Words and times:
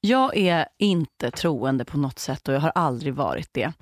Jag 0.00 0.36
är 0.36 0.68
inte 0.78 1.30
troende 1.30 1.84
på 1.84 1.98
något 1.98 2.18
sätt 2.18 2.48
och 2.48 2.54
jag 2.54 2.60
har 2.60 2.72
aldrig 2.74 3.14
varit 3.14 3.48
det. 3.52 3.72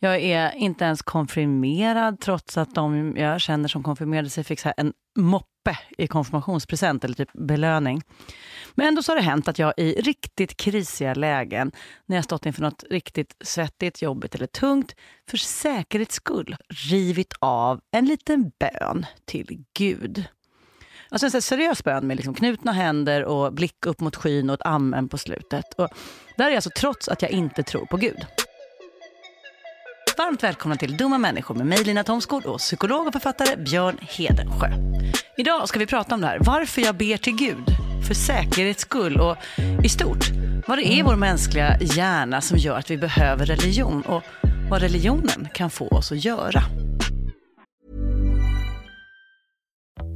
Jag 0.00 0.20
är 0.20 0.54
inte 0.54 0.84
ens 0.84 1.02
konfirmerad 1.02 2.20
trots 2.20 2.58
att 2.58 2.74
de 2.74 3.16
jag 3.16 3.40
känner 3.40 3.68
som 3.68 3.82
konfirmerade 3.82 4.30
sig 4.30 4.44
fick 4.44 4.60
så 4.60 4.72
en 4.76 4.92
moppe 5.18 5.78
i 5.98 6.06
konfirmationspresent 6.06 7.04
eller 7.04 7.14
typ 7.14 7.32
belöning. 7.32 8.02
Men 8.74 8.86
ändå 8.86 9.02
så 9.02 9.12
har 9.12 9.16
det 9.16 9.22
hänt 9.22 9.48
att 9.48 9.58
jag 9.58 9.74
i 9.76 9.92
riktigt 9.92 10.56
krisiga 10.56 11.14
lägen, 11.14 11.72
när 12.06 12.16
jag 12.16 12.24
stått 12.24 12.46
inför 12.46 12.62
något 12.62 12.84
riktigt 12.90 13.36
svettigt, 13.44 14.02
jobbigt 14.02 14.34
eller 14.34 14.46
tungt, 14.46 14.94
för 15.30 15.36
säkerhets 15.36 16.14
skull 16.14 16.56
rivit 16.90 17.34
av 17.40 17.80
en 17.90 18.04
liten 18.06 18.52
bön 18.58 19.06
till 19.24 19.64
Gud. 19.78 20.24
Alltså 21.10 21.36
en 21.36 21.42
seriös 21.42 21.84
bön 21.84 22.06
med 22.06 22.16
liksom 22.16 22.34
knutna 22.34 22.72
händer 22.72 23.24
och 23.24 23.52
blick 23.52 23.86
upp 23.86 24.00
mot 24.00 24.16
skyn 24.16 24.50
och 24.50 24.54
ett 24.54 24.66
amen 24.66 25.08
på 25.08 25.18
slutet. 25.18 25.74
Och 25.76 25.88
där 26.36 26.50
är 26.50 26.54
alltså 26.54 26.70
trots 26.76 27.08
att 27.08 27.22
jag 27.22 27.30
inte 27.30 27.62
tror 27.62 27.86
på 27.86 27.96
Gud. 27.96 28.26
Varmt 30.18 30.42
välkomna 30.42 30.76
till 30.76 30.96
Dumma 30.96 31.18
människor 31.18 31.54
med 31.54 31.66
mig 31.66 31.84
Lina 31.84 32.04
Thomsgård 32.04 32.44
och 32.44 32.58
psykolog 32.58 33.06
och 33.06 33.12
författare 33.12 33.56
Björn 33.56 33.98
Hedensjö. 34.00 34.70
Idag 35.36 35.68
ska 35.68 35.78
vi 35.78 35.86
prata 35.86 36.14
om 36.14 36.20
det 36.20 36.26
här, 36.26 36.38
varför 36.40 36.82
jag 36.82 36.94
ber 36.96 37.16
till 37.16 37.36
Gud, 37.36 37.64
för 38.06 38.14
säkerhets 38.14 38.82
skull 38.82 39.20
och 39.20 39.36
i 39.84 39.88
stort, 39.88 40.24
vad 40.66 40.78
det 40.78 40.88
är 40.88 40.98
i 40.98 41.02
vår 41.02 41.16
mänskliga 41.16 41.78
hjärna 41.80 42.40
som 42.40 42.58
gör 42.58 42.78
att 42.78 42.90
vi 42.90 42.96
behöver 42.96 43.46
religion 43.46 44.02
och 44.02 44.22
vad 44.70 44.82
religionen 44.82 45.48
kan 45.54 45.70
få 45.70 45.88
oss 45.88 46.12
att 46.12 46.24
göra. 46.24 46.62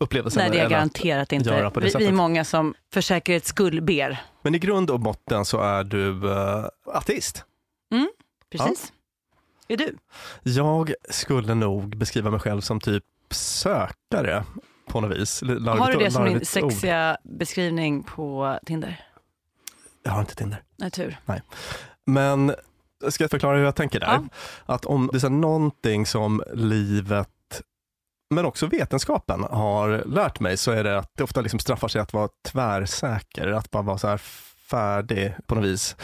upplevelsen. 0.00 0.40
Nej, 0.40 0.50
det 0.50 0.58
är 0.58 0.62
jag 0.62 0.70
garanterat 0.70 1.32
inte. 1.32 1.70
Vi, 1.80 1.92
vi, 1.98 2.06
är 2.06 2.12
många 2.12 2.44
som 2.44 2.74
för 2.92 3.00
säkerhets 3.00 3.48
skull 3.48 3.80
ber. 3.80 4.20
Men 4.42 4.54
i 4.54 4.58
grund 4.58 4.90
och 4.90 5.00
botten 5.00 5.44
så 5.44 5.60
är 5.60 5.84
du 5.84 6.10
uh, 6.10 6.66
ateist. 6.86 7.44
Mm, 7.92 8.08
precis. 8.50 8.92
Ja. 9.66 9.74
Är 9.74 9.76
du? 9.76 9.96
Jag 10.42 10.94
skulle 11.10 11.54
nog 11.54 11.96
beskriva 11.96 12.30
mig 12.30 12.40
själv 12.40 12.60
som 12.60 12.80
typ 12.80 13.04
sökare 13.30 14.44
på 14.88 15.00
något 15.00 15.16
vis. 15.16 15.42
Larvigt, 15.42 15.66
har 15.66 15.92
du 15.92 15.98
det 15.98 16.10
som 16.10 16.24
din 16.24 16.44
sexiga 16.44 17.16
ord. 17.24 17.38
beskrivning 17.38 18.02
på 18.02 18.58
Tinder? 18.66 19.04
Jag 20.02 20.12
har 20.12 20.20
inte 20.20 20.34
Tinder. 20.34 20.62
Nej, 20.76 20.90
tur. 20.90 21.20
Nej. 21.24 21.42
Men 22.04 22.54
ska 23.08 23.24
jag 23.24 23.30
förklara 23.30 23.56
hur 23.56 23.64
jag 23.64 23.74
tänker 23.74 24.00
där? 24.00 24.06
Ja. 24.06 24.28
Att 24.74 24.84
om 24.84 25.10
det 25.12 25.24
är 25.24 25.30
någonting 25.30 26.06
som 26.06 26.42
livet 26.54 27.28
men 28.30 28.44
också 28.44 28.66
vetenskapen 28.66 29.44
har 29.44 30.02
lärt 30.06 30.40
mig 30.40 30.56
så 30.56 30.70
är 30.70 30.84
det 30.84 30.98
att 30.98 31.12
det 31.16 31.24
ofta 31.24 31.40
liksom 31.40 31.60
straffar 31.60 31.88
sig 31.88 32.00
att 32.00 32.12
vara 32.12 32.28
tvärsäker, 32.46 33.46
att 33.48 33.70
bara 33.70 33.82
vara 33.82 33.98
så 33.98 34.08
här 34.08 34.18
färdig 34.70 35.34
på 35.46 35.54
något 35.54 35.64
vis. 35.64 35.96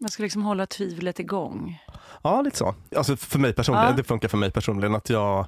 Man 0.00 0.10
ska 0.10 0.22
liksom 0.22 0.42
hålla 0.42 0.66
tvivlet 0.66 1.20
igång. 1.20 1.82
Ja, 2.22 2.42
lite 2.42 2.56
så. 2.56 2.74
Alltså 2.96 3.16
för 3.16 3.38
mig 3.38 3.52
personligen, 3.52 3.90
ja. 3.90 3.96
det 3.96 4.04
funkar 4.04 4.28
för 4.28 4.38
mig 4.38 4.50
personligen 4.50 4.94
att 4.94 5.10
jag, 5.10 5.46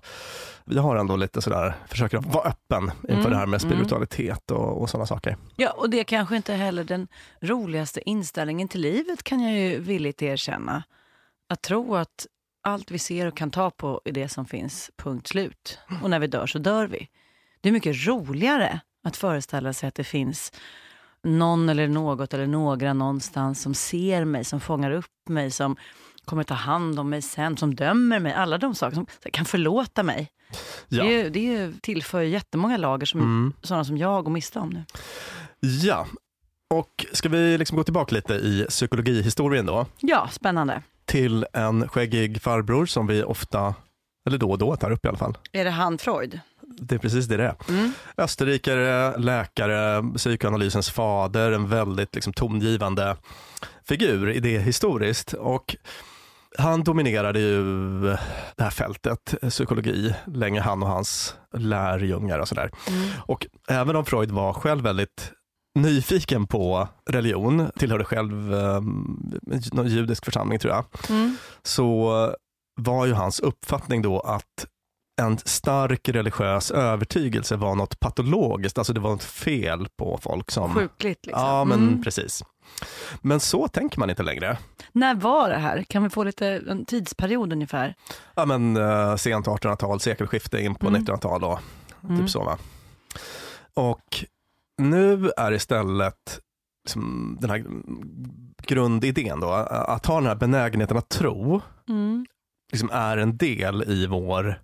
jag 0.64 0.82
har 0.82 0.96
ändå 0.96 1.16
lite 1.16 1.42
sådär, 1.42 1.74
försöker 1.88 2.18
vara 2.18 2.48
öppen 2.48 2.90
inför 3.08 3.14
mm, 3.14 3.30
det 3.30 3.36
här 3.36 3.46
med 3.46 3.62
mm. 3.62 3.70
spiritualitet 3.70 4.50
mm. 4.50 4.62
och, 4.62 4.82
och 4.82 4.90
sådana 4.90 5.06
saker. 5.06 5.36
Ja, 5.56 5.70
och 5.70 5.90
det 5.90 6.00
är 6.00 6.04
kanske 6.04 6.36
inte 6.36 6.54
heller 6.54 6.84
den 6.84 7.08
roligaste 7.40 8.08
inställningen 8.08 8.68
till 8.68 8.80
livet 8.80 9.22
kan 9.22 9.40
jag 9.40 9.58
ju 9.58 9.80
villigt 9.80 10.22
erkänna. 10.22 10.82
Att 11.48 11.62
tro 11.62 11.96
att 11.96 12.26
allt 12.62 12.90
vi 12.90 12.98
ser 12.98 13.26
och 13.26 13.36
kan 13.36 13.50
ta 13.50 13.70
på 13.70 14.00
är 14.04 14.12
det 14.12 14.28
som 14.28 14.46
finns, 14.46 14.90
punkt 14.96 15.28
slut. 15.28 15.78
Och 16.02 16.10
när 16.10 16.18
vi 16.18 16.26
dör 16.26 16.46
så 16.46 16.58
dör 16.58 16.86
vi. 16.86 17.08
Det 17.60 17.68
är 17.68 17.72
mycket 17.72 18.06
roligare 18.06 18.80
att 19.04 19.16
föreställa 19.16 19.72
sig 19.72 19.88
att 19.88 19.94
det 19.94 20.04
finns 20.04 20.52
någon 21.22 21.68
eller 21.68 21.88
något 21.88 22.34
eller 22.34 22.46
några 22.46 22.92
någonstans 22.92 23.62
som 23.62 23.74
ser 23.74 24.24
mig, 24.24 24.44
som 24.44 24.60
fångar 24.60 24.90
upp 24.90 25.28
mig, 25.28 25.50
som 25.50 25.76
kommer 26.24 26.44
ta 26.44 26.54
hand 26.54 27.00
om 27.00 27.10
mig 27.10 27.22
sen, 27.22 27.56
som 27.56 27.74
dömer 27.74 28.18
mig. 28.18 28.32
Alla 28.32 28.58
de 28.58 28.74
saker 28.74 28.94
som 28.94 29.06
kan 29.32 29.44
förlåta 29.44 30.02
mig. 30.02 30.30
Ja. 30.88 31.04
Det, 31.04 31.20
är, 31.20 31.30
det 31.30 31.82
tillför 31.82 32.22
jättemånga 32.22 32.76
lager 32.76 33.06
som 33.06 33.20
mm. 33.20 33.52
sådana 33.62 33.84
som 33.84 33.98
jag 33.98 34.24
går 34.24 34.30
miste 34.32 34.58
om 34.58 34.70
nu. 34.70 34.84
Ja, 35.60 36.06
och 36.74 37.06
ska 37.12 37.28
vi 37.28 37.58
liksom 37.58 37.76
gå 37.76 37.84
tillbaka 37.84 38.14
lite 38.14 38.34
i 38.34 38.66
psykologihistorien 38.68 39.66
då? 39.66 39.86
Ja, 40.00 40.28
spännande 40.32 40.82
till 41.10 41.46
en 41.52 41.88
skäggig 41.88 42.42
farbror 42.42 42.86
som 42.86 43.06
vi 43.06 43.22
ofta, 43.22 43.74
eller 44.26 44.38
då 44.38 44.50
och 44.50 44.58
då, 44.58 44.76
tar 44.76 44.90
upp 44.90 45.04
i 45.04 45.08
alla 45.08 45.18
fall. 45.18 45.38
Är 45.52 45.64
det 45.64 45.70
han 45.70 45.98
Freud? 45.98 46.40
Det 46.80 46.94
är 46.94 46.98
precis 46.98 47.26
det 47.26 47.36
det 47.36 47.44
är. 47.44 47.56
Mm. 47.68 47.92
Österrikare, 48.16 49.18
läkare, 49.18 50.02
psykoanalysens 50.16 50.90
fader, 50.90 51.52
en 51.52 51.68
väldigt 51.68 52.14
liksom, 52.14 52.32
tongivande 52.32 53.16
figur 53.88 54.30
idéhistoriskt. 54.30 55.32
Och 55.32 55.76
han 56.58 56.84
dominerade 56.84 57.40
ju 57.40 57.62
det 58.56 58.62
här 58.62 58.70
fältet, 58.70 59.34
psykologi, 59.48 60.14
länge 60.26 60.60
han 60.60 60.82
och 60.82 60.88
hans 60.88 61.34
lärjungar 61.56 62.38
och 62.38 62.48
sådär. 62.48 62.70
Mm. 62.88 63.08
Och 63.26 63.46
även 63.68 63.96
om 63.96 64.04
Freud 64.04 64.30
var 64.30 64.52
själv 64.52 64.82
väldigt 64.82 65.32
nyfiken 65.74 66.46
på 66.46 66.88
religion, 67.06 67.70
tillhörde 67.76 68.04
själv 68.04 68.54
eh, 68.54 68.80
någon 69.72 69.86
judisk 69.86 70.24
församling 70.24 70.58
tror 70.58 70.74
jag, 70.74 70.84
mm. 71.10 71.36
så 71.62 72.10
var 72.76 73.06
ju 73.06 73.12
hans 73.12 73.40
uppfattning 73.40 74.02
då 74.02 74.20
att 74.20 74.66
en 75.20 75.38
stark 75.38 76.08
religiös 76.08 76.70
övertygelse 76.70 77.56
var 77.56 77.74
något 77.74 78.00
patologiskt, 78.00 78.78
alltså 78.78 78.92
det 78.92 79.00
var 79.00 79.10
något 79.10 79.24
fel 79.24 79.88
på 79.96 80.18
folk 80.22 80.50
som... 80.50 80.74
Sjukligt 80.74 81.26
liksom. 81.26 81.46
Ja, 81.46 81.64
men 81.64 81.78
mm. 81.78 82.02
precis. 82.02 82.42
Men 83.22 83.40
så 83.40 83.68
tänker 83.68 83.98
man 83.98 84.10
inte 84.10 84.22
längre. 84.22 84.58
När 84.92 85.14
var 85.14 85.48
det 85.48 85.56
här? 85.58 85.82
Kan 85.82 86.02
vi 86.02 86.10
få 86.10 86.24
lite 86.24 86.46
en 86.68 86.84
tidsperiod 86.84 87.52
ungefär? 87.52 87.94
Ja 88.34 88.46
men 88.46 88.76
uh, 88.76 89.16
sent 89.16 89.46
1800-tal, 89.46 90.00
sekelskifte 90.00 90.58
in 90.62 90.74
på 90.74 90.88
mm. 90.88 91.02
1900-tal 91.04 91.40
då. 91.40 91.60
Typ 92.00 92.10
mm. 92.10 92.28
så 92.28 92.44
va. 92.44 92.58
Och 93.74 94.24
nu 94.80 95.30
är 95.36 95.52
istället 95.52 96.40
liksom 96.84 97.36
den 97.40 97.50
här 97.50 97.64
grundidén 98.62 99.40
då, 99.40 99.50
att 99.70 100.06
ha 100.06 100.14
den 100.14 100.26
här 100.26 100.34
benägenheten 100.34 100.96
att 100.96 101.08
tro, 101.08 101.60
mm. 101.88 102.26
liksom 102.72 102.90
är 102.92 103.16
en 103.16 103.36
del 103.36 103.82
i 103.82 104.06
vår 104.06 104.60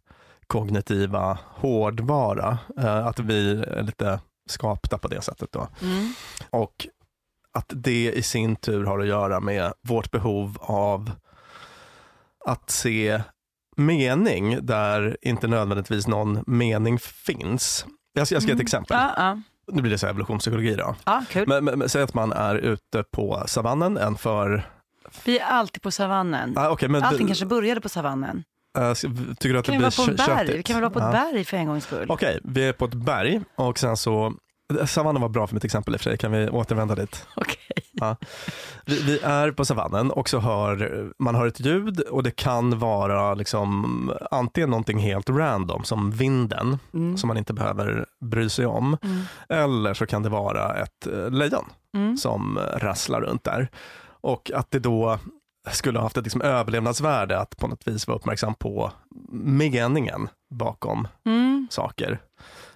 kognitiva 0.46 1.38
hårdvara. 1.44 2.58
Eh, 2.78 3.06
att 3.06 3.18
vi 3.18 3.62
är 3.62 3.82
lite 3.82 4.20
skapta 4.48 4.98
på 4.98 5.08
det 5.08 5.20
sättet. 5.20 5.52
Då. 5.52 5.68
Mm. 5.82 6.12
Och 6.50 6.86
att 7.52 7.72
det 7.74 8.12
i 8.12 8.22
sin 8.22 8.56
tur 8.56 8.84
har 8.84 8.98
att 8.98 9.06
göra 9.06 9.40
med 9.40 9.72
vårt 9.82 10.10
behov 10.10 10.56
av 10.60 11.10
att 12.44 12.70
se 12.70 13.22
mening 13.76 14.66
där 14.66 15.16
inte 15.22 15.46
nödvändigtvis 15.48 16.06
någon 16.06 16.44
mening 16.46 16.98
finns. 16.98 17.86
Jag 18.12 18.26
ska, 18.26 18.34
jag 18.34 18.42
ska 18.42 18.48
ge 18.48 18.52
ett 18.52 18.56
mm. 18.56 18.64
exempel. 18.64 18.96
Uh 18.96 19.02
-uh 19.02 19.42
nu 19.72 19.82
blir 19.82 19.92
det 19.92 19.98
så 19.98 20.06
evolutionspsykologi 20.06 20.74
då. 20.74 20.94
Ja, 21.04 21.24
kul. 21.30 21.48
Men, 21.48 21.64
men, 21.64 21.78
men, 21.78 21.88
säg 21.88 22.02
att 22.02 22.14
man 22.14 22.32
är 22.32 22.54
ute 22.54 23.02
på 23.02 23.44
savannen, 23.46 23.96
en 23.96 24.16
för... 24.16 24.70
Vi 25.24 25.38
är 25.38 25.44
alltid 25.44 25.82
på 25.82 25.90
savannen. 25.90 26.58
Ah, 26.58 26.70
okay, 26.70 26.88
men 26.88 27.02
Allting 27.02 27.26
kanske 27.26 27.46
började 27.46 27.80
på 27.80 27.88
savannen. 27.88 28.44
Uh, 28.78 28.94
tycker 28.94 29.52
du 29.52 29.58
att 29.58 29.64
kan 29.64 29.74
det 29.74 29.78
blir 29.78 30.16
köttigt? 30.16 30.56
Vi 30.56 30.62
kan 30.62 30.76
väl 30.76 30.82
vara 30.82 30.90
på 30.90 30.98
ett 30.98 31.32
berg 31.32 31.44
för 31.44 31.56
en 31.56 31.66
gångs 31.66 31.84
skull? 31.84 32.06
Okej, 32.08 32.38
okay, 32.38 32.52
vi 32.52 32.68
är 32.68 32.72
på 32.72 32.84
ett 32.84 32.94
berg 32.94 33.40
och 33.56 33.78
sen 33.78 33.96
så 33.96 34.34
Savannen 34.86 35.22
var 35.22 35.28
bra 35.28 35.46
för 35.46 35.54
mitt 35.54 35.64
exempel 35.64 35.94
i 35.94 35.96
och 35.96 36.00
för 36.00 36.10
sig, 36.10 36.18
kan 36.18 36.32
vi 36.32 36.48
återvända 36.48 36.94
dit? 36.94 37.26
Okay. 37.36 37.56
Ja. 38.00 38.16
Vi, 38.86 39.02
vi, 39.02 39.18
är 39.18 39.50
på 39.50 39.64
savannen 39.64 40.10
och 40.10 40.28
så 40.28 40.38
hör 40.38 41.06
man 41.18 41.34
hör 41.34 41.46
ett 41.46 41.60
ljud 41.60 42.00
och 42.00 42.22
det 42.22 42.30
kan 42.30 42.78
vara 42.78 43.34
liksom 43.34 44.12
antingen 44.30 44.70
någonting 44.70 44.98
helt 44.98 45.30
random 45.30 45.84
som 45.84 46.10
vinden 46.10 46.78
mm. 46.94 47.16
som 47.16 47.28
man 47.28 47.36
inte 47.36 47.52
behöver 47.52 48.06
bry 48.20 48.48
sig 48.48 48.66
om. 48.66 48.96
Mm. 49.02 49.22
Eller 49.48 49.94
så 49.94 50.06
kan 50.06 50.22
det 50.22 50.28
vara 50.28 50.74
ett 50.74 51.06
eh, 51.06 51.30
lejon 51.30 51.64
mm. 51.94 52.16
som 52.16 52.58
rasslar 52.74 53.20
runt 53.20 53.44
där. 53.44 53.70
Och 54.20 54.50
att 54.54 54.70
det 54.70 54.78
då 54.78 55.18
skulle 55.72 55.98
ha 55.98 56.04
haft 56.04 56.16
ett 56.16 56.24
liksom 56.24 56.42
överlevnadsvärde 56.42 57.38
att 57.38 57.56
på 57.56 57.68
något 57.68 57.88
vis 57.88 58.06
vara 58.08 58.18
uppmärksam 58.18 58.54
på 58.54 58.92
meningen 59.32 60.28
bakom 60.50 61.08
mm. 61.24 61.66
saker. 61.70 62.20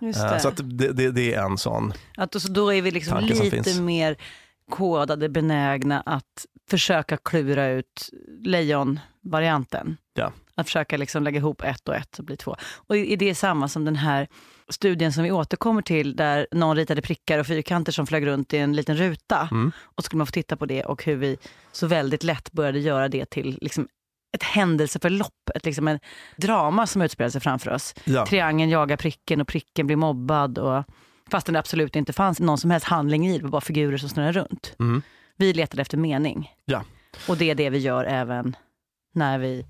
Eh, 0.01 0.39
så 0.39 0.49
att 0.49 0.57
det, 0.57 0.93
det, 0.93 1.11
det, 1.11 1.35
är 1.35 1.43
en 1.43 1.59
sån 1.59 1.93
att, 2.17 2.35
och 2.35 2.43
så 2.43 2.53
Då 2.53 2.75
är 2.75 2.83
vi 2.83 2.91
liksom 2.91 3.19
lite 3.19 3.81
mer 3.81 4.17
kodade, 4.71 5.29
benägna 5.29 6.01
att 6.01 6.47
försöka 6.71 7.17
klura 7.17 7.67
ut 7.67 8.11
lejonvarianten. 8.45 9.97
Ja. 10.15 10.33
Att 10.55 10.67
försöka 10.67 10.97
liksom 10.97 11.23
lägga 11.23 11.39
ihop 11.39 11.63
ett 11.63 11.89
och 11.89 11.95
ett 11.95 12.19
och 12.19 12.25
bli 12.25 12.37
två. 12.37 12.57
Och 12.75 12.97
är 12.97 13.17
det 13.17 13.35
samma 13.35 13.69
som 13.69 13.85
den 13.85 13.97
här 13.97 14.29
studien 14.69 15.13
som 15.13 15.25
vi 15.25 15.33
återkommer 15.33 15.83
till 15.83 16.17
där 16.17 16.47
någon 16.53 16.77
ritade 16.77 17.03
prickar 17.03 17.39
och 17.39 17.47
fyrkanter 17.47 17.93
som 17.93 18.07
flög 18.07 18.27
runt 18.27 18.53
i 18.53 18.59
en 18.59 18.77
liten 18.77 18.97
ruta. 18.97 19.49
Mm. 19.51 19.73
Och 19.83 20.03
så 20.03 20.07
skulle 20.07 20.19
man 20.19 20.27
få 20.27 20.33
titta 20.33 20.57
på 20.57 20.67
det 20.67 20.85
och 20.85 21.05
hur 21.05 21.17
vi 21.17 21.39
så 21.73 21.87
väldigt 21.87 22.23
lätt 22.23 22.53
började 22.53 22.79
göra 22.79 23.09
det 23.09 23.31
till 23.31 23.59
liksom 23.61 23.89
ett 24.33 24.43
händelseförlopp, 24.43 25.51
ett 25.55 25.65
liksom 25.65 25.89
en 25.89 25.99
drama 26.37 26.87
som 26.87 27.03
utspelar 27.03 27.31
sig 27.31 27.41
framför 27.41 27.71
oss. 27.71 27.95
Ja. 28.05 28.27
Triangeln 28.27 28.71
jagar 28.71 28.97
pricken 28.97 29.41
och 29.41 29.49
pricken 29.49 29.87
blir 29.87 29.97
mobbad. 29.97 30.59
Och, 30.59 30.85
fastän 31.31 31.53
det 31.53 31.59
absolut 31.59 31.97
inte 31.97 32.13
fanns 32.13 32.41
någon 32.41 32.59
som 32.59 32.71
helst 32.71 32.87
handling 32.87 33.29
i 33.29 33.39
det, 33.39 33.45
var 33.45 33.51
bara 33.51 33.61
figurer 33.61 33.97
som 33.97 34.09
snurrade 34.09 34.41
runt. 34.41 34.75
Mm. 34.81 35.03
Vi 35.37 35.53
letade 35.53 35.83
efter 35.83 35.97
mening. 35.97 36.55
Ja. 36.65 36.85
Och 37.29 37.37
det 37.37 37.51
är 37.51 37.55
det 37.55 37.71
vi 37.71 37.79
gör 37.79 38.05
även 38.05 38.57
när 39.13 39.39
vi 39.39 39.67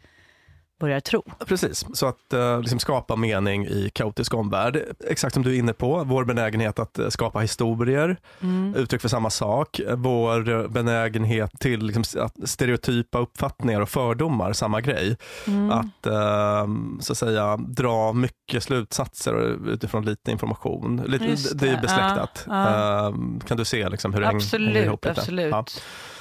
börjar 0.81 1.01
tro. 1.01 1.23
Precis, 1.47 1.85
så 1.95 2.07
att 2.07 2.33
eh, 2.33 2.61
liksom 2.61 2.79
skapa 2.79 3.17
mening 3.17 3.67
i 3.67 3.91
kaotisk 3.95 4.35
omvärld. 4.35 4.79
Exakt 5.09 5.35
som 5.35 5.43
du 5.43 5.55
är 5.55 5.59
inne 5.59 5.73
på, 5.73 6.05
vår 6.05 6.25
benägenhet 6.25 6.79
att 6.79 6.99
eh, 6.99 7.09
skapa 7.09 7.39
historier, 7.41 8.17
Mm. 8.43 8.75
uttryck 8.75 9.01
för 9.01 9.09
samma 9.09 9.31
sak. 9.31 9.81
Vår 9.97 10.69
benägenhet 10.69 11.51
till 11.61 11.87
liksom, 11.87 12.23
att 12.25 12.49
stereotypa 12.49 13.19
uppfattningar 13.19 13.81
och 13.81 13.89
fördomar, 13.89 14.53
samma 14.53 14.81
grej. 14.81 15.17
Mm. 15.47 15.71
Att 15.71 16.07
eh, 16.07 16.67
så 17.01 17.13
att 17.13 17.19
säga 17.19 17.57
dra 17.57 18.13
mycket 18.13 18.63
slutsatser 18.63 19.59
utifrån 19.69 20.05
lite 20.05 20.31
information. 20.31 21.03
Lite, 21.07 21.25
Just 21.25 21.59
det. 21.59 21.69
är 21.69 21.75
det. 21.77 21.81
besläktat. 21.83 22.45
Ja, 22.47 23.07
Eh, 23.09 23.15
kan 23.47 23.57
du 23.57 23.65
se 23.65 23.89
liksom 23.89 24.15
hur 24.15 24.21
det 24.21 24.27
häng- 24.27 24.41
hänger 24.53 24.85
ihop 24.85 25.07
Absolut, 25.07 25.45
lite? 25.47 25.57
absolut. 25.57 25.85
Ja. 25.87 26.20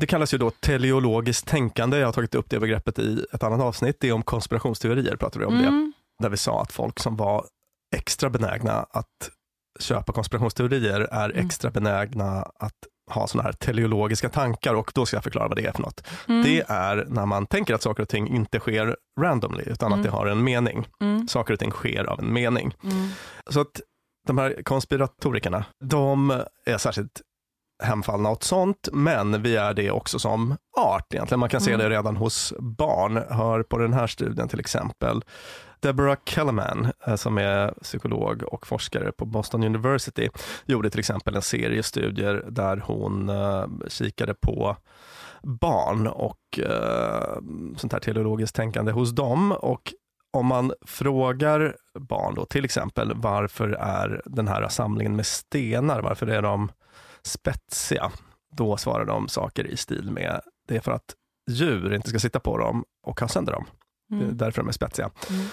Det 0.00 0.06
kallas 0.06 0.34
ju 0.34 0.38
då 0.38 0.50
teleologiskt 0.50 1.46
tänkande. 1.48 1.98
Jag 1.98 2.06
har 2.06 2.12
tagit 2.12 2.34
upp 2.34 2.50
det 2.50 2.60
begreppet 2.60 2.98
i 2.98 3.26
ett 3.32 3.42
annat 3.42 3.60
avsnitt. 3.60 3.96
Det 4.00 4.08
är 4.08 4.12
om 4.12 4.22
konspirationsteorier, 4.22 5.16
pratade 5.16 5.38
vi 5.38 5.46
om 5.46 5.58
det. 5.58 5.68
Mm. 5.68 5.92
Där 6.22 6.28
vi 6.28 6.36
sa 6.36 6.62
att 6.62 6.72
folk 6.72 7.00
som 7.00 7.16
var 7.16 7.44
extra 7.96 8.30
benägna 8.30 8.72
att 8.90 9.30
köpa 9.80 10.12
konspirationsteorier 10.12 11.00
är 11.00 11.30
Mm. 11.30 11.46
extra 11.46 11.70
benägna 11.70 12.42
att 12.42 12.74
ha 13.10 13.26
sådana 13.26 13.44
här 13.46 13.52
teleologiska 13.52 14.28
tankar 14.28 14.74
och 14.74 14.92
då 14.94 15.06
ska 15.06 15.16
jag 15.16 15.24
förklara 15.24 15.48
vad 15.48 15.56
det 15.56 15.66
är 15.66 15.72
för 15.72 15.82
något. 15.82 16.06
Mm. 16.28 16.42
Det 16.42 16.64
är 16.68 17.06
när 17.08 17.26
man 17.26 17.46
tänker 17.46 17.74
att 17.74 17.82
saker 17.82 18.02
och 18.02 18.08
ting 18.08 18.28
inte 18.28 18.58
sker 18.58 18.96
randomly 19.20 19.62
utan 19.66 19.86
Mm. 19.86 19.98
att 20.00 20.04
det 20.04 20.10
har 20.10 20.26
en 20.26 20.44
mening. 20.44 20.86
Mm. 21.00 21.28
Saker 21.28 21.52
och 21.54 21.60
ting 21.60 21.70
sker 21.70 22.04
av 22.04 22.18
en 22.20 22.32
mening. 22.32 22.74
Mm. 22.82 23.08
Så 23.50 23.60
att 23.60 23.80
de 24.26 24.38
här 24.38 24.62
konspiratorikerna, 24.64 25.64
de 25.84 26.42
är 26.66 26.78
särskilt 26.78 27.20
hemfallna 27.82 28.30
åt 28.30 28.42
sånt, 28.42 28.88
men 28.92 29.42
vi 29.42 29.56
är 29.56 29.74
det 29.74 29.90
också 29.90 30.18
som 30.18 30.56
art 30.78 31.14
egentligen. 31.14 31.40
Man 31.40 31.48
kan 31.48 31.60
se 31.60 31.72
Mm. 31.72 31.84
det 31.84 31.96
redan 31.96 32.16
hos 32.16 32.54
barn. 32.58 33.16
Hör 33.30 33.62
på 33.62 33.78
den 33.78 33.92
här 33.92 34.06
studien 34.06 34.48
till 34.48 34.60
exempel. 34.60 35.22
Deborah 35.80 36.16
Kellerman, 36.24 36.92
eh, 37.06 37.14
som 37.16 37.38
är 37.38 37.74
psykolog 37.82 38.42
och 38.42 38.66
forskare 38.66 39.12
på 39.12 39.24
Boston 39.24 39.64
University, 39.64 40.28
gjorde 40.66 40.90
till 40.90 41.00
exempel 41.00 41.36
en 41.36 41.42
serie 41.42 41.82
studier 41.82 42.44
där 42.48 42.82
hon 42.86 43.28
eh, 43.28 43.64
kikade 43.88 44.34
på 44.34 44.76
barn 45.42 46.06
och 46.06 46.58
eh, 46.58 47.38
sånt 47.76 47.92
här 47.92 48.00
teleologiskt 48.00 48.56
tänkande 48.56 48.92
hos 48.92 49.10
dem. 49.10 49.52
Och 49.52 49.92
om 50.32 50.46
man 50.46 50.72
frågar 50.86 51.76
barn 51.98 52.34
då, 52.34 52.44
till 52.44 52.64
exempel 52.64 53.12
varför 53.14 53.68
är 53.68 54.22
den 54.24 54.48
här 54.48 54.68
samlingen 54.68 55.16
med 55.16 55.26
stenar, 55.26 56.00
varför 56.02 56.26
är 56.26 56.42
de 56.42 56.70
spetsiga? 57.22 58.10
Då 58.56 58.76
svarar 58.76 59.04
de 59.04 59.28
saker 59.28 59.66
i 59.66 59.76
stil 59.76 60.10
med, 60.10 60.40
det 60.68 60.76
är 60.76 60.80
för 60.80 60.92
att 60.92 61.14
djur 61.50 61.94
inte 61.94 62.08
ska 62.08 62.18
sitta 62.18 62.40
på 62.40 62.58
dem 62.58 62.84
och 63.06 63.20
ha 63.20 63.28
sönder 63.28 63.52
dem. 63.52 63.64
Det 64.08 64.16
är 64.16 64.20
Mm. 64.22 64.36
därför 64.36 64.62
de 64.62 64.68
är 64.68 64.72
spetsiga. 64.72 65.10
Mm. 65.30 65.46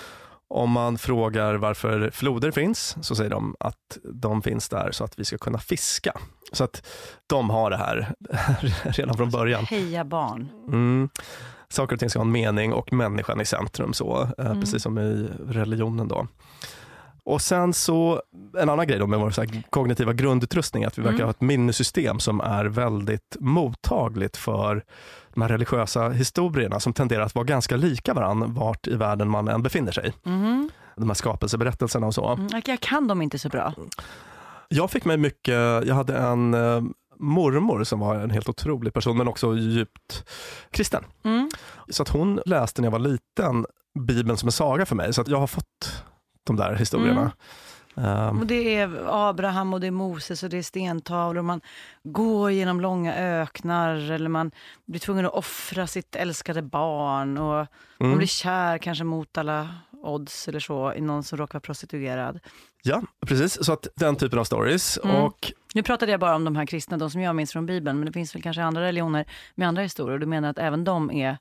Om 0.48 0.72
man 0.72 0.98
frågar 0.98 1.55
varför 1.55 2.10
floder 2.10 2.51
finns, 2.51 2.95
så 3.01 3.15
säger 3.15 3.29
de 3.29 3.55
att 3.60 3.98
de 4.13 4.41
finns 4.41 4.69
där 4.69 4.91
så 4.91 5.03
att 5.03 5.19
vi 5.19 5.25
ska 5.25 5.38
kunna 5.38 5.60
fiska. 5.60 6.13
Så 6.51 6.63
att 6.63 6.88
de 7.27 7.50
har 7.50 7.69
det 7.69 7.77
här 7.77 8.13
redan 8.84 9.17
från 9.17 9.29
början. 9.29 9.65
Heja 9.65 10.05
barn. 10.05 10.50
Mm. 10.67 11.10
Saker 11.69 11.93
och 11.95 12.00
ting 12.00 12.10
ska 12.10 12.19
ha 12.19 12.25
en 12.25 12.31
mening 12.31 12.74
och 12.74 12.93
människan 12.93 13.41
i 13.41 13.45
centrum, 13.45 13.93
så, 13.93 14.22
eh, 14.38 14.45
Mm. 14.45 14.60
precis 14.62 14.84
som 14.84 14.98
i 14.98 15.29
religionen. 15.48 16.07
Då. 16.07 16.27
Och 17.25 17.41
sen 17.41 17.74
så, 17.74 18.22
en 18.58 18.70
annan 18.70 18.88
grej 18.88 19.00
då 19.00 19.08
med 19.08 19.20
vår 19.20 19.32
så 19.32 19.46
kognitiva 19.70 20.13
grundutrustning, 20.13 20.84
att 20.86 20.98
vi 20.98 21.01
verkar 21.01 21.15
Mm. 21.15 21.25
ha 21.25 21.32
ett 21.32 21.41
minnesystem 21.41 22.20
som 22.20 22.41
är 22.41 22.65
väldigt 22.65 23.36
mottagligt 23.39 24.38
för 24.38 24.84
de 25.34 25.41
här 25.41 25.50
religiösa 25.50 26.10
historierna 26.10 26.79
som 26.79 26.94
tenderar 26.94 27.24
att 27.24 27.36
vara 27.36 27.46
ganska 27.46 27.75
lika 27.77 28.13
varandra 28.13 28.48
vart 28.48 28.88
i 28.88 28.96
världen 28.96 29.29
man 29.29 29.48
än 29.48 29.63
befinner 29.63 29.91
sig. 29.91 30.13
Mhm. 30.24 30.70
De 30.96 31.10
här 31.10 31.13
skapelseberättelserna 31.13 32.08
och 32.08 32.13
så. 32.13 32.27
Mm. 32.34 32.48
Jag- 32.51 32.67
Jag 32.67 32.79
kan 32.79 33.08
dem 33.08 33.22
inte 33.22 33.39
så 33.39 33.50
bra. 33.50 33.74
Jag 34.70 34.91
fick 34.91 35.05
mig 35.05 35.17
mycket, 35.17 35.53
jag 35.88 35.96
hade 35.96 36.17
en 36.17 36.53
eh, 36.53 36.82
mormor 37.20 37.84
som 37.84 38.00
var 38.00 38.15
en 38.15 38.29
helt 38.32 38.50
otrolig 38.50 38.94
person 38.94 39.17
men 39.17 39.27
också 39.27 39.55
djupt 39.55 40.25
kristen. 40.72 41.03
Mm. 41.24 41.50
Så 41.89 42.03
att 42.03 42.10
hon 42.10 42.39
läste 42.46 42.82
när 42.82 42.86
jag 42.86 42.91
var 42.91 43.00
liten 43.00 43.65
Bibeln 44.00 44.38
som 44.38 44.48
en 44.48 44.51
saga 44.51 44.86
för 44.86 44.96
mig. 44.96 45.13
Så 45.13 45.22
att 45.22 45.27
jag 45.27 45.38
har 45.39 45.48
fått 45.48 46.03
de 46.45 46.55
där 46.55 46.75
historierna. 46.75 47.31
Ehm, 47.97 48.39
Och 48.39 48.47
det 48.47 48.75
är 48.75 48.89
Abraham 49.29 49.73
och 49.73 49.79
det 49.79 49.87
är 49.87 49.91
Moses 49.91 50.43
och 50.43 50.49
det 50.49 50.57
är 50.57 50.63
stentavlor. 50.63 51.41
Man 51.41 51.61
går 52.03 52.51
genom 52.51 52.81
långa 52.81 53.15
öknar 53.15 54.11
eller 54.11 54.29
man 54.29 54.51
blir 54.85 54.99
tvungen 54.99 55.25
att 55.25 55.33
offra 55.33 55.87
sitt 55.87 56.15
älskade 56.15 56.61
barn. 56.61 57.37
Och 57.37 57.67
Man 57.97 58.07
mm. 58.07 58.17
blir 58.17 58.27
kär 58.27 58.77
kanske 58.77 59.03
mot 59.03 59.37
alla 59.37 59.69
odds 60.03 60.47
eller 60.47 60.59
så 60.59 60.93
i 60.93 61.01
någon 61.01 61.23
som 61.23 61.37
råkar 61.37 61.53
vara 61.53 61.61
prostituerad. 61.61 62.39
Ja, 62.83 63.01
precis. 63.25 63.65
Så 63.65 63.73
att 63.73 63.87
den 63.95 64.15
typen 64.15 64.39
av 64.39 64.43
stories. 64.43 64.99
Mm. 65.03 65.15
Och 65.15 65.53
Nu 65.73 65.83
pratade 65.83 66.11
jag 66.11 66.19
bara 66.19 66.35
om 66.35 66.45
de 66.45 66.55
här 66.55 66.65
kristna, 66.65 66.97
de 66.97 67.09
som 67.09 67.21
jag 67.21 67.35
minns 67.35 67.51
från 67.51 67.65
Bibeln. 67.65 67.97
Men 67.99 68.05
det 68.05 68.11
finns 68.11 68.35
väl 68.35 68.41
kanske 68.41 68.63
andra 68.63 68.81
religioner 68.81 69.25
med 69.55 69.67
andra 69.67 69.81
historier. 69.81 70.19
Du 70.19 70.25
menar 70.25 70.49
att 70.49 70.59
även 70.59 70.83
de 70.83 71.11
är... 71.11 71.37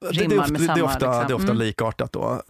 det, 0.00 0.08
det, 0.10 0.34
är 0.34 0.40
ofta, 0.40 0.52
med 0.52 0.60
det, 0.60 0.66
är 0.66 0.82
ofta, 0.82 1.06
liksom. 1.06 1.26
det 1.26 1.32
är 1.32 1.34
ofta 1.34 1.52
Mm. 1.52 1.56
likartat 1.56 2.12
då. 2.12 2.42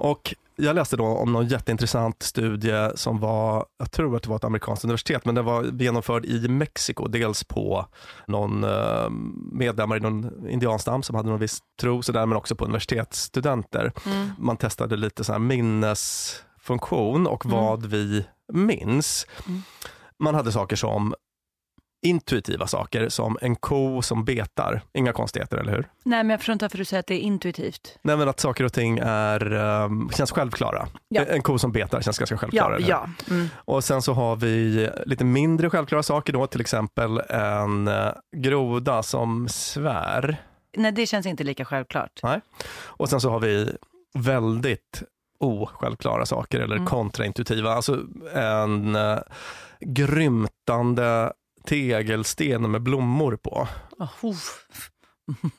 Och 0.00 0.34
jag 0.56 0.74
läste 0.74 0.96
då 0.96 1.04
om 1.06 1.32
någon 1.32 1.46
jätteintressant 1.48 2.22
studie 2.22 2.90
som 2.94 3.20
var, 3.20 3.66
jag 3.78 3.90
tror 3.92 4.16
att 4.16 4.22
det 4.22 4.28
var 4.28 4.36
ett 4.36 4.44
amerikanskt 4.44 4.84
universitet, 4.84 5.24
men 5.24 5.34
den 5.34 5.44
var 5.44 5.64
genomförd 5.64 6.24
i 6.24 6.48
Mexiko. 6.48 7.08
Dels 7.08 7.44
på 7.44 7.86
någon 8.26 8.64
eh, 8.64 9.10
medlemmar 9.52 9.96
i 9.96 10.00
någon 10.00 10.48
indianstam 10.48 11.02
som 11.02 11.16
hade 11.16 11.28
någon 11.28 11.38
viss 11.38 11.58
tro, 11.80 12.02
så 12.02 12.12
där, 12.12 12.26
men 12.26 12.38
också 12.38 12.54
på 12.56 12.64
universitetsstudenter. 12.64 13.92
Mm. 14.06 14.30
Man 14.38 14.56
testade 14.56 14.96
lite 14.96 15.24
så 15.24 15.32
här 15.32 15.38
minnesfunktion 15.38 17.26
och 17.26 17.44
Mm. 17.46 17.56
vad 17.56 17.86
vi 17.86 18.24
minns. 18.52 19.26
Mm. 19.48 19.62
Man 20.18 20.34
hade 20.34 20.52
saker 20.52 20.76
som 20.76 21.14
intuitiva 22.02 22.66
saker 22.66 23.08
som 23.08 23.38
en 23.40 23.56
ko 23.56 24.02
som 24.02 24.24
betar. 24.24 24.80
Inga 24.94 25.12
konstigheter, 25.12 25.56
eller 25.56 25.72
hur? 25.72 25.88
Nej, 26.04 26.24
men 26.24 26.30
jag 26.30 26.40
förstår 26.40 26.52
inte 26.52 26.64
varför 26.64 26.78
du 26.78 26.84
säger 26.84 27.00
att 27.00 27.06
det 27.06 27.14
är 27.14 27.20
intuitivt. 27.20 27.98
Nej, 28.02 28.16
men 28.16 28.28
att 28.28 28.40
saker 28.40 28.64
och 28.64 28.72
ting 28.72 28.98
är, 29.02 29.52
um, 29.52 30.10
känns 30.14 30.32
självklara. 30.32 30.88
Ja. 31.08 31.24
En 31.24 31.42
ko 31.42 31.58
som 31.58 31.72
betar 31.72 32.00
känns 32.00 32.18
ganska 32.18 32.36
självklara. 32.36 32.80
Ja, 32.80 32.86
ja. 32.88 33.34
Mm. 33.34 33.48
Och 33.54 33.84
sen 33.84 34.02
så 34.02 34.12
har 34.12 34.36
vi 34.36 34.88
lite 35.06 35.24
mindre 35.24 35.70
självklara 35.70 36.02
saker 36.02 36.32
då, 36.32 36.46
till 36.46 36.60
exempel 36.60 37.18
en 37.28 37.88
eh, 37.88 38.12
groda 38.36 39.02
som 39.02 39.48
svär. 39.48 40.36
Nej, 40.76 40.92
det 40.92 41.06
känns 41.06 41.26
inte 41.26 41.44
lika 41.44 41.64
självklart. 41.64 42.20
Och 42.84 43.08
sen 43.08 43.20
så 43.20 43.30
har 43.30 43.40
vi 43.40 43.76
väldigt 44.18 45.02
osjälvklara 45.40 46.26
saker 46.26 46.60
eller 46.60 46.76
Mm. 46.76 46.86
kontraintuitiva. 46.86 47.70
Alltså 47.72 48.00
en 48.34 48.96
uh, 48.96 49.18
grymtande 49.80 51.32
tegelsten 51.66 52.70
med 52.70 52.82
blommor 52.82 53.36
på. 53.36 53.68
Oh. 54.22 54.34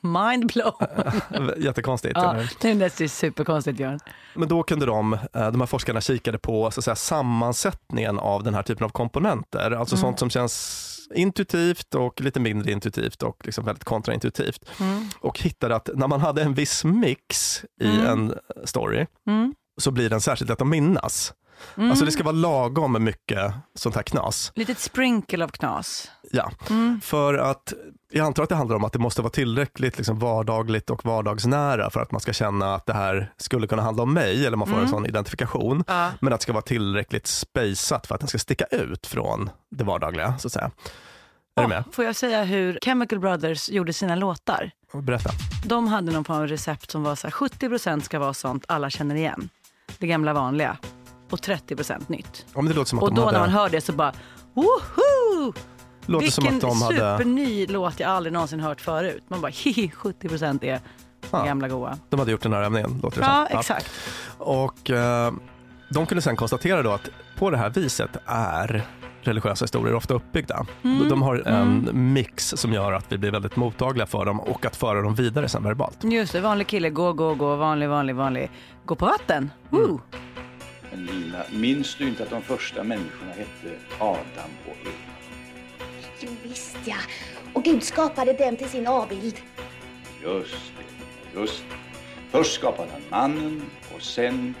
Mind 0.00 0.46
blown. 0.46 1.50
Jättekonstigt. 1.64 2.12
Ja, 2.16 2.36
det 2.60 3.00
är 3.00 3.08
superkonstigt 3.08 3.80
Göran. 3.80 4.00
Men 4.34 4.48
då 4.48 4.62
kunde 4.62 4.86
de, 4.86 5.12
eh, 5.12 5.18
de 5.32 5.60
här 5.60 5.66
forskarna 5.66 6.00
kikade 6.00 6.38
på 6.38 6.70
så 6.70 6.80
att 6.80 6.84
säga, 6.84 6.94
sammansättningen 6.96 8.18
av 8.18 8.42
den 8.42 8.54
här 8.54 8.62
typen 8.62 8.84
av 8.84 8.88
komponenter. 8.90 9.70
Alltså 9.70 9.94
Mm. 9.94 10.00
sånt 10.02 10.18
som 10.18 10.30
känns 10.30 10.86
intuitivt 11.14 11.94
och 11.94 12.20
lite 12.20 12.40
mindre 12.40 12.72
intuitivt 12.72 13.22
och 13.22 13.36
liksom 13.44 13.64
väldigt 13.64 13.84
kontraintuitivt. 13.84 14.64
Mm. 14.80 15.08
Och 15.20 15.38
hittade 15.40 15.76
att 15.76 15.90
när 15.94 16.08
man 16.08 16.20
hade 16.20 16.42
en 16.42 16.54
viss 16.54 16.84
mix 16.84 17.64
i 17.80 17.86
Mm. 18.00 18.06
en 18.06 18.34
story 18.64 19.06
Mm. 19.26 19.54
så 19.80 19.90
blir 19.90 20.10
den 20.10 20.20
särskilt 20.20 20.48
lätt 20.50 20.60
att 20.60 20.66
minnas. 20.68 21.34
Mm. 21.76 21.90
Alltså 21.90 22.04
det 22.04 22.10
ska 22.10 22.22
vara 22.22 22.32
lagom 22.34 22.92
med 22.92 23.02
mycket 23.02 23.52
sånt 23.74 23.94
här 23.94 24.02
knas. 24.02 24.52
Litet 24.54 24.78
sprinkle 24.78 25.44
av 25.44 25.48
knas. 25.48 26.10
Ja, 26.32 26.50
Mm. 26.70 27.00
för 27.04 27.34
att 27.34 27.72
jag 28.12 28.26
antar 28.26 28.42
att 28.42 28.48
det 28.48 28.54
handlar 28.54 28.76
om 28.76 28.84
att 28.84 28.92
det 28.92 28.98
måste 28.98 29.22
vara 29.22 29.30
tillräckligt 29.32 29.96
liksom 29.98 30.18
vardagligt 30.18 30.90
och 30.90 31.04
vardagsnära 31.04 31.90
för 31.90 32.00
att 32.00 32.12
man 32.12 32.20
ska 32.20 32.32
känna 32.32 32.74
att 32.74 32.86
det 32.86 32.94
här 32.94 33.32
skulle 33.36 33.66
kunna 33.66 33.82
handla 33.82 34.02
om 34.02 34.12
mig 34.14 34.46
eller 34.46 34.56
man 34.56 34.66
får 34.68 34.74
en 34.74 34.78
Mm. 34.80 34.90
sån 34.90 35.06
identifikation. 35.06 35.84
Ja. 35.86 36.10
Men 36.20 36.32
att 36.32 36.40
det 36.40 36.42
ska 36.42 36.52
vara 36.52 36.62
tillräckligt 36.62 37.26
spejsat 37.26 38.06
för 38.06 38.14
att 38.14 38.20
den 38.20 38.28
ska 38.28 38.38
sticka 38.38 38.64
ut 38.64 39.06
från 39.06 39.50
det 39.70 39.84
vardagliga. 39.84 40.38
Så 40.38 40.48
att 40.48 40.52
säga. 40.52 40.70
Är 41.56 41.62
du 41.62 41.68
med? 41.68 41.84
Får 41.92 42.04
jag 42.04 42.16
säga 42.16 42.44
hur 42.44 42.78
Chemical 42.82 43.18
Brothers 43.18 43.68
gjorde 43.68 43.92
sina 43.92 44.14
låtar? 44.14 44.70
Berätta. 44.92 45.30
De 45.64 45.86
hade 45.88 46.12
någon 46.12 46.24
form 46.24 46.36
av 46.36 46.46
recept 46.48 46.90
som 46.90 47.02
var 47.02 47.14
så 47.14 47.26
här, 47.26 47.32
70% 47.32 48.00
ska 48.04 48.18
vara 48.18 48.34
sånt 48.34 48.64
alla 48.68 48.90
känner 48.90 49.14
igen. 49.14 49.48
Det 49.98 50.06
gamla 50.06 50.32
vanliga. 50.32 50.76
Och 51.30 51.38
30% 51.38 52.02
nytt. 52.06 52.46
Ja, 52.54 52.62
det 52.62 52.68
låter 52.74 52.88
som 52.88 52.98
att 52.98 53.02
Och 53.02 53.14
då 53.14 53.20
hade, 53.24 53.32
när 53.32 53.40
man 53.40 53.50
hör 53.50 53.68
det 53.68 53.80
så 53.80 53.92
bara, 53.92 54.12
woho! 54.54 55.52
låter 56.06 56.26
som 56.26 56.44
Vilken 56.44 56.56
att 56.56 56.60
de 56.60 56.82
hade 56.82 57.18
superny 57.18 57.66
låt 57.66 58.00
jag 58.00 58.10
aldrig 58.10 58.32
någonsin 58.32 58.60
hört 58.60 58.80
förut. 58.80 59.22
Man 59.28 59.40
bara, 59.40 59.52
hihi, 59.54 59.92
70% 59.96 60.64
är 60.64 60.80
Ja. 61.30 61.44
gamla 61.44 61.68
goa. 61.68 61.98
de 62.08 62.18
hade 62.20 62.32
gjort 62.32 62.42
den 62.42 62.52
här 62.52 62.62
övningen. 62.62 63.00
Låter 63.02 63.20
det 63.20 63.26
Ja, 63.26 63.46
som. 63.50 63.58
exakt. 63.58 63.90
Och 64.38 64.90
eh, 64.90 65.32
de 65.88 66.06
kunde 66.06 66.22
sen 66.22 66.36
konstatera 66.36 66.82
då 66.82 66.90
att 66.90 67.08
på 67.38 67.50
det 67.50 67.56
här 67.56 67.70
viset 67.70 68.10
är 68.26 68.86
religiösa 69.22 69.64
historier 69.64 69.94
ofta 69.94 70.14
uppbyggda. 70.14 70.66
Mm. 70.84 71.08
De 71.08 71.22
har 71.22 71.36
en 71.36 71.88
mm. 71.88 72.12
mix 72.12 72.48
som 72.56 72.72
gör 72.72 72.92
att 72.92 73.12
vi 73.12 73.18
blir 73.18 73.30
väldigt 73.30 73.56
mottagliga 73.56 74.06
för 74.06 74.24
dem 74.24 74.40
och 74.40 74.66
att 74.66 74.76
föra 74.76 75.02
dem 75.02 75.14
vidare 75.14 75.48
sen 75.48 75.64
verbalt. 75.64 76.04
Just 76.04 76.32
det, 76.32 76.40
vanlig 76.40 76.66
kille, 76.66 76.90
gå, 76.90 77.12
gå, 77.12 77.34
gå, 77.34 77.56
vanlig, 77.56 77.88
vanlig, 77.88 78.14
vanlig, 78.16 78.50
gå 78.84 78.94
på 78.94 79.06
vatten. 79.06 79.50
Mm. 79.72 79.98
Men 80.90 81.06
Lina, 81.06 81.44
minns 81.50 81.94
du 81.94 82.08
inte 82.08 82.22
att 82.22 82.30
de 82.30 82.42
första 82.42 82.84
människorna 82.84 83.32
hette 83.32 83.78
Adam 83.98 84.50
och 84.66 84.76
Eva? 84.82 84.92
Jo, 86.20 86.28
visst 86.42 86.76
ja. 86.84 86.96
Och 87.52 87.64
Gud 87.64 87.82
skapade 87.82 88.32
dem 88.32 88.56
till 88.56 88.68
sin 88.68 88.86
avbild. 88.86 89.36
Just 90.22 90.72
det, 90.76 91.40
just 91.40 91.64
det. 91.70 91.76
Först 92.30 92.54
skapade 92.54 92.90
han 92.92 93.02
mannen 93.10 93.62
och 93.94 94.02
sen... 94.02 94.54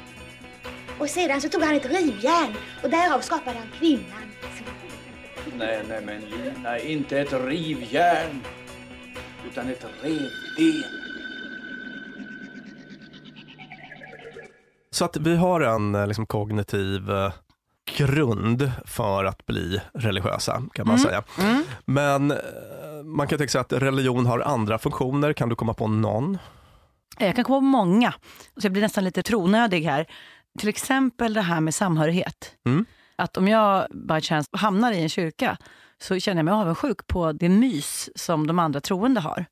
Och 0.98 1.10
sedan 1.10 1.40
så 1.40 1.48
tog 1.48 1.62
han 1.62 1.74
ett 1.76 1.86
rivjärn 1.86 2.54
och 2.82 2.90
därav 2.90 3.20
skapade 3.20 3.58
han 3.58 3.68
kvinnan. 3.78 4.32
Nej, 5.58 5.82
nej 5.88 6.00
men 6.04 6.20
Lina, 6.20 6.78
inte 6.78 7.20
ett 7.20 7.32
rivjärn 7.32 8.40
utan 9.46 9.68
ett 9.68 9.86
revben. 10.02 10.99
Så 14.90 15.04
att 15.04 15.16
vi 15.16 15.36
har 15.36 15.60
en 15.60 15.94
eh, 15.94 16.06
liksom, 16.06 16.26
kognitiv 16.26 17.10
eh, 17.10 17.32
grund 17.96 18.72
för 18.84 19.24
att 19.24 19.46
bli 19.46 19.80
religiösa 19.94 20.62
kan 20.72 20.86
man 20.86 20.96
mm. 20.96 21.06
säga. 21.08 21.22
Mm. 21.38 21.64
Men 21.84 22.30
eh, 22.30 22.36
man 23.04 23.28
kan 23.28 23.38
tänka 23.38 23.50
sig 23.50 23.60
att 23.60 23.72
religion 23.72 24.26
har 24.26 24.40
andra 24.40 24.78
funktioner. 24.78 25.32
Kan 25.32 25.48
du 25.48 25.54
komma 25.54 25.74
på 25.74 25.88
någon? 25.88 26.38
Jag 27.18 27.36
kan 27.36 27.44
komma 27.44 27.58
på 27.58 27.64
många. 27.64 28.14
Så 28.56 28.66
jag 28.66 28.72
blir 28.72 28.82
nästan 28.82 29.04
lite 29.04 29.22
tronödig 29.22 29.82
här. 29.82 30.06
Till 30.58 30.68
exempel 30.68 31.34
det 31.34 31.40
här 31.40 31.60
med 31.60 31.74
samhörighet. 31.74 32.54
Mm. 32.66 32.84
Att 33.16 33.36
om 33.36 33.48
jag 33.48 33.86
by 33.90 34.20
chance 34.20 34.50
hamnar 34.52 34.92
i 34.92 35.02
en 35.02 35.08
kyrka 35.08 35.56
så 36.02 36.20
känner 36.20 36.38
jag 36.38 36.44
mig 36.44 36.54
avundsjuk 36.54 37.06
på 37.06 37.32
det 37.32 37.48
mys 37.48 38.10
som 38.14 38.46
de 38.46 38.58
andra 38.58 38.80
troende 38.80 39.20
har. 39.20 39.44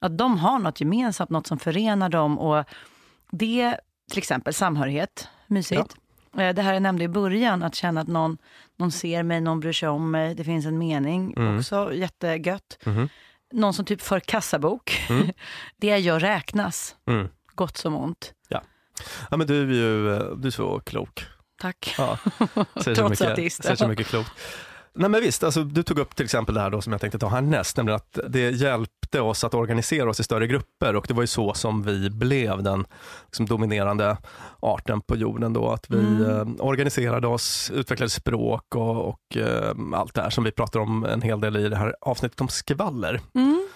Att 0.00 0.18
de 0.18 0.38
har 0.38 0.58
något 0.58 0.80
gemensamt, 0.80 1.30
något 1.30 1.46
som 1.46 1.58
förenar 1.58 2.08
dem. 2.08 2.38
Och 2.38 2.64
det, 3.30 3.76
till 4.10 4.18
exempel 4.18 4.54
samhörighet, 4.54 5.28
mysigt. 5.46 5.96
Ja. 6.32 6.42
Eh, 6.42 6.54
det 6.54 6.62
här 6.62 6.72
jag 6.72 6.82
nämnde 6.82 7.04
i 7.04 7.08
början, 7.08 7.62
att 7.62 7.74
känna 7.74 8.00
att 8.00 8.08
någon, 8.08 8.38
någon 8.76 8.92
ser 8.92 9.22
mig, 9.22 9.40
någon 9.40 9.60
bryr 9.60 9.72
sig 9.72 9.88
om 9.88 10.10
mig, 10.10 10.34
det 10.34 10.44
finns 10.44 10.66
en 10.66 10.78
mening, 10.78 11.34
mm. 11.36 11.58
också 11.58 11.94
jättegött. 11.94 12.78
Mm. 12.84 13.08
Någon 13.52 13.74
som 13.74 13.84
typ 13.84 14.02
för 14.02 14.20
kassabok. 14.20 15.06
Mm. 15.08 15.26
det 15.76 15.86
jag 15.86 16.00
gör 16.00 16.20
räknas, 16.20 16.96
mm. 17.06 17.28
gott 17.54 17.76
som 17.76 17.96
ont. 17.96 18.32
Ja. 18.48 18.62
ja, 19.30 19.36
men 19.36 19.46
du 19.46 19.62
är 19.62 19.66
ju 19.66 20.18
du 20.36 20.48
är 20.48 20.50
så 20.50 20.80
klok. 20.80 21.26
Tack. 21.60 21.94
Ja, 21.98 22.18
Trots 22.84 23.22
ateist. 23.22 23.62
Säger 23.62 23.76
så 23.76 23.88
mycket 23.88 24.06
klokt. 24.06 24.32
Nej 24.94 25.10
men 25.10 25.20
visst, 25.20 25.44
alltså, 25.44 25.64
du 25.64 25.82
tog 25.82 25.98
upp 25.98 26.16
till 26.16 26.24
exempel 26.24 26.54
det 26.54 26.60
här 26.60 26.70
då 26.70 26.80
som 26.80 26.92
jag 26.92 27.00
tänkte 27.00 27.18
ta 27.18 27.28
härnäst, 27.28 27.76
nämligen 27.76 27.96
att 27.96 28.18
det 28.28 28.50
hjälpte 28.50 29.20
oss 29.20 29.44
att 29.44 29.54
organisera 29.54 30.10
oss 30.10 30.20
i 30.20 30.22
större 30.22 30.46
grupper 30.46 30.96
och 30.96 31.04
det 31.08 31.14
var 31.14 31.22
ju 31.22 31.26
så 31.26 31.54
som 31.54 31.82
vi 31.82 32.10
blev 32.10 32.62
den 32.62 32.86
liksom, 33.26 33.46
dominerande 33.46 34.16
arten 34.60 35.00
på 35.00 35.16
jorden 35.16 35.52
då, 35.52 35.70
att 35.70 35.90
vi 35.90 35.98
mm. 35.98 36.30
eh, 36.30 36.66
organiserade 36.66 37.26
oss, 37.26 37.70
utvecklade 37.74 38.10
språk 38.10 38.74
och, 38.74 39.08
och 39.08 39.36
eh, 39.36 39.74
allt 39.92 40.14
det 40.14 40.22
här 40.22 40.30
som 40.30 40.44
vi 40.44 40.50
pratar 40.50 40.80
om 40.80 41.04
en 41.04 41.22
hel 41.22 41.40
del 41.40 41.56
i 41.56 41.68
det 41.68 41.76
här 41.76 41.94
avsnittet 42.00 42.40
om 42.40 42.48
skvaller. 42.48 43.20
Mm. 43.34 43.66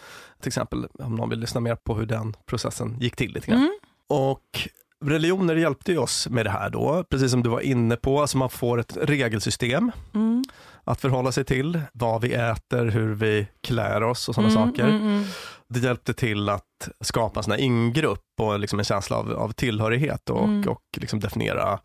Till 0.41 0.49
exempel 0.49 0.87
om 0.99 1.15
någon 1.15 1.31
vill 1.31 1.41
lyssna 1.41 1.61
mer 1.61 1.77
på 1.77 1.95
hur 1.95 2.07
den 2.07 2.37
processen 2.47 2.97
gick 3.01 3.17
till 3.17 3.33
lite 3.33 3.47
grann. 3.47 3.59
Mm. 3.59 3.79
Och 4.09 4.69
religioner 5.05 5.57
hjälpte 5.57 5.99
oss 5.99 6.29
med 6.29 6.47
det 6.47 6.51
här 6.51 6.71
då, 6.71 7.05
precis 7.09 7.31
som 7.31 7.43
du 7.43 7.51
var 7.51 7.61
inne 7.61 7.97
på. 7.97 8.21
Alltså 8.21 8.39
man 8.39 8.51
får 8.51 8.81
ett 8.81 8.97
regelsystem 9.01 9.93
mm. 10.15 10.45
Att 10.85 11.01
förhålla 11.01 11.33
sig 11.33 11.45
till. 11.45 11.81
Vad 11.93 12.21
vi 12.21 12.35
äter, 12.35 12.85
hur 12.85 13.15
vi 13.15 13.47
klär 13.61 14.03
oss 14.03 14.29
och 14.29 14.35
sådana 14.35 14.53
mm, 14.53 14.67
saker. 14.67 14.89
Mm, 14.89 15.03
mm, 15.03 15.25
det 15.69 15.81
hjälpte 15.81 16.15
till 16.15 16.49
att 16.49 16.89
skapa 17.01 17.41
en 17.41 17.61
ingrupp 17.61 18.21
och 18.41 18.59
liksom 18.59 18.79
en 18.79 18.85
känsla 18.85 19.17
av, 19.17 19.33
av 19.33 19.53
tillhörighet 19.53 20.31
och, 20.31 20.45
mm. 20.45 20.69
och 20.69 20.83
liksom 20.97 21.21
definiera 21.21 21.79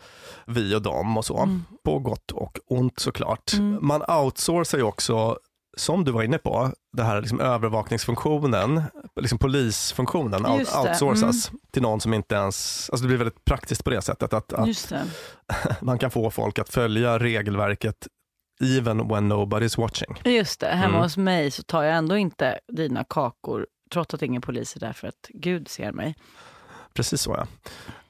vi 0.46 0.76
och 0.76 0.82
dem 0.82 1.18
och 1.18 1.26
så. 1.26 1.38
Mm. 1.38 1.64
På 1.86 2.00
gott 2.00 2.32
och 2.32 2.60
ont 2.68 3.00
såklart. 3.00 3.54
Man 3.82 4.04
outsourcar 4.08 4.78
ju 4.78 4.84
också 4.84 5.40
som 5.78 6.04
du 6.04 6.12
var 6.12 6.24
inne 6.24 6.38
på, 6.38 6.72
det 6.98 7.04
här 7.04 7.22
liksom 7.22 7.40
övervakningsfunktionen, 7.40 8.84
liksom 9.16 9.38
polisfunktionen 9.38 10.46
out, 10.46 10.60
outsourcas 10.60 11.50
mm. 11.50 11.60
till 11.72 11.82
någon 11.82 12.02
som 12.02 12.14
inte 12.14 12.36
ens, 12.36 12.90
alltså 12.90 13.04
det 13.04 13.08
blir 13.08 13.18
väldigt 13.18 13.46
praktiskt 13.46 13.84
på 13.84 13.90
det 13.90 14.02
sättet 14.02 14.34
att, 14.34 14.54
att 14.54 14.94
man 15.82 16.00
kan 16.00 16.12
få 16.12 16.32
folk 16.32 16.60
att 16.60 16.70
följa 16.70 17.20
regelverket 17.20 18.08
even 18.60 19.08
when 19.08 19.32
nobody's 19.32 19.78
watching. 19.78 20.22
Just 20.26 20.60
det, 20.60 20.68
hemma 20.68 20.94
mm. 20.94 21.02
hos 21.02 21.18
mig 21.18 21.52
så 21.52 21.64
tar 21.64 21.84
jag 21.84 21.96
ändå 21.96 22.18
inte 22.18 22.60
dina 22.68 23.04
kakor 23.04 23.68
trots 23.92 24.14
att 24.14 24.22
ingen 24.22 24.42
polis 24.42 24.76
är 24.76 24.80
där 24.80 24.94
för 24.94 25.08
att 25.08 25.28
Gud 25.30 25.68
ser 25.68 25.92
mig. 25.92 26.16
Precis 26.94 27.22
så 27.22 27.36
ja. 27.38 27.48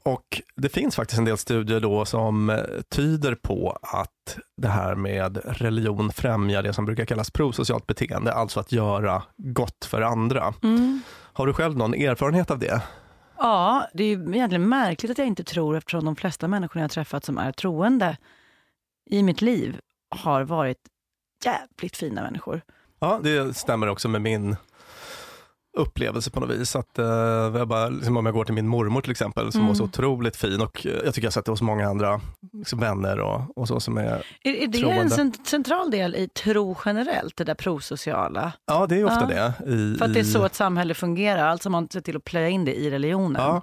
Och 0.02 0.42
det 0.56 0.68
finns 0.68 0.96
faktiskt 0.96 1.18
en 1.18 1.24
del 1.24 1.38
studier 1.38 1.80
då 1.80 2.04
som 2.04 2.50
eh, 2.50 2.56
tyder 2.88 3.34
på 3.34 3.78
att 3.82 4.38
det 4.56 4.68
här 4.68 4.94
med 4.94 5.40
religion 5.44 6.12
främjar 6.12 6.62
det 6.62 6.72
som 6.72 6.84
brukar 6.84 7.04
kallas 7.04 7.30
prosocialt 7.30 7.86
beteende, 7.86 8.32
alltså 8.32 8.60
att 8.60 8.72
göra 8.72 9.22
gott 9.36 9.84
för 9.84 10.02
andra. 10.02 10.54
Mm. 10.62 11.02
Har 11.32 11.46
du 11.46 11.52
själv 11.52 11.76
någon 11.76 11.94
erfarenhet 11.94 12.50
av 12.50 12.58
det? 12.58 12.82
Ja, 13.38 13.88
det 13.94 14.04
är 14.04 14.34
egentligen 14.34 14.68
märkligt 14.68 15.10
att 15.10 15.18
jag 15.18 15.26
inte 15.26 15.44
tror 15.44 15.76
eftersom 15.76 16.04
de 16.04 16.16
flesta 16.16 16.48
människor 16.48 16.82
jag 16.82 16.90
träffat 16.90 17.24
som 17.24 17.38
är 17.38 17.52
troende 17.52 18.16
i 19.10 19.22
mitt 19.22 19.40
liv 19.40 19.80
har 20.10 20.42
varit 20.42 20.78
jävligt 21.44 21.96
fina 21.96 22.22
människor. 22.22 22.62
Ja, 22.98 23.20
det 23.22 23.56
stämmer 23.56 23.86
också 23.86 24.08
med 24.08 24.22
min 24.22 24.56
upplevelse 25.76 26.30
på 26.30 26.40
något 26.40 26.50
vis. 26.50 26.76
Att, 26.76 26.98
uh, 26.98 27.06
jag 27.58 27.68
bara, 27.68 27.88
liksom 27.88 28.16
om 28.16 28.26
jag 28.26 28.34
går 28.34 28.44
till 28.44 28.54
min 28.54 28.68
mormor 28.68 29.00
till 29.00 29.10
exempel, 29.10 29.52
som 29.52 29.60
mm. 29.60 29.68
var 29.68 29.74
så 29.74 29.82
mm. 29.82 29.88
otroligt 29.88 30.36
fin 30.36 30.60
och 30.60 30.86
uh, 30.86 30.92
jag 31.04 31.14
tycker 31.14 31.26
jag 31.26 31.32
sett 31.32 31.44
det 31.44 31.52
hos 31.52 31.62
många 31.62 31.88
andra 31.88 32.20
liksom 32.52 32.80
vänner 32.80 33.20
och, 33.20 33.58
och 33.58 33.68
så 33.68 33.80
som 33.80 33.98
är 33.98 34.26
Är, 34.44 34.54
är 34.54 34.66
det 34.66 34.78
troende. 34.78 35.20
en 35.20 35.32
central 35.44 35.90
del 35.90 36.14
i 36.14 36.28
tro 36.28 36.76
generellt, 36.84 37.36
det 37.36 37.44
där 37.44 37.54
prosociala? 37.54 38.52
Ja, 38.66 38.86
det 38.86 39.00
är 39.00 39.04
ofta 39.04 39.34
ja. 39.34 39.52
det. 39.58 39.70
I, 39.72 39.96
För 39.98 40.04
att 40.04 40.14
det 40.14 40.20
är 40.20 40.24
så 40.24 40.44
ett 40.44 40.54
samhälle 40.54 40.94
fungerar, 40.94 41.48
alltså 41.48 41.70
man 41.70 41.88
ser 41.88 42.00
till 42.00 42.16
att 42.16 42.24
plöja 42.24 42.48
in 42.48 42.64
det 42.64 42.74
i 42.74 42.90
religionen. 42.90 43.42
Ja. 43.42 43.62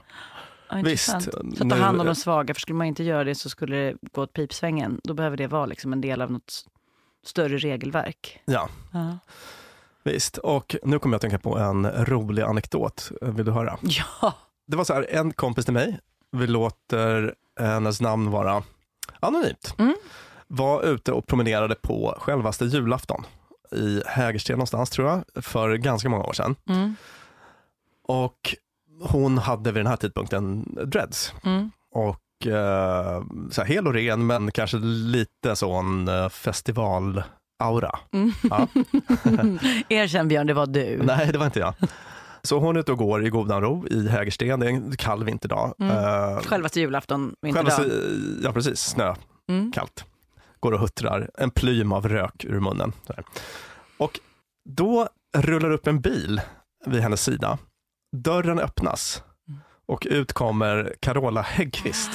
Ja, 0.69 0.77
Visst. 0.83 1.05
Så 1.05 1.17
att 1.17 1.69
ta 1.69 1.75
hand 1.75 1.99
om 1.99 2.05
de 2.05 2.15
svaga, 2.15 2.53
för 2.53 2.61
skulle 2.61 2.77
man 2.77 2.87
inte 2.87 3.03
göra 3.03 3.23
det 3.23 3.35
så 3.35 3.49
skulle 3.49 3.75
det 3.75 3.95
gå 4.11 4.21
åt 4.21 4.33
pipsvängen. 4.33 5.01
Då 5.03 5.13
behöver 5.13 5.37
det 5.37 5.47
vara 5.47 5.65
liksom 5.65 5.93
en 5.93 6.01
del 6.01 6.21
av 6.21 6.31
något 6.31 6.65
större 7.25 7.57
regelverk. 7.57 8.41
Ja. 8.45 8.69
ja. 8.93 9.17
Visst, 10.03 10.37
och 10.37 10.75
nu 10.83 10.99
kommer 10.99 11.13
jag 11.13 11.17
att 11.17 11.21
tänka 11.21 11.39
på 11.39 11.57
en 11.57 12.05
rolig 12.05 12.43
anekdot. 12.43 13.11
Vill 13.21 13.45
du 13.45 13.51
höra? 13.51 13.77
Ja. 14.21 14.33
Det 14.65 14.77
var 14.77 14.83
så 14.83 14.93
här, 14.93 15.07
en 15.09 15.33
kompis 15.33 15.65
till 15.65 15.73
mig, 15.73 15.99
vi 16.31 16.47
låter 16.47 17.35
hennes 17.59 18.01
namn 18.01 18.31
vara 18.31 18.63
anonymt, 19.19 19.75
mm. 19.77 19.95
var 20.47 20.83
ute 20.83 21.11
och 21.11 21.27
promenerade 21.27 21.75
på 21.75 22.17
självaste 22.19 22.65
julafton 22.65 23.25
i 23.71 24.01
Hägersten 24.05 24.53
någonstans 24.53 24.89
tror 24.89 25.07
jag, 25.07 25.43
för 25.43 25.75
ganska 25.75 26.09
många 26.09 26.23
år 26.23 26.33
sedan. 26.33 26.55
Mm. 26.69 26.95
Och 28.03 28.55
hon 29.01 29.37
hade 29.37 29.71
vid 29.71 29.79
den 29.79 29.87
här 29.87 29.97
tidpunkten 29.97 30.75
dreads. 30.85 31.33
Mm. 31.43 31.71
Och 31.91 32.47
eh, 32.47 33.23
så 33.51 33.61
här, 33.61 33.65
hel 33.65 33.87
och 33.87 33.93
ren 33.93 34.27
men 34.27 34.51
kanske 34.51 34.77
lite 34.77 35.55
sån 35.55 36.07
eh, 36.07 36.29
festival 36.29 37.23
aura. 37.63 37.99
Mm. 38.13 38.31
Ja. 38.49 38.67
Erkänn 39.89 40.27
Björn, 40.27 40.47
det 40.47 40.53
var 40.53 40.67
du. 40.67 41.01
Nej, 41.03 41.29
det 41.31 41.37
var 41.37 41.45
inte 41.45 41.59
jag. 41.59 41.73
Så 42.43 42.59
hon 42.59 42.75
är 42.75 42.79
ute 42.79 42.91
och 42.91 42.97
går 42.97 43.25
i 43.25 43.29
godan 43.29 43.61
ro 43.61 43.87
i 43.87 44.07
Hägersten, 44.07 44.59
det 44.59 44.65
är 44.65 44.69
en 44.69 44.97
kall 44.97 45.23
vinterdag. 45.23 45.73
Mm. 45.79 45.97
Uh, 45.97 46.41
Självaste 46.41 46.79
julafton, 46.79 47.35
vinterdag. 47.41 47.71
Självaste, 47.71 48.01
ja 48.43 48.53
precis, 48.53 48.79
snö, 48.79 49.15
mm. 49.49 49.71
kallt. 49.71 50.05
Går 50.59 50.71
och 50.71 50.79
huttrar, 50.79 51.29
en 51.37 51.51
plym 51.51 51.91
av 51.91 52.09
rök 52.09 52.45
ur 52.45 52.59
munnen. 52.59 52.93
Och 53.97 54.19
då 54.69 55.09
rullar 55.37 55.71
upp 55.71 55.87
en 55.87 56.01
bil 56.01 56.41
vid 56.85 57.01
hennes 57.01 57.23
sida. 57.23 57.57
Dörren 58.11 58.59
öppnas 58.59 59.23
och 59.85 60.07
ut 60.09 60.33
kommer 60.33 60.95
Carola 60.99 61.41
Häggkvist. 61.41 62.11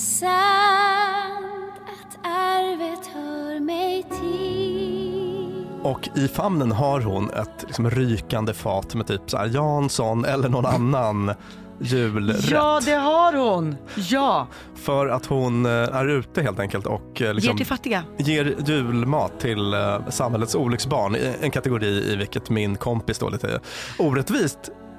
sant 0.00 1.80
att 1.86 2.26
arvet 2.26 3.06
hör 3.06 3.60
mig 3.60 4.02
till? 4.02 5.80
Och 5.82 6.08
i 6.16 6.28
famnen 6.28 6.72
har 6.72 7.00
hon 7.00 7.30
ett 7.30 7.64
liksom 7.66 7.90
rykande 7.90 8.54
fat 8.54 8.94
med 8.94 9.06
typ 9.06 9.30
så 9.30 9.36
här 9.36 9.46
Jansson 9.46 10.24
eller 10.24 10.48
någon 10.48 10.66
annan 10.66 11.34
julrätt. 11.80 12.50
Ja, 12.50 12.80
det 12.84 12.92
har 12.94 13.32
hon! 13.32 13.76
Ja! 13.94 14.46
För 14.74 15.06
att 15.06 15.26
hon 15.26 15.66
eh, 15.66 15.72
är 15.72 16.08
ute 16.08 16.42
helt 16.42 16.58
enkelt 16.60 16.86
och 16.86 17.22
eh, 17.22 17.34
liksom 17.34 17.50
ger 17.50 17.56
till 17.56 17.66
fattiga. 17.66 18.04
Ger 18.18 18.56
julmat 18.66 19.40
till 19.40 19.74
uh, 19.74 20.08
samhällets 20.08 20.54
olycksbarn, 20.54 21.16
en 21.40 21.50
kategori 21.50 22.12
i 22.12 22.16
vilket 22.16 22.50
min 22.50 22.76
kompis 22.76 23.18
då 23.18 23.28
lite 23.28 23.60
orättvist 23.98 24.58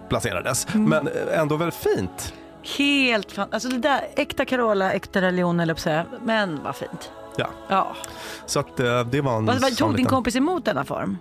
placerades. 0.10 0.68
Mm. 0.74 0.90
Men 0.90 1.10
ändå 1.34 1.56
väldigt 1.56 1.76
fint. 1.80 2.34
Helt 2.78 3.32
fan, 3.32 3.48
alltså 3.52 3.70
det 3.70 3.78
där, 3.78 4.02
äkta 4.16 4.46
Carola, 4.46 4.92
äkta 4.94 5.22
religion 5.22 5.60
eller 5.60 5.76
säga. 5.76 6.06
Men 6.26 6.60
vad 6.64 6.76
fint. 6.76 7.12
Ja. 7.38 7.48
Ja. 7.70 7.96
Så 8.46 8.60
att 8.60 8.80
eh, 8.80 9.04
det 9.06 9.22
var 9.22 9.38
en 9.38 9.46
Vad, 9.46 9.78
tog 9.78 9.90
din 9.90 9.96
liten- 9.98 10.06
kompis 10.10 10.36
emot 10.36 10.66
denna 10.66 10.84
form? 10.86 11.18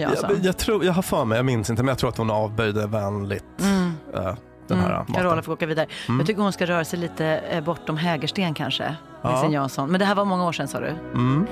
Jansson? 0.00 0.30
jag, 0.30 0.44
jag, 0.44 0.56
tror, 0.56 0.84
jag 0.84 0.92
har 0.92 1.02
för 1.02 1.24
mig, 1.24 1.36
jag 1.38 1.44
minns 1.44 1.70
inte, 1.70 1.82
men 1.82 1.88
jag 1.88 1.98
tror 1.98 2.10
att 2.10 2.18
hon 2.18 2.30
avböjde 2.30 2.86
vänligt 2.86 3.44
Mm. 3.60 3.92
eh, 4.14 4.34
den 4.72 4.80
här 4.80 4.90
Mm. 4.90 4.98
maten. 4.98 5.14
Carola 5.14 5.42
får 5.42 5.52
åka 5.52 5.66
vidare. 5.66 5.86
Mm. 6.08 6.20
Jag 6.20 6.26
tycker 6.26 6.42
hon 6.42 6.52
ska 6.52 6.66
röra 6.66 6.84
sig 6.84 6.98
lite 6.98 7.26
eh, 7.26 7.64
bortom 7.64 7.96
Hägersten 7.96 8.54
kanske. 8.54 8.84
Med 9.22 9.32
Ja. 9.32 9.40
sin 9.42 9.52
Jansson. 9.52 9.90
Men 9.90 10.00
det 10.00 10.06
här 10.06 10.14
var 10.14 10.24
många 10.24 10.44
år 10.46 10.52
sedan 10.52 10.68
sa 10.68 10.80
du? 10.80 10.94
Mm. 11.14 11.46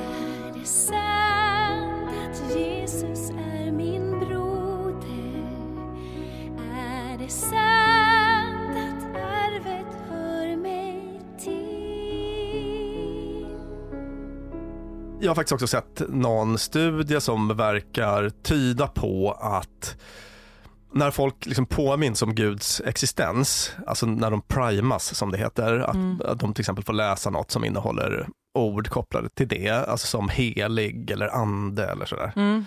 Jag 15.23 15.31
har 15.31 15.35
faktiskt 15.35 15.53
också 15.53 15.67
sett 15.67 16.03
någon 16.09 16.59
studie 16.59 17.21
som 17.21 17.57
verkar 17.57 18.31
tyda 18.43 18.87
på 18.87 19.33
att 19.41 19.97
när 20.93 21.11
folk 21.11 21.47
liksom 21.47 21.67
påminns 21.67 22.23
om 22.23 22.35
Guds 22.35 22.81
existens, 22.85 23.73
alltså 23.87 24.07
när 24.07 24.31
de 24.31 24.43
primas 24.43 25.15
som 25.15 25.31
det 25.33 25.39
heter, 25.39 25.79
att, 25.79 25.95
Mm. 25.95 26.21
att 26.25 26.39
de 26.41 26.55
till 26.55 26.63
exempel 26.63 26.85
får 26.85 26.93
läsa 26.93 27.31
något 27.31 27.51
som 27.51 27.65
innehåller 27.65 28.29
ord 28.55 28.89
kopplade 28.89 29.29
till 29.29 29.49
det, 29.49 29.71
alltså 29.71 30.07
som 30.07 30.29
helig 30.29 31.11
eller 31.11 31.29
ande 31.29 31.87
eller 31.87 32.07
sådär, 32.07 32.33
Mm. 32.37 32.65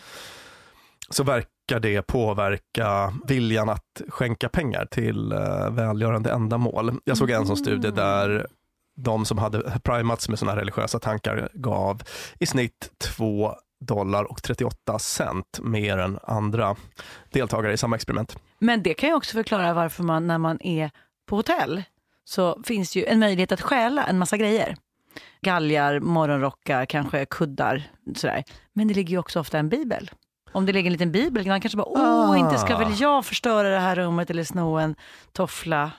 så 1.09 1.23
verkar 1.23 1.79
det 1.79 2.01
påverka 2.01 3.13
viljan 3.27 3.69
att 3.69 4.01
skänka 4.09 4.49
pengar 4.49 4.85
till 4.85 5.31
eh, 5.31 5.69
välgörande 5.71 6.31
ändamål. 6.31 6.99
Jag 7.03 7.17
såg 7.17 7.29
en 7.31 7.45
sån 7.47 7.57
studie 7.57 7.91
där 7.91 8.47
de 8.95 9.25
som 9.25 9.37
hade 9.37 9.79
primats 9.83 10.29
med 10.29 10.39
sådana 10.39 10.61
religiösa 10.61 10.99
tankar 10.99 11.49
gav 11.53 12.03
i 12.39 12.45
snitt 12.45 12.91
2 13.15 13.55
dollar 13.85 14.23
och 14.23 14.43
38 14.43 14.99
cent 14.99 15.59
mer 15.61 15.97
än 15.97 16.19
andra 16.23 16.75
deltagare 17.31 17.73
i 17.73 17.77
samma 17.77 17.95
experiment. 17.95 18.37
Men 18.59 18.83
det 18.83 18.93
kan 18.93 19.09
ju 19.09 19.15
också 19.15 19.33
förklara 19.33 19.73
varför 19.73 20.03
man 20.03 20.27
när 20.27 20.37
man 20.37 20.61
är 20.61 20.91
på 21.25 21.35
hotell 21.35 21.83
så 22.25 22.61
finns 22.63 22.95
ju 22.95 23.05
en 23.05 23.19
möjlighet 23.19 23.51
att 23.51 23.61
stjäla 23.61 24.03
en 24.05 24.17
massa 24.17 24.37
grejer. 24.37 24.75
Galgar, 25.41 25.99
morgonrockar, 25.99 26.85
kanske 26.85 27.25
kuddar. 27.25 27.83
Sådär. 28.15 28.43
Men 28.73 28.87
det 28.87 28.93
ligger 28.93 29.11
ju 29.11 29.17
också 29.17 29.39
ofta 29.39 29.59
en 29.59 29.69
bibel. 29.69 30.11
Om 30.51 30.65
det 30.65 30.73
ligger 30.73 30.87
en 30.87 30.91
liten 30.91 31.11
bibel, 31.11 31.47
man 31.47 31.61
kanske 31.61 31.77
bara, 31.77 31.87
åh, 31.87 32.29
Ah. 32.31 32.37
inte 32.37 32.57
ska 32.57 32.77
väl 32.77 32.99
jag 33.01 33.25
förstöra 33.25 33.69
det 33.69 33.79
här 33.79 33.95
rummet 33.95 34.29
eller 34.29 34.43
sno 34.43 34.77
en 34.77 34.95
toffla. 35.31 35.91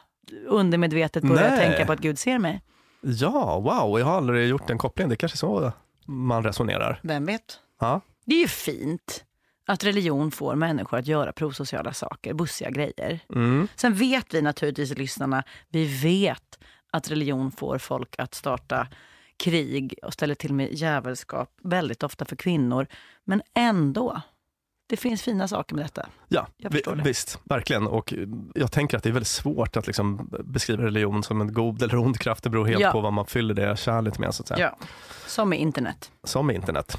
Undermedvetet 0.49 1.23
börja 1.23 1.51
Nej. 1.51 1.59
tänka 1.69 1.87
på 1.87 1.93
att 1.93 1.99
Gud 2.01 2.19
ser 2.19 2.39
mig. 2.39 2.63
Ja, 3.01 3.61
wow, 3.61 3.99
jag 3.99 4.07
har 4.07 4.17
aldrig 4.17 4.49
gjort 4.49 4.67
den 4.67 4.79
kopplingen. 4.79 5.09
Det 5.09 5.15
är 5.15 5.17
kanske 5.17 5.39
så 5.39 5.73
man 6.07 6.45
resonerar. 6.45 7.01
Vem 7.03 7.27
vet? 7.27 7.43
Ja. 7.81 8.01
Det 8.25 8.35
är 8.35 8.41
ju 8.41 8.49
fint 8.49 9.25
att 9.67 9.85
religion 9.85 10.31
får 10.31 10.55
människor 10.55 10.99
att 10.99 11.07
göra 11.07 11.33
prosociala 11.33 11.93
saker, 11.93 12.35
bussiga 12.35 12.71
grejer. 12.71 13.21
Mm. 13.35 13.69
Sen 13.77 13.95
vet 13.95 14.35
vi 14.35 14.43
naturligtvis, 14.43 14.99
lyssnarna, 14.99 15.43
vi 15.69 15.85
vet 16.03 16.59
att 16.93 17.11
religion 17.11 17.51
får 17.53 17.79
folk 17.79 18.15
att 18.19 18.35
starta 18.35 18.87
krig 19.37 19.95
och 20.03 20.13
ställer 20.13 20.35
till 20.35 20.55
med 20.55 20.73
djävulskap, 20.73 21.51
väldigt 21.63 22.03
ofta 22.03 22.25
för 22.25 22.37
kvinnor. 22.37 22.87
Men 23.25 23.43
ändå, 23.55 24.21
det 24.87 24.97
finns 24.97 25.23
fina 25.23 25.49
saker 25.49 25.75
med 25.77 25.85
detta. 25.85 26.09
Ja, 26.29 26.47
vi, 26.57 26.81
det. 26.81 26.95
visst, 27.05 27.39
verkligen. 27.45 27.87
Och 27.87 28.15
jag 28.55 28.73
tänker 28.73 28.97
att 28.97 29.03
det 29.03 29.09
är 29.09 29.13
väldigt 29.13 29.29
svårt 29.29 29.77
att 29.77 29.87
liksom 29.87 30.31
beskriva 30.45 30.83
religion 30.85 31.23
som 31.23 31.41
en 31.41 31.53
god 31.55 31.83
eller 31.83 31.97
ond 31.97 32.19
kraft. 32.19 32.45
Det 32.45 32.51
beror 32.51 32.67
helt 32.67 32.81
Ja. 32.81 32.93
på 32.93 33.01
vad 33.01 33.13
man 33.13 33.27
fyller 33.27 33.55
det 33.55 33.79
kärlet 33.79 34.19
med. 34.19 34.35
Så 34.35 34.43
att 34.43 34.49
säga. 34.49 34.61
Ja. 34.81 34.87
Som 35.27 35.49
med 35.49 35.59
internet. 35.61 36.11
Som 36.25 36.47
med 36.47 36.57
internet. 36.57 36.99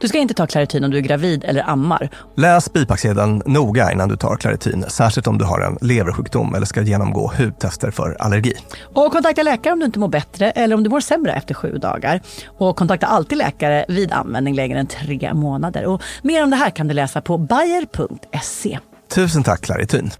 Du 0.00 0.08
ska 0.08 0.18
inte 0.18 0.34
ta 0.34 0.46
Clarityn 0.46 0.84
om 0.84 0.90
du 0.90 0.96
är 0.96 1.02
gravid 1.02 1.44
eller 1.44 1.70
ammar. 1.70 2.08
Läs 2.36 2.72
bipacksedeln 2.72 3.42
noga 3.46 3.92
innan 3.92 4.08
du 4.08 4.16
tar 4.16 4.36
Claritin, 4.36 4.84
särskilt 4.88 5.26
om 5.26 5.38
du 5.38 5.44
har 5.44 5.60
en 5.60 5.78
leversjukdom 5.88 6.54
eller 6.54 6.66
ska 6.66 6.82
genomgå 6.82 7.32
hudtester 7.38 7.90
för 7.90 8.16
allergi. 8.22 8.52
Och 8.82 9.12
kontakta 9.12 9.42
läkare 9.42 9.72
om 9.72 9.78
du 9.78 9.86
inte 9.86 9.98
mår 9.98 10.08
bättre 10.08 10.50
eller 10.50 10.76
om 10.76 10.82
du 10.82 10.90
mår 10.90 11.00
sämre 11.00 11.32
efter 11.32 11.54
sju 11.54 11.72
dagar. 11.78 12.20
Och 12.46 12.76
kontakta 12.76 13.06
alltid 13.06 13.38
läkare 13.38 13.84
vid 13.88 14.12
användning 14.12 14.54
längre 14.54 14.78
än 14.78 14.86
tre 14.86 15.34
månader. 15.34 15.86
Och 15.86 16.02
mer 16.22 16.42
om 16.44 16.50
det 16.50 16.56
här 16.56 16.70
kan 16.70 16.88
du 16.88 16.94
läsa 16.94 17.20
på 17.20 17.38
bayer.se. 17.38 18.78
Tusen 19.14 19.42
tack 19.42 19.60
Claritin. 19.60 20.10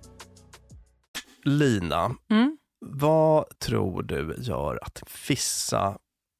Lina, 1.45 2.11
Mm. 2.31 2.57
vad 2.87 3.45
tror 3.59 4.03
du 4.03 4.35
gör 4.38 4.79
att 4.83 5.03
vissa 5.29 5.95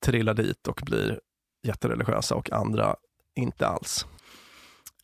trillar 0.07 0.35
dit 0.35 0.67
och 0.69 0.81
blir 0.85 1.19
jättereligiösa 1.67 2.35
och 2.35 2.53
andra 2.53 2.95
inte 3.39 3.67
alls? 3.67 4.07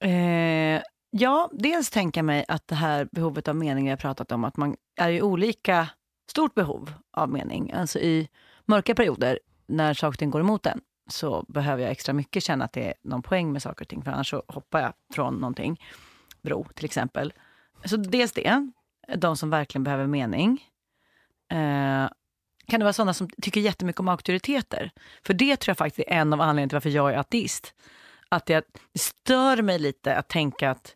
Eh, 0.01 0.83
ja, 1.11 1.51
dels 1.53 1.91
tänker 1.91 2.19
jag 2.19 2.25
mig 2.25 2.45
att 2.49 2.69
det 2.69 2.75
här 2.75 3.09
behovet 3.13 3.49
av 3.49 3.57
mening 3.57 3.89
jag 3.89 3.99
pratat 3.99 4.33
om, 4.33 4.45
att 4.45 4.57
man 4.57 4.77
är 4.97 5.11
i 5.11 5.23
olika 5.23 5.89
stort 6.31 6.55
behov 6.55 6.93
av 7.13 7.31
mening. 7.31 7.73
Alltså 7.73 7.99
i 7.99 8.29
mörka 8.65 8.95
perioder, 8.95 9.39
när 9.67 9.95
saker 9.95 10.09
och 10.09 10.19
ting 10.19 10.31
går 10.31 10.41
emot 10.41 10.67
en, 10.67 10.81
så 11.11 11.45
behöver 11.49 11.83
jag 11.83 11.91
extra 11.91 12.13
mycket 12.13 12.43
känna 12.43 12.65
att 12.65 12.73
det 12.73 12.89
är 12.89 12.95
någon 13.03 13.23
poäng 13.23 13.53
med 13.53 13.63
saker 13.63 13.85
och 13.85 13.89
ting, 13.89 14.03
för 14.03 14.11
annars 14.11 14.31
så 14.31 14.43
hoppar 14.49 14.81
jag 14.81 14.93
från 15.15 15.35
någonting. 15.35 15.81
Bro, 16.43 16.67
till 16.75 16.85
exempel. 16.85 17.33
Så 17.85 17.97
dels 17.97 18.33
det, 18.33 18.71
de 19.17 19.37
som 19.37 19.51
verkligen 19.51 19.85
behöver 19.85 20.07
mening. 20.07 20.65
Eh, 21.51 22.09
kan 22.67 22.81
det 22.81 22.85
vara 22.85 22.93
sådana 22.93 23.15
som 23.15 23.29
tycker 23.43 23.61
jättemycket 23.61 24.01
om 24.01 24.09
auktoriteter? 24.09 24.91
För 25.23 25.35
det 25.35 25.57
tror 25.57 25.71
jag 25.71 25.79
faktiskt 25.79 26.09
är 26.09 26.13
en 26.13 26.33
av 26.33 26.41
anledningarna 26.41 26.69
till 26.69 26.77
varför 26.77 26.91
jag 26.91 27.13
är 27.13 27.17
ateist. 27.19 27.75
Att 28.35 28.47
det 28.47 28.65
stör 28.99 29.63
mig 29.63 29.79
lite 29.79 30.17
att 30.17 30.29
tänka 30.29 30.71
att 30.71 30.93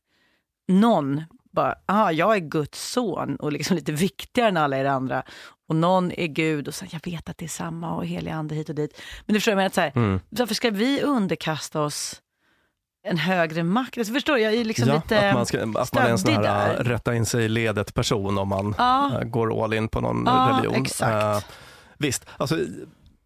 någon 0.68 1.22
bara, 1.52 1.74
aha, 1.86 2.12
jag 2.12 2.34
är 2.36 2.40
Guds 2.40 2.90
son 2.92 3.36
och 3.36 3.52
liksom 3.52 3.76
lite 3.76 3.92
viktigare 3.92 4.48
än 4.48 4.56
alla 4.56 4.78
er 4.78 4.84
andra. 4.84 5.22
Och 5.68 5.76
någon 5.76 6.12
är 6.12 6.26
Gud 6.26 6.68
och 6.68 6.74
så, 6.74 6.84
jag 6.90 7.00
vet 7.04 7.28
att 7.28 7.38
det 7.38 7.44
är 7.44 7.48
samma 7.48 7.94
och 7.94 8.06
helig 8.06 8.30
ande 8.30 8.54
hit 8.54 8.68
och 8.68 8.74
dit. 8.74 9.00
Men 9.26 9.34
du 9.34 9.40
förstår, 9.40 9.52
jag 9.52 9.56
menar, 9.56 9.66
att 9.66 9.74
så 9.74 9.80
här, 9.80 9.92
Mm. 9.96 10.20
varför 10.28 10.54
ska 10.54 10.70
vi 10.70 11.02
underkasta 11.02 11.80
oss 11.80 12.22
en 13.02 13.18
högre 13.18 13.62
makt? 13.62 13.98
Alltså, 13.98 14.12
förstår 14.12 14.34
du, 14.34 14.40
jag 14.40 14.54
är 14.54 14.64
liksom 14.64 14.88
ja, 14.88 14.94
lite 14.94 15.28
att 15.28 15.34
man, 15.34 15.46
ska, 15.46 15.62
att 15.62 15.94
man 15.94 16.02
är 16.06 16.10
en 16.10 16.18
sån 16.18 16.32
här 16.34 16.42
där. 16.42 16.84
rätta 16.84 17.14
in 17.14 17.26
sig 17.26 17.44
i 17.44 17.48
ledet 17.48 17.94
person 17.94 18.38
om 18.38 18.48
man 18.48 18.74
Ja. 18.78 19.18
eh, 19.20 19.24
går 19.24 19.64
all 19.64 19.74
in 19.74 19.88
på 19.88 20.00
någon 20.00 20.22
Ja, 20.26 20.58
religion. 20.62 20.82
exakt. 20.82 21.46
Eh, 21.46 21.52
visst, 21.98 22.26
alltså, 22.36 22.58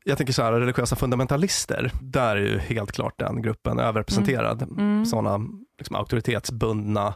jag 0.05 0.19
tänker 0.19 0.33
så 0.33 0.43
här, 0.43 0.53
religiösa 0.53 0.97
fundamentalister, 0.97 1.91
där 2.01 2.37
är 2.37 2.41
ju 2.41 2.59
helt 2.59 2.93
klart 2.93 3.15
den 3.19 3.43
gruppen 3.43 3.79
överrepresenterad. 3.79 4.63
Mm. 4.63 5.07
Sådana 5.07 5.47
liksom, 5.79 5.97
auktoritetsbundna, 5.97 7.15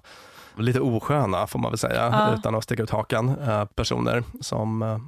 lite 0.58 0.80
osköna 0.80 1.46
får 1.46 1.58
man 1.58 1.70
väl 1.70 1.78
säga, 1.78 2.08
Ja. 2.12 2.34
utan 2.38 2.54
att 2.54 2.64
sticka 2.64 2.82
ut 2.82 2.90
hakan, 2.90 3.28
eh, 3.48 3.64
personer 3.64 4.22
som 4.40 4.82
eh, 4.82 4.98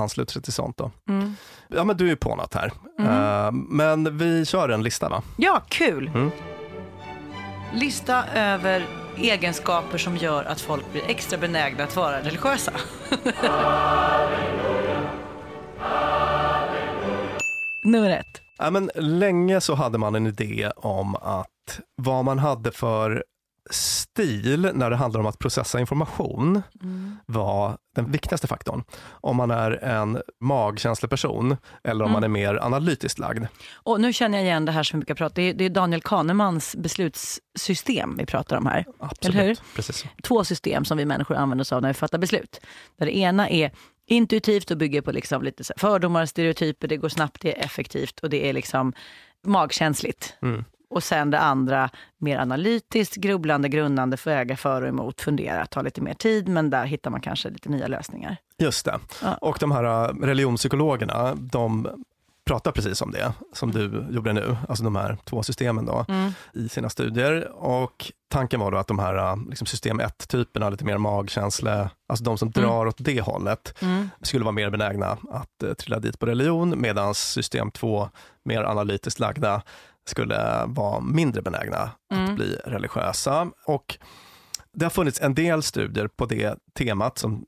ansluter 0.00 0.32
sig 0.32 0.42
till 0.42 0.52
sånt. 0.52 0.76
Då. 0.76 0.90
Mm. 1.08 1.34
Ja 1.68 1.84
men 1.84 1.96
du 1.96 2.10
är 2.10 2.16
på 2.16 2.36
något 2.36 2.54
här. 2.54 2.72
Mm. 2.98 3.10
Eh, 3.12 3.52
men 3.52 4.18
vi 4.18 4.46
kör 4.46 4.68
en 4.68 4.82
lista 4.82 5.08
va? 5.08 5.22
Ja, 5.36 5.62
kul! 5.68 6.10
Mm. 6.14 6.30
Lista 7.74 8.24
över 8.34 8.86
egenskaper 9.16 9.98
som 9.98 10.16
gör 10.16 10.44
att 10.44 10.60
folk 10.60 10.92
blir 10.92 11.02
extra 11.06 11.38
benägna 11.38 11.84
att 11.84 11.96
vara 11.96 12.18
religiösa. 12.20 12.72
Nummer 17.84 18.10
ett. 18.10 18.40
Ja, 18.58 18.70
men 18.70 18.90
länge 18.94 19.60
så 19.60 19.74
hade 19.74 19.98
man 19.98 20.14
en 20.14 20.26
idé 20.26 20.70
om 20.76 21.16
att 21.16 21.80
vad 21.96 22.24
man 22.24 22.38
hade 22.38 22.72
för 22.72 23.24
stil 23.70 24.70
när 24.74 24.90
det 24.90 24.96
handlar 24.96 25.20
om 25.20 25.26
att 25.26 25.38
processa 25.38 25.80
information 25.80 26.62
var 27.26 27.76
den 27.96 28.12
viktigaste 28.12 28.46
faktorn. 28.46 28.84
Om 29.10 29.36
man 29.36 29.50
är 29.50 29.70
en 29.84 30.22
magkänsleperson 30.40 31.56
eller 31.84 32.04
om 32.04 32.10
Mm. 32.10 32.12
man 32.12 32.24
är 32.24 32.28
mer 32.28 32.54
analytiskt 32.62 33.18
lagd. 33.18 33.46
Och 33.74 34.00
nu 34.00 34.12
känner 34.12 34.38
jag 34.38 34.44
igen 34.44 34.64
det 34.64 34.72
här 34.72 34.82
som 34.82 35.00
vi 35.00 35.04
brukar 35.04 35.14
prata 35.14 35.34
Det 35.34 35.42
är, 35.42 35.54
det 35.54 35.64
är 35.64 35.70
Daniel 35.70 36.02
Kahnemans 36.02 36.76
beslutssystem 36.76 38.16
vi 38.18 38.26
pratar 38.26 38.56
om 38.56 38.66
här. 38.66 38.84
Absolut, 38.98 39.62
precis. 39.76 40.04
Två 40.22 40.44
system 40.44 40.84
som 40.84 40.98
vi 40.98 41.04
människor 41.06 41.34
använder 41.34 41.62
oss 41.62 41.72
av 41.72 41.82
när 41.82 41.88
vi 41.88 41.94
fattar 41.94 42.18
beslut. 42.18 42.60
Där 42.98 43.06
det 43.06 43.16
ena 43.16 43.48
är 43.48 43.70
intuitivt 44.06 44.70
och 44.70 44.76
bygger 44.76 45.00
på 45.00 45.12
liksom 45.12 45.42
lite 45.42 45.64
fördomar, 45.76 46.26
stereotyper, 46.26 46.88
det 46.88 46.96
går 46.96 47.08
snabbt, 47.08 47.42
det 47.42 47.58
är 47.58 47.64
effektivt 47.64 48.20
och 48.20 48.30
det 48.30 48.48
är 48.48 48.52
liksom 48.52 48.92
magkänsligt. 49.46 50.36
Mm. 50.42 50.64
Och 50.90 51.02
sen 51.02 51.30
det 51.30 51.38
andra, 51.38 51.90
mer 52.18 52.38
analytiskt, 52.38 53.16
grubblande, 53.16 53.68
grundande, 53.68 54.16
väga 54.24 54.56
för 54.56 54.82
och 54.82 54.88
emot, 54.88 55.20
fundera, 55.20 55.66
ta 55.66 55.82
lite 55.82 56.00
mer 56.00 56.14
tid, 56.14 56.48
men 56.48 56.70
där 56.70 56.84
hittar 56.84 57.10
man 57.10 57.20
kanske 57.20 57.50
lite 57.50 57.68
nya 57.68 57.86
lösningar. 57.86 58.36
Just 58.58 58.84
det. 58.84 58.98
Ja. 59.22 59.34
Och 59.34 59.56
de 59.60 59.70
här 59.70 59.84
äh, 59.84 60.14
religionspsykologerna, 60.14 61.34
de 61.34 61.88
pratar 62.44 62.72
precis 62.72 63.02
om 63.02 63.10
det, 63.10 63.32
som 63.52 63.70
du 63.72 64.06
gjorde 64.10 64.32
nu, 64.32 64.56
alltså 64.68 64.84
de 64.84 64.96
här 64.96 65.18
två 65.24 65.42
systemen 65.42 65.86
då, 65.86 66.04
Mm. 66.08 66.32
i 66.52 66.68
sina 66.68 66.90
studier. 66.90 67.48
Och 67.54 68.12
tanken 68.30 68.60
var 68.60 68.70
då 68.70 68.78
att 68.78 68.86
de 68.86 68.98
här 68.98 69.14
äh, 69.32 69.36
liksom 69.48 69.66
system 69.66 70.00
1-typerna, 70.00 70.70
lite 70.70 70.84
mer 70.84 70.98
magkänsla, 70.98 71.90
alltså 72.08 72.24
de 72.24 72.38
som 72.38 72.52
Mm. 72.56 72.68
drar 72.68 72.86
åt 72.86 72.96
det 72.98 73.20
hållet, 73.20 73.74
Mm. 73.82 74.08
skulle 74.22 74.44
vara 74.44 74.52
mer 74.52 74.70
benägna 74.70 75.18
att 75.30 75.62
eh, 75.62 75.72
trilla 75.72 75.98
dit 75.98 76.18
på 76.18 76.26
religion, 76.26 76.80
medan 76.80 77.14
system 77.14 77.70
2, 77.70 78.08
mer 78.44 78.62
analytiskt 78.62 79.20
lagda, 79.20 79.62
skulle 80.06 80.64
vara 80.66 81.00
mindre 81.00 81.42
benägna 81.42 81.90
Mm. 82.14 82.24
att 82.24 82.36
bli 82.36 82.56
religiösa. 82.64 83.50
Och 83.66 83.98
det 84.72 84.84
har 84.84 84.90
funnits 84.90 85.20
en 85.20 85.34
del 85.34 85.62
studier 85.62 86.08
på 86.08 86.26
det 86.26 86.58
temat 86.74 87.18
som 87.18 87.44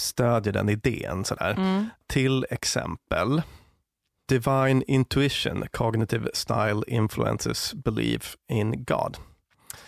stödjer 0.00 0.52
den 0.52 0.68
idén. 0.68 1.24
Sådär. 1.24 1.50
Mm. 1.58 1.88
Till 2.06 2.46
exempel 2.50 3.42
Divine 4.28 4.82
Intuition, 4.86 5.64
Cognitive 5.72 6.28
Style 6.34 6.82
Influences 6.86 7.74
Belief 7.74 8.36
in 8.52 8.84
God. 8.84 9.16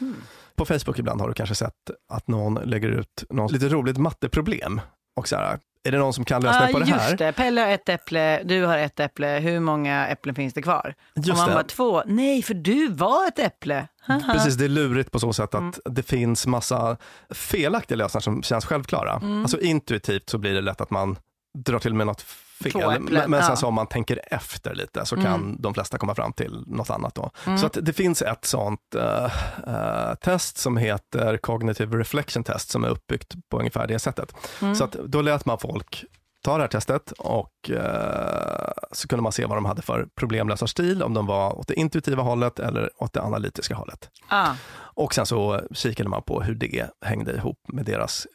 Mm. 0.01 0.16
På 0.57 0.64
Facebook 0.64 0.98
ibland 0.98 1.20
har 1.20 1.29
du 1.29 1.35
kanske 1.35 1.55
sett 1.55 1.90
att 2.12 2.29
någon 2.29 2.55
lägger 2.55 2.88
ut 2.88 3.24
något 3.31 3.53
lite 3.53 3.68
roligt 3.68 3.96
matteproblem 3.98 4.81
och 5.16 5.29
så 5.29 5.37
här, 5.37 5.59
är 5.85 5.92
det 5.92 5.98
någon 5.98 6.12
som 6.12 6.24
kan 6.24 6.42
lösningen 6.42 6.72
på 6.72 6.79
det 6.79 6.85
här? 6.85 7.09
Just 7.09 7.18
det, 7.18 7.33
Pelle 7.33 7.61
har 7.61 7.68
ett 7.68 7.88
äpple, 7.88 8.42
du 8.44 8.64
har 8.64 8.79
ett 8.79 9.01
äpple, 9.01 9.27
hur 9.38 9.61
många 9.61 10.07
äpplen 10.07 10.35
finns 10.35 10.55
det 10.55 10.62
kvar? 10.62 10.94
Just 11.16 11.31
och 11.31 11.37
man 11.37 11.48
det. 11.48 11.55
bara 11.55 11.64
två, 11.64 12.03
nej 12.07 12.42
för 12.42 12.55
du 12.55 12.88
var 12.88 13.29
ett 13.29 13.38
äpple. 13.38 13.88
Haha. 14.01 14.33
Precis, 14.33 14.55
det 14.55 14.64
är 14.64 14.68
lurigt 14.68 15.11
på 15.12 15.20
så 15.20 15.33
sätt 15.33 15.55
att 15.55 15.61
Mm. 15.61 15.74
det 15.85 16.03
finns 16.03 16.46
massa 16.46 16.96
felaktiga 17.31 17.96
lösningar 17.96 18.20
som 18.20 18.42
känns 18.42 18.64
självklara. 18.64 19.12
Mm. 19.12 19.42
Alltså 19.42 19.61
intuitivt 19.61 20.31
så 20.31 20.38
blir 20.38 20.55
det 20.55 20.61
lätt 20.61 20.81
att 20.81 20.90
man 20.90 21.18
drar 21.59 21.79
till 21.79 21.94
med 21.94 22.07
något 22.07 22.24
fel. 22.62 23.01
Men, 23.01 23.31
men 23.31 23.42
sen 23.42 23.57
så 23.57 23.66
om 23.66 23.75
man 23.75 23.87
tänker 23.87 24.21
efter 24.35 24.75
lite 24.75 25.07
så 25.07 25.14
Mm. 25.14 25.27
kan 25.27 25.57
de 25.61 25.75
flesta 25.75 25.99
komma 25.99 26.14
fram 26.14 26.33
till 26.33 26.64
något 26.66 26.90
annat 26.90 27.14
då. 27.14 27.31
Mm. 27.47 27.59
Så 27.59 27.66
att 27.66 27.79
det 27.83 27.92
finns 27.92 28.23
ett 28.23 28.44
sånt 28.44 28.94
eh, 28.97 29.25
eh, 29.66 30.14
test 30.14 30.59
som 30.59 30.77
heter 30.77 31.37
Cognitive 31.37 31.97
Reflection 31.99 32.44
Test 32.44 32.71
som 32.71 32.85
är 32.85 32.88
uppbyggt 32.88 33.35
på 33.51 33.59
ungefär 33.59 33.87
det 33.87 33.99
sättet. 33.99 34.33
Mm. 34.62 34.75
Så 34.75 34.85
att 34.85 34.92
då 34.92 35.23
lät 35.23 35.44
man 35.47 35.59
folk 35.59 36.05
ta 36.44 36.57
det 36.57 36.62
här 36.62 36.68
testet 36.68 37.12
och 37.18 37.71
eh, 37.71 38.71
så 38.92 39.09
kunde 39.09 39.23
man 39.23 39.33
se 39.33 39.44
vad 39.47 39.57
de 39.57 39.64
hade 39.64 39.83
för 39.83 40.07
problemlösarstil, 40.16 41.03
om 41.03 41.14
de 41.14 41.27
var 41.27 41.59
åt 41.59 41.68
det 41.68 41.75
intuitiva 41.75 42.23
hållet 42.23 42.59
eller 42.59 42.90
åt 43.03 43.12
det 43.12 43.23
analytiska 43.23 43.75
hållet. 43.75 44.11
Ah. 44.29 44.53
Och 44.79 45.14
sen 45.14 45.27
så 45.27 45.61
kikade 45.73 46.09
man 46.09 46.23
på 46.23 46.42
hur 46.42 46.55
det 46.55 46.90
hängde 47.05 47.33
ihop 47.37 47.59
med 47.73 47.85
deras 47.85 48.27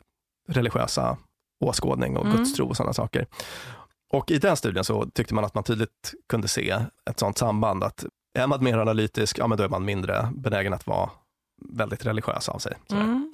religiösa 0.50 1.18
åskådning 1.66 2.18
och 2.18 2.26
Mm. 2.26 2.38
gudstro 2.38 2.68
och 2.70 2.78
sådana 2.78 2.94
saker. 2.94 3.28
Och 4.14 4.32
i 4.32 4.38
den 4.38 4.58
studien 4.58 4.84
så 4.84 5.06
tyckte 5.06 5.34
man 5.34 5.46
att 5.46 5.56
man 5.56 5.64
tydligt 5.64 6.14
kunde 6.30 6.48
se 6.48 6.70
ett 7.10 7.20
sådant 7.20 7.38
samband 7.38 7.84
att 7.84 8.06
är 8.40 8.48
man 8.48 8.64
mer 8.64 8.78
analytisk, 8.78 9.40
ja 9.40 9.48
men 9.48 9.58
då 9.58 9.64
är 9.64 9.70
man 9.70 9.86
mindre 9.86 10.30
benägen 10.36 10.74
att 10.74 10.88
vara 10.88 11.10
väldigt 11.70 12.06
religiös 12.06 12.50
av 12.50 12.60
sig. 12.60 12.74
Mm. 12.92 13.32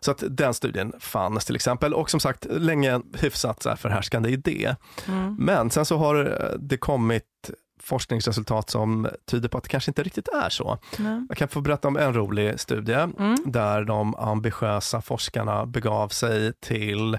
Så 0.00 0.10
att 0.10 0.22
den 0.28 0.54
studien 0.54 0.92
fanns 0.98 1.44
till 1.44 1.54
exempel 1.54 1.94
och 1.94 2.10
som 2.10 2.20
sagt 2.20 2.46
länge 2.50 3.00
hyfsat 3.14 3.62
så 3.62 3.68
här 3.68 3.76
förhärskande 3.76 4.30
idé. 4.30 4.76
Mm. 5.08 5.36
Men 5.38 5.70
sen 5.70 5.84
så 5.84 5.96
har 5.96 6.24
eh, 6.24 6.58
det 6.58 6.76
kommit 6.76 7.50
forskningsresultat 7.80 8.70
som 8.70 9.08
tyder 9.26 9.48
på 9.48 9.58
att 9.58 9.64
det 9.64 9.70
kanske 9.70 9.90
inte 9.90 10.02
riktigt 10.02 10.28
är 10.28 10.48
så. 10.48 10.78
Nej. 10.98 11.26
Jag 11.28 11.38
kan 11.38 11.48
få 11.48 11.60
berätta 11.60 11.88
om 11.88 11.96
en 11.96 12.14
rolig 12.14 12.60
studie 12.60 12.92
Mm. 12.92 13.36
där 13.46 13.84
de 13.84 14.14
ambitiösa 14.14 15.00
forskarna 15.00 15.66
begav 15.66 16.08
sig 16.08 16.52
till 16.60 17.18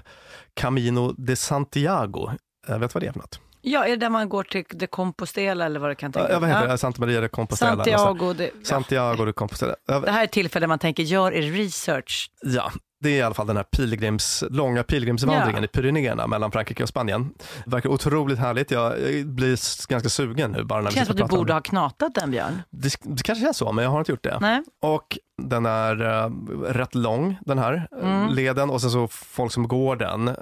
Camino 0.54 1.13
de 1.17 1.36
Santiago. 1.36 2.30
Jag 2.67 2.80
vet 2.80 2.93
vad 2.93 3.04
det 3.04 3.08
är 3.08 3.12
för 3.12 3.19
något? 3.19 3.39
Ja, 3.62 3.86
är 3.86 3.89
det 3.89 3.95
där 3.95 4.10
man 4.10 4.30
går 4.30 4.43
till 4.43 4.63
de 4.69 4.88
Compostela 4.88 5.65
eller 5.65 5.80
vad 5.80 5.89
det 5.89 5.95
kan 5.95 6.12
tänkas? 6.12 6.32
Ja, 6.32 6.39
vad 6.39 6.50
heter 6.50 6.67
det? 6.67 6.78
Santa 6.78 7.02
Maria 7.02 7.21
de 7.21 7.30
Compostela. 7.30 7.76
Santiago. 7.76 8.34
Det, 8.34 8.43
ja. 8.43 8.50
Santiago 8.63 9.26
de 9.26 9.34
Compostela. 9.34 9.76
Ja, 9.86 10.00
det 10.00 10.12
här 10.12 10.19
är 10.19 10.24
ett 10.24 10.32
tillfälle 10.32 10.67
man 10.67 10.80
tänker, 10.80 11.04
gör 11.04 11.34
er 11.34 11.41
research. 11.41 12.32
Ja, 12.41 12.71
det 13.02 13.10
är 13.10 13.18
i 13.18 13.22
alla 13.22 13.34
fall 13.36 13.48
den 13.48 13.56
här 13.58 13.64
pilgrims, 13.64 14.44
långa 14.50 14.84
pilgrimsvandringen 14.84 15.64
Ja. 15.64 15.66
i 15.66 15.68
Pyrenéerna 15.68 16.28
mellan 16.28 16.52
Frankrike 16.52 16.84
och 16.84 16.90
Spanien. 16.90 17.34
Det 17.66 17.72
verkar 17.72 17.90
otroligt 17.90 18.40
härligt. 18.40 18.72
Jag 18.72 18.94
blir 19.26 19.88
ganska 19.90 20.10
sugen 20.10 20.52
nu 20.52 20.64
bara 20.64 20.82
när 20.82 20.90
Det 20.90 20.96
känns 20.96 21.08
som 21.08 21.14
att 21.14 21.18
du 21.18 21.24
om 21.24 21.30
borde 21.40 21.54
ha 21.54 21.62
knatat 21.62 22.16
den, 22.16 22.32
Björn. 22.32 22.62
det, 22.70 22.94
det 23.04 23.24
kanske 23.24 23.50
är 23.50 23.54
så, 23.54 23.72
men 23.72 23.84
jag 23.84 23.92
har 23.92 24.00
inte 24.00 24.12
gjort 24.12 24.24
det. 24.24 24.38
Nej. 24.42 24.64
Och 24.82 25.18
den 25.42 25.66
är 25.66 26.02
eh, 26.26 26.30
rätt 26.74 26.96
lång, 26.96 27.38
den 27.46 27.60
här 27.60 27.88
eh, 28.02 28.22
Mm. 28.22 28.34
leden. 28.34 28.70
Och 28.70 28.82
sen 28.82 28.92
så 28.92 29.08
folk 29.08 29.52
som 29.52 29.68
går 29.68 29.96
den, 29.96 30.28
eh, 30.28 30.36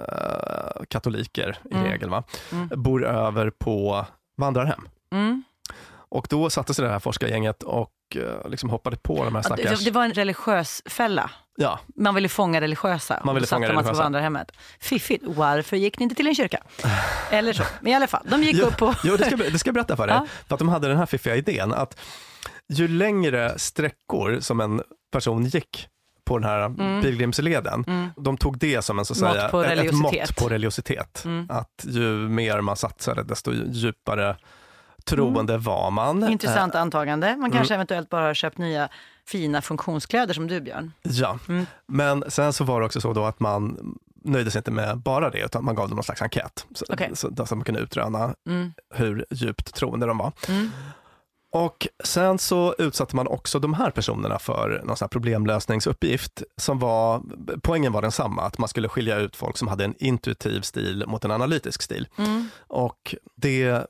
katoliker 0.88 1.58
i 1.70 1.74
Mm. 1.74 1.84
regel, 1.86 2.10
va? 2.10 2.24
Mm. 2.52 2.68
bor 2.82 3.06
över 3.06 3.50
på 3.50 4.06
vandrarhem. 4.36 4.88
Mm. 5.14 5.42
Och 6.12 6.26
då 6.30 6.50
satte 6.50 6.74
sig 6.74 6.84
det 6.84 6.90
här 6.90 6.98
forskargänget 6.98 7.62
och 7.62 7.92
eh, 8.16 8.48
liksom 8.50 8.70
hoppade 8.70 8.96
på 8.96 9.24
de 9.24 9.34
här 9.34 9.42
stackars... 9.42 9.78
det, 9.78 9.84
det 9.84 9.90
var 9.90 10.04
en 10.04 10.12
religiös 10.12 10.82
fälla. 10.86 11.30
Ja, 11.62 11.78
Man 11.96 12.14
ville 12.14 12.28
fånga 12.28 12.60
religiösa. 12.60 13.20
Man 13.24 13.34
ville 13.34 13.46
fånga 13.46 13.60
man 13.60 13.66
sig 13.68 13.74
på 13.76 13.80
religiösa. 13.80 14.02
vandrarhemmet. 14.02 14.52
Fiffigt. 14.80 15.24
Varför 15.26 15.76
gick 15.76 15.98
ni 15.98 16.02
inte 16.02 16.14
till 16.14 16.26
en 16.26 16.34
kyrka? 16.34 16.62
Eller 17.30 17.52
så. 17.52 17.62
Men 17.80 17.92
i 17.92 17.94
alla 17.96 18.06
fall, 18.06 18.22
de 18.30 18.42
gick 18.42 18.56
Jo, 18.56 18.66
upp 18.66 18.76
på... 18.76 18.94
jo, 19.04 19.16
det, 19.16 19.24
ska, 19.26 19.36
det 19.36 19.58
ska 19.58 19.68
jag 19.68 19.74
berätta 19.74 19.96
för 19.96 20.06
dig. 20.06 20.16
Ja. 20.16 20.26
För 20.48 20.54
att 20.54 20.58
de 20.58 20.68
hade 20.68 20.88
den 20.88 20.96
här 20.96 21.06
fiffiga 21.06 21.36
idén 21.36 21.72
att 21.72 22.00
ju 22.68 22.88
längre 22.88 23.58
sträckor 23.58 24.40
som 24.40 24.60
en 24.60 24.82
person 25.12 25.44
gick 25.44 25.88
på 26.24 26.38
den 26.38 26.48
här 26.50 26.60
Mm. 26.60 27.02
pilgrimsleden, 27.02 27.84
Mm. 27.86 28.10
de 28.16 28.36
tog 28.36 28.58
det 28.58 28.82
som 28.82 28.98
en, 28.98 29.04
så 29.04 29.24
Mått 29.24 29.32
säga, 29.34 29.48
på 29.48 29.62
ett- 29.64 29.78
ett 29.86 29.92
mått 29.94 30.36
på 30.36 30.48
religiositet. 30.48 31.24
Mm. 31.24 31.46
Att 31.50 31.84
ju 31.88 32.02
mer 32.28 32.60
man 32.60 32.76
satsade, 32.76 33.22
desto 33.22 33.52
djupare 33.52 34.36
troende 35.04 35.58
var 35.58 35.90
man. 35.90 36.28
Intressant 36.30 36.74
antagande. 36.74 37.36
Man 37.36 37.50
kanske 37.50 37.74
Mm. 37.74 37.78
eventuellt 37.78 38.08
bara 38.08 38.26
har 38.26 38.34
köpt 38.34 38.58
nya 38.58 38.88
fina 39.30 39.62
funktionskläder 39.62 40.34
som 40.34 40.46
du 40.46 40.60
Björn. 40.60 40.92
Ja, 41.02 41.38
Mm. 41.48 41.66
men 41.86 42.24
sen 42.28 42.52
så 42.52 42.64
var 42.64 42.80
det 42.80 42.86
också 42.86 43.00
så 43.00 43.12
då 43.12 43.24
att 43.24 43.40
man 43.40 43.94
nöjde 44.24 44.50
sig 44.50 44.58
inte 44.58 44.70
med 44.70 44.98
bara 44.98 45.30
det, 45.30 45.44
utan 45.44 45.64
man 45.64 45.74
gav 45.74 45.88
dem 45.88 45.96
någon 45.96 46.04
slags 46.04 46.22
enkät. 46.22 46.66
Så, 46.74 46.84
Okej. 46.88 47.10
så, 47.14 47.30
så 47.36 47.42
att 47.42 47.50
man 47.50 47.64
kunde 47.64 47.80
utröna 47.80 48.34
Mm. 48.48 48.72
hur 48.94 49.26
djupt 49.30 49.74
troende 49.74 50.06
de 50.06 50.18
var. 50.18 50.32
Mm. 50.48 50.70
Och 51.52 51.88
sen 52.04 52.38
så 52.38 52.74
utsatte 52.78 53.16
man 53.16 53.26
också 53.26 53.58
de 53.58 53.74
här 53.74 53.90
personerna 53.90 54.38
för 54.38 54.82
någon 54.84 54.96
sån 54.96 55.08
problemlösningsuppgift 55.08 56.42
som 56.56 56.78
var, 56.78 57.22
poängen 57.62 57.92
var 57.92 58.02
densamma, 58.02 58.42
att 58.42 58.58
man 58.58 58.68
skulle 58.68 58.88
skilja 58.88 59.16
ut 59.16 59.36
folk 59.36 59.56
som 59.56 59.68
hade 59.68 59.84
en 59.84 59.94
intuitiv 59.98 60.60
stil 60.60 61.04
mot 61.06 61.24
en 61.24 61.30
analytisk 61.30 61.82
stil. 61.82 62.08
Mm. 62.18 62.48
Och 62.68 63.14
det 63.36 63.86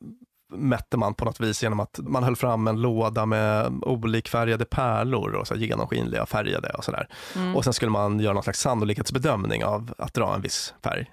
mätte 0.51 0.97
man 0.97 1.15
på 1.15 1.25
något 1.25 1.41
vis 1.41 1.63
genom 1.63 1.81
att 1.81 1.99
man 2.03 2.25
höll 2.25 2.37
fram 2.37 2.69
en 2.69 2.81
låda 2.83 3.27
med 3.27 3.73
olikfärgade 3.83 4.65
pärlor 4.65 5.33
och 5.35 5.47
så 5.47 5.55
genomskinliga 5.55 6.27
färgade 6.27 6.69
och 6.69 6.85
sådär. 6.85 7.09
Mm. 7.37 7.57
Och 7.57 7.65
sen 7.65 7.73
skulle 7.73 7.91
man 7.91 8.21
göra 8.21 8.35
någon 8.35 8.43
slags 8.43 8.61
sannolikhetsbedömning 8.61 9.65
av 9.65 9.95
att 9.99 10.15
dra 10.15 10.35
en 10.35 10.41
viss 10.41 10.75
färg. 10.85 11.11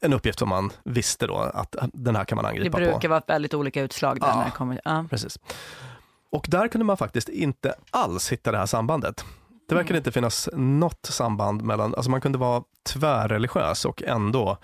En 0.00 0.12
uppgift 0.12 0.38
som 0.38 0.48
man 0.48 0.70
visste 0.84 1.26
då 1.26 1.36
att 1.36 1.76
den 1.92 2.16
här 2.16 2.24
kan 2.24 2.36
man 2.36 2.42
Det 2.44 2.48
angripa 2.48 2.78
på. 2.78 2.84
brukar 2.84 3.08
vara 3.08 3.22
väldigt 3.26 3.54
olika 3.54 3.82
utslag 3.82 4.20
där 4.20 4.26
Ja. 4.28 4.36
när 4.36 4.44
det 4.44 4.50
kommer... 4.50 4.80
Ja. 4.84 5.04
Precis. 5.10 5.38
Och 6.32 6.46
där 6.48 6.68
kunde 6.68 6.84
man 6.84 6.96
faktiskt 6.96 7.28
inte 7.28 7.74
alls 7.90 8.32
hitta 8.32 8.52
det 8.52 8.58
här 8.58 8.66
sambandet. 8.66 9.24
Det 9.68 9.74
verkar 9.74 9.90
Mm. 9.90 9.96
inte 10.00 10.12
finnas 10.12 10.48
något 10.52 11.06
samband 11.06 11.62
mellan, 11.62 11.94
alltså 11.94 12.10
man 12.10 12.20
kunde 12.20 12.38
vara 12.38 12.62
tvärreligiös 12.88 13.84
och 13.84 14.02
ändå 14.02 14.58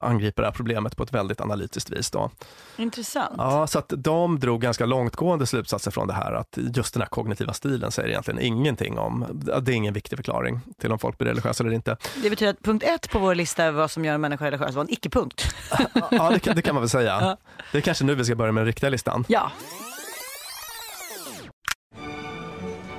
angriper 0.00 0.42
det 0.42 0.46
här 0.48 0.52
problemet 0.52 0.96
på 0.96 1.02
ett 1.02 1.12
väldigt 1.12 1.40
analytiskt 1.40 1.90
vis. 1.90 2.10
Då. 2.10 2.30
Intressant. 2.76 3.34
Ja, 3.38 3.66
så 3.66 3.78
att 3.78 3.92
de 3.96 4.38
drog 4.40 4.60
ganska 4.60 4.86
långtgående 4.86 5.46
slutsatser 5.46 5.90
från 5.90 6.06
det 6.06 6.12
här, 6.14 6.32
att 6.32 6.58
just 6.74 6.94
den 6.94 7.00
här 7.02 7.08
kognitiva 7.08 7.52
stilen 7.52 7.92
säger 7.92 8.08
egentligen 8.08 8.40
ingenting 8.40 8.98
om, 8.98 9.26
det 9.62 9.72
är 9.72 9.76
ingen 9.76 9.94
viktig 9.94 10.18
förklaring 10.18 10.60
till 10.80 10.92
om 10.92 10.98
folk 10.98 11.18
blir 11.18 11.28
religiösa 11.28 11.64
eller 11.64 11.74
inte. 11.74 11.96
Det 12.22 12.30
betyder 12.30 12.52
att 12.52 12.62
punkt 12.62 12.84
ett 12.86 13.10
på 13.10 13.18
vår 13.18 13.34
lista 13.34 13.64
över 13.64 13.78
vad 13.78 13.90
som 13.90 14.04
gör 14.04 14.14
en 14.14 14.20
människa 14.20 14.44
religiös 14.46 14.74
var 14.74 14.82
en 14.82 14.92
icke-punkt. 14.92 15.54
Ja, 16.10 16.30
det, 16.30 16.38
kan- 16.40 16.56
det 16.56 16.62
kan 16.62 16.74
man 16.74 16.82
väl 16.82 16.90
säga. 16.90 17.36
Det 17.72 17.78
är 17.78 17.82
kanske 17.82 18.04
nu 18.04 18.14
vi 18.14 18.24
ska 18.24 18.34
börja 18.34 18.52
med 18.52 18.60
den 18.60 18.66
riktiga 18.66 18.90
listan. 18.90 19.24
Ja. 19.28 19.50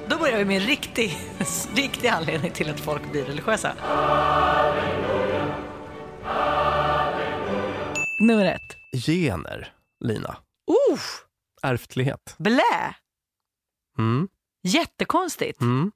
Då 0.08 0.18
börjar 0.18 0.38
vi 0.38 0.46
med 0.46 0.62
en 0.62 0.68
riktig, 0.68 1.18
riktig 1.76 2.08
anledning 2.08 2.52
till 2.52 2.70
att 2.70 2.80
folk 2.80 3.12
blir 3.12 3.26
religiösa. 3.26 3.72
Nummer 8.20 8.46
ett. 8.46 9.02
Gener, 9.06 9.74
Lina. 10.00 10.38
Uh, 10.92 11.00
Ärftlighet. 11.62 12.36
blä! 12.38 12.96
Mm. 13.98 14.28
Jättekonstigt. 14.64 15.62
Mm. 15.62 15.92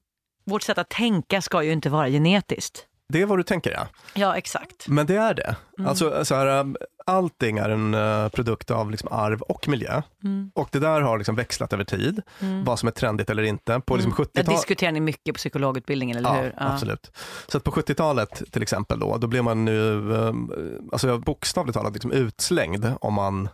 Vårt 0.45 0.63
sätt 0.63 0.78
att 0.78 0.89
tänka 0.89 1.41
ska 1.41 1.63
ju 1.63 1.71
inte 1.71 1.89
vara 1.89 2.09
genetiskt. 2.09 2.88
Det 3.10 3.22
är 3.22 3.26
vad 3.26 3.39
du 3.39 3.43
tänker 3.43 3.72
ja. 3.72 3.88
Ja, 4.14 4.36
exakt. 4.38 4.88
Men 4.88 5.06
det 5.06 5.16
är 5.16 5.34
det. 5.34 5.56
Mm. 5.78 5.89
Alltså, 5.89 6.26
så 6.26 6.36
här, 6.36 6.60
um, 6.60 6.78
allting 7.06 7.58
är 7.58 7.70
en 7.70 7.93
uh, 7.93 8.30
produkt 8.30 8.72
av 8.72 8.91
liksom 8.91 9.10
arv 9.12 9.41
och 9.41 9.68
miljö. 9.68 10.01
Mm. 10.24 10.51
Och 10.56 10.70
det 10.72 10.80
där 10.80 11.01
har 11.01 11.18
liksom 11.18 11.36
växlat 11.36 11.74
över 11.74 11.84
tid, 11.84 12.22
Mm. 12.39 12.64
vad 12.64 12.80
som 12.80 12.88
är 12.88 12.91
trendigt 12.91 13.30
eller 13.30 13.43
inte. 13.43 13.80
På 13.80 13.95
liksom 13.95 14.12
Mm. 14.12 14.26
Det 14.34 14.39
70-talet 14.41 14.58
diskuterar 14.60 14.91
ni 14.91 14.99
mycket 14.99 15.34
på 15.34 15.38
psykologutbildningen, 15.38 16.18
eller 16.18 16.36
Ja, 16.36 16.41
hur? 16.41 16.54
absolut. 16.58 17.12
Så 17.47 17.58
att 17.58 17.64
på 17.64 17.72
70-talet 17.72 18.43
till 18.51 18.62
exempel 18.62 18.99
då, 18.99 19.18
då 19.18 19.28
blev 19.28 19.43
man 19.43 19.66
nu 19.66 19.89
um, 20.12 20.51
alltså 20.91 21.18
bokstavligt 21.18 21.78
talat 21.78 21.93
liksom 21.93 22.12
utslängd 22.12 22.93
om 23.01 23.14
man 23.14 23.49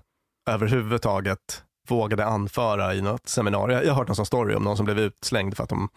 överhuvudtaget 0.50 1.64
vågade 1.88 2.26
anföra 2.26 2.96
i 2.96 3.02
något 3.02 3.30
seminarium. 3.30 3.82
Jag 3.84 3.90
har 3.90 3.96
hört 3.96 4.08
någon 4.08 4.16
sån 4.16 4.26
story 4.26 4.56
om 4.56 4.64
någon 4.64 4.78
som 4.78 4.86
blev 4.86 5.00
utslängd 5.00 5.58
för 5.58 5.64
att 5.64 5.70
de 5.70 5.90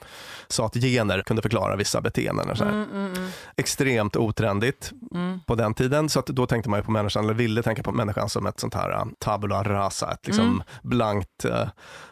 sa 0.48 0.66
att 0.66 0.74
gener 0.74 1.22
kunde 1.22 1.42
förklara 1.42 1.76
vissa 1.76 2.00
beteenden. 2.00 2.50
Och 2.50 2.58
så. 2.58 2.64
Mm, 2.64 2.90
mm, 2.90 3.12
mm. 3.14 3.28
Extremt 3.56 4.16
otrendigt 4.16 4.92
Mm. 5.14 5.40
på 5.46 5.54
den 5.54 5.74
tiden. 5.74 6.08
Så 6.08 6.18
att 6.18 6.26
då 6.26 6.46
tänkte 6.46 6.70
man 6.70 6.78
ju 6.78 6.84
på 6.84 6.90
människan, 6.90 7.24
eller 7.24 7.34
ville 7.34 7.62
tänka 7.62 7.82
på 7.82 7.92
människan 7.92 8.28
som 8.28 8.46
ett 8.46 8.60
sånt 8.60 8.74
här 8.74 8.90
uh, 8.90 9.04
tabula 9.18 9.62
rasa, 9.62 10.12
ett 10.12 10.26
liksom 10.26 10.44
Mm. 10.44 10.62
blankt 10.82 11.44
uh, 11.44 11.66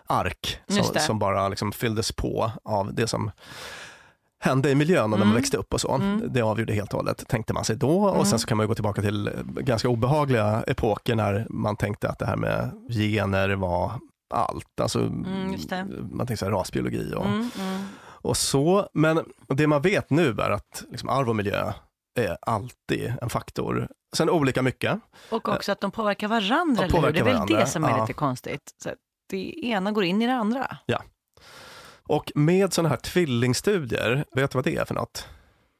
ark 0.06 0.58
som, 0.68 0.84
som 1.00 1.18
bara 1.18 1.48
liksom 1.48 1.72
fylldes 1.72 2.12
på 2.12 2.52
av 2.64 2.94
det 2.94 3.06
som 3.06 3.30
hände 4.40 4.70
i 4.70 4.74
miljön 4.74 5.04
och 5.04 5.10
när 5.10 5.18
man 5.18 5.26
Mm. 5.28 5.34
växte 5.34 5.56
upp 5.56 5.74
och 5.74 5.80
så. 5.80 5.94
Mm. 5.94 6.32
Det 6.32 6.42
avgjorde 6.42 6.72
helt 6.74 6.92
och 6.92 6.98
hållet, 6.98 7.28
tänkte 7.28 7.52
man 7.52 7.64
sig 7.64 7.76
då. 7.76 8.02
Och 8.04 8.14
Mm. 8.14 8.24
sen 8.26 8.38
så 8.38 8.46
kan 8.46 8.56
man 8.56 8.66
gå 8.66 8.74
tillbaka 8.74 9.02
till 9.02 9.30
ganska 9.46 9.88
obehagliga 9.88 10.62
epoker 10.66 11.14
när 11.14 11.46
man 11.50 11.76
tänkte 11.76 12.08
att 12.08 12.18
det 12.18 12.26
här 12.26 12.36
med 12.36 12.70
gener 12.88 13.48
var 13.50 13.92
allt. 14.34 14.80
Alltså, 14.80 14.98
Mm. 15.00 15.56
Man 16.10 16.26
tänkte 16.26 16.36
så 16.36 16.44
här, 16.44 16.52
rasbiologi 16.52 17.14
och, 17.16 17.26
Mm, 17.26 17.50
mm. 17.58 17.82
och 18.02 18.36
så. 18.36 18.88
Men 18.94 19.20
det 19.48 19.66
man 19.66 19.82
vet 19.82 20.10
nu 20.10 20.28
är 20.30 20.50
att 20.50 20.84
liksom, 20.90 21.08
arv 21.08 21.28
och 21.28 21.36
miljö 21.36 21.72
är 22.20 22.36
alltid 22.42 23.14
en 23.22 23.30
faktor. 23.30 23.88
Sen 24.16 24.30
olika 24.30 24.62
mycket. 24.62 25.00
Och 25.30 25.48
också 25.48 25.72
att 25.72 25.80
de 25.80 25.90
påverkar 25.90 26.28
varandra, 26.28 26.82
Ja, 26.82 26.84
eller 26.84 26.94
hur? 26.94 27.00
påverkar 27.00 27.12
Det 27.12 27.20
är 27.20 27.24
väl 27.24 27.34
varandra, 27.34 27.58
det 27.58 27.66
som 27.66 27.84
är 27.84 27.90
ja. 27.90 28.00
lite 28.00 28.12
konstigt. 28.12 28.62
Så 28.82 28.90
det 29.30 29.66
ena 29.66 29.92
går 29.92 30.04
in 30.04 30.22
i 30.22 30.26
det 30.26 30.34
andra. 30.34 30.76
Ja. 30.86 31.02
Och 32.10 32.32
med 32.34 32.72
sådana 32.72 32.88
här 32.88 32.96
tvillingstudier, 32.96 34.24
vet 34.32 34.50
du 34.50 34.56
vad 34.58 34.64
det 34.64 34.76
är 34.76 34.84
för 34.84 34.94
något? 34.94 35.28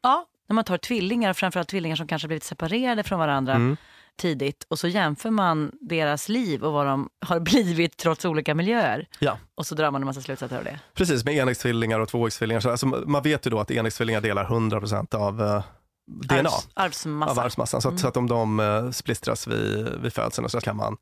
Ja, 0.02 0.26
när 0.48 0.54
man 0.54 0.64
tar 0.64 0.78
tvillingar, 0.78 1.32
framförallt 1.32 1.68
tvillingar 1.68 1.96
som 1.96 2.06
kanske 2.06 2.28
blivit 2.28 2.44
separerade 2.44 3.02
från 3.02 3.18
varandra 3.18 3.54
Mm. 3.54 3.76
tidigt 4.18 4.64
och 4.68 4.78
så 4.78 4.88
jämför 4.88 5.30
man 5.30 5.72
deras 5.80 6.28
liv 6.28 6.64
och 6.64 6.72
vad 6.72 6.86
de 6.86 7.08
har 7.26 7.40
blivit 7.50 7.96
trots 7.96 8.24
olika 8.24 8.54
miljöer. 8.54 9.06
Ja. 9.18 9.38
Och 9.54 9.66
så 9.66 9.74
drar 9.74 9.90
man 9.90 10.02
en 10.02 10.06
massa 10.06 10.20
slutsatser 10.20 10.58
av 10.58 10.64
det. 10.64 10.80
Precis, 10.94 11.24
med 11.24 11.34
enäggstvillingar 11.34 12.00
och 12.00 12.08
tvåäggstvillingar. 12.08 12.60
Så 12.60 12.70
alltså, 12.70 12.86
man 12.86 13.22
vet 13.22 13.46
ju 13.46 13.50
då 13.50 13.60
att 13.60 13.70
enäggstvillingar 13.70 14.20
delar 14.20 14.44
100% 14.44 15.14
av 15.14 15.42
eh, 15.42 15.62
DNA. 16.06 16.38
Arvs, 16.48 16.68
arvsmassa. 16.74 17.32
Av 17.32 17.38
arvsmassan. 17.38 17.82
Så 17.82 17.88
att, 17.88 17.92
Mm. 17.92 17.98
så 17.98 18.08
att 18.08 18.16
om 18.16 18.28
de 18.28 18.60
eh, 18.60 18.90
splistras 18.90 19.46
vid, 19.46 19.88
vid 20.02 20.12
födseln 20.12 20.48
så 20.48 20.60
kan 20.60 20.76
man 20.76 20.96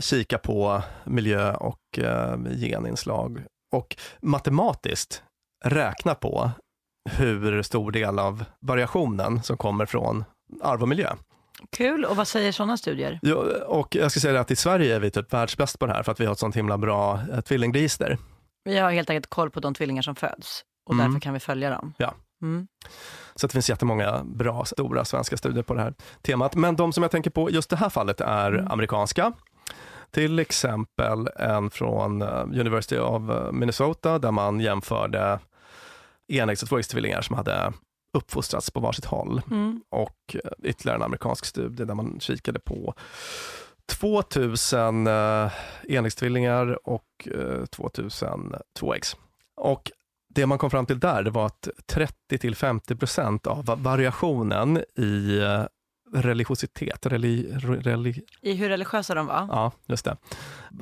kika 0.00 0.38
på 0.38 0.82
miljö 1.04 1.54
och 1.54 1.98
eh, 1.98 2.36
geninslag 2.56 3.42
och 3.72 3.96
matematiskt 4.22 5.22
räkna 5.64 6.14
på 6.14 6.50
hur 7.10 7.62
stor 7.62 7.90
del 7.92 8.18
av 8.18 8.44
variationen 8.60 9.42
som 9.42 9.56
kommer 9.56 9.86
från 9.86 10.24
arv 10.62 10.82
och 10.82 10.88
miljö. 10.88 11.12
Kul, 11.76 12.04
och 12.04 12.16
vad 12.16 12.28
säger 12.28 12.52
sådana 12.52 12.76
studier? 12.76 13.18
Ja, 13.22 13.36
och 13.66 13.96
jag 13.96 14.10
ska 14.10 14.20
säga 14.20 14.40
att 14.40 14.50
i 14.50 14.56
Sverige 14.56 14.96
är 14.96 15.00
vi 15.00 15.10
typ 15.10 15.32
världsbäst 15.32 15.78
på 15.78 15.86
det 15.86 15.92
här 15.92 16.02
för 16.02 16.12
att 16.12 16.20
vi 16.20 16.24
har 16.26 16.32
ett 16.32 16.38
sånt 16.38 16.56
himla 16.56 16.78
bra 16.78 17.20
eh, 17.32 17.40
tvillingregister. 17.40 18.18
Vi 18.64 18.78
har 18.78 18.90
helt 18.90 19.10
enkelt 19.10 19.26
koll 19.30 19.50
på 19.50 19.60
de 19.60 19.74
tvillingar 19.74 20.02
som 20.02 20.14
föds 20.14 20.62
och 20.86 20.94
Mm. 20.94 21.06
därför 21.06 21.20
kan 21.20 21.34
vi 21.34 21.40
följa 21.40 21.70
dem. 21.70 21.94
Ja. 21.96 22.14
Mm. 22.42 22.66
Så 23.34 23.46
det 23.46 23.52
finns 23.52 23.70
jättemånga 23.70 24.24
bra, 24.24 24.64
stora 24.64 25.04
svenska 25.04 25.36
studier 25.36 25.62
på 25.62 25.74
det 25.74 25.80
här 25.82 25.94
temat. 26.22 26.54
Men 26.54 26.76
de 26.76 26.92
som 26.92 27.02
jag 27.02 27.10
tänker 27.10 27.30
på 27.30 27.50
just 27.50 27.70
det 27.70 27.76
här 27.76 27.88
fallet 27.88 28.20
är 28.20 28.52
Mm. 28.52 28.70
amerikanska. 28.72 29.32
Till 30.14 30.38
exempel 30.38 31.28
en 31.36 31.70
från 31.70 32.22
eh, 32.22 32.42
University 32.42 32.98
of 32.98 33.30
eh, 33.30 33.52
Minnesota 33.52 34.18
där 34.18 34.30
man 34.30 34.60
jämförde 34.60 35.38
enäggs 36.28 36.62
och 36.62 36.68
tvåäggstvillingar 36.68 37.22
som 37.22 37.36
hade 37.36 37.72
uppfostrats 38.18 38.70
på 38.70 38.80
varsitt 38.80 39.04
håll. 39.04 39.42
Mm. 39.50 39.82
Och 39.90 40.36
eh, 40.44 40.50
ytterligare 40.62 40.96
en 40.96 41.02
amerikansk 41.02 41.44
studie 41.44 41.84
där 41.84 41.94
man 41.94 42.20
kikade 42.20 42.58
på 42.60 42.94
2000 44.00 45.06
eh, 45.06 45.52
enäggstvillingar 45.88 46.88
och 46.88 47.28
eh, 47.38 47.64
2000 47.64 48.54
tvåäggs. 48.78 49.16
Och 49.56 49.90
det 50.34 50.46
man 50.46 50.58
kom 50.58 50.70
fram 50.70 50.86
till 50.86 51.00
där 51.00 51.22
det 51.22 51.30
var 51.30 51.46
att 51.46 51.68
30-50% 51.92 53.48
av 53.48 53.64
va- 53.64 53.74
variationen 53.74 54.76
i 54.96 55.40
religiositet, 56.12 57.06
reli, 57.06 57.52
reli, 57.58 58.22
I 58.40 58.52
hur 58.52 58.68
religiösa 58.68 59.14
de 59.14 59.26
var? 59.26 59.46
ja, 59.50 59.72
just 59.86 60.04
det, 60.04 60.16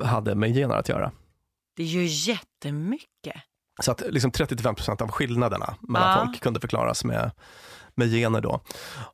hade 0.05 0.35
med 0.35 0.53
gener 0.53 0.75
att 0.75 0.89
göra. 0.89 1.11
Det 1.75 1.83
är 1.83 1.87
ju 1.87 2.05
jättemycket. 2.05 3.35
Så 3.81 3.91
att 3.91 4.03
liksom 4.09 4.31
30-5% 4.31 5.01
av 5.01 5.11
skillnaderna 5.11 5.75
mellan 5.81 6.09
Ja. 6.19 6.25
folk 6.25 6.41
kunde 6.41 6.59
förklaras 6.59 7.03
med, 7.05 7.31
med 7.95 8.07
gener 8.11 8.41
då. 8.41 8.61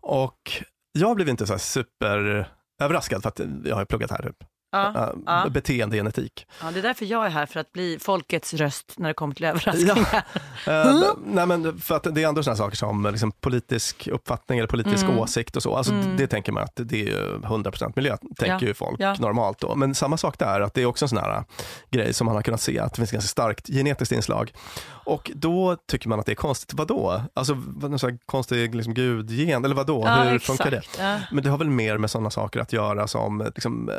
Och 0.01 0.51
jag 0.91 1.15
blev 1.15 1.29
inte 1.29 1.47
så 1.47 1.53
här 1.53 1.57
super 1.59 2.49
överraskad 2.81 3.21
för 3.21 3.29
att 3.29 3.41
jag 3.65 3.75
har 3.75 3.85
pluggat 3.85 4.11
här, 4.11 4.23
typ. 4.23 4.43
Ja, 4.71 4.87
Äh, 5.03 5.09
ja. 5.25 5.49
beteendegenetik. 5.49 6.47
Ja, 6.61 6.71
det 6.71 6.79
är 6.79 6.83
därför 6.83 7.05
jag 7.05 7.25
är 7.25 7.29
här, 7.29 7.45
för 7.45 7.59
att 7.59 7.71
bli 7.73 7.97
folkets 8.01 8.53
röst 8.53 8.93
när 8.97 9.07
det 9.07 9.13
kommer 9.13 9.35
till 9.35 9.45
överraskningar. 9.45 10.23
Eh, 10.67 11.01
nej 11.25 11.45
men 11.45 11.79
för 11.79 11.95
att 11.95 12.15
det 12.15 12.23
är 12.23 12.27
andra 12.27 12.43
sådana 12.43 12.57
saker 12.57 12.77
som 12.77 13.07
liksom 13.11 13.31
politisk 13.31 14.07
uppfattning 14.07 14.59
eller 14.59 14.67
politisk 14.69 15.03
Mm. 15.03 15.19
åsikt 15.19 15.55
och 15.55 15.63
så. 15.63 15.75
Alltså 15.75 15.93
Mm. 15.93 16.17
Det 16.17 16.27
tänker 16.27 16.51
man 16.51 16.63
att 16.63 16.71
det 16.75 17.01
är 17.01 17.05
ju 17.05 17.37
100% 17.43 17.93
miljö, 17.95 18.17
tänker 18.17 18.47
Ja. 18.65 18.67
ju 18.67 18.73
folk 18.73 18.99
Ja. 18.99 19.15
normalt 19.19 19.59
då. 19.59 19.75
Men 19.75 19.95
samma 19.95 20.17
sak 20.17 20.39
där, 20.39 20.61
att 20.61 20.73
det 20.73 20.81
är 20.81 20.85
också 20.85 21.05
en 21.05 21.09
sån 21.09 21.17
här 21.17 21.37
äh, 21.37 21.43
grej 21.91 22.13
som 22.13 22.25
man 22.25 22.35
har 22.35 22.41
kunnat 22.41 22.61
se 22.61 22.79
att 22.79 22.91
det 22.93 22.97
finns 22.97 23.11
ganska 23.11 23.27
starkt 23.27 23.67
genetiskt 23.67 24.11
inslag. 24.11 24.51
Och 24.89 25.31
då 25.35 25.77
tycker 25.87 26.09
man 26.09 26.19
att 26.19 26.25
det 26.25 26.31
är 26.33 26.35
konstigt. 26.35 26.73
Vadå? 26.73 27.21
Alltså 27.33 27.53
vad- 27.67 27.89
någon 27.91 27.99
sån 27.99 28.09
här 28.09 28.19
konstig 28.25 28.75
liksom, 28.75 28.93
gudgen, 28.93 29.65
eller 29.65 29.75
vadå? 29.75 30.03
Ja, 30.05 30.15
Hur 30.23 30.35
exakt. 30.35 30.45
funkar 30.45 30.71
det? 30.71 30.81
Ja. 30.99 31.19
Men 31.31 31.43
det 31.43 31.49
har 31.49 31.57
väl 31.57 31.69
mer 31.69 31.97
med 31.97 32.11
sådana 32.11 32.29
saker 32.29 32.59
att 32.59 32.73
göra 32.73 33.07
som 33.07 33.51
liksom, 33.55 33.89
eh, 33.89 33.95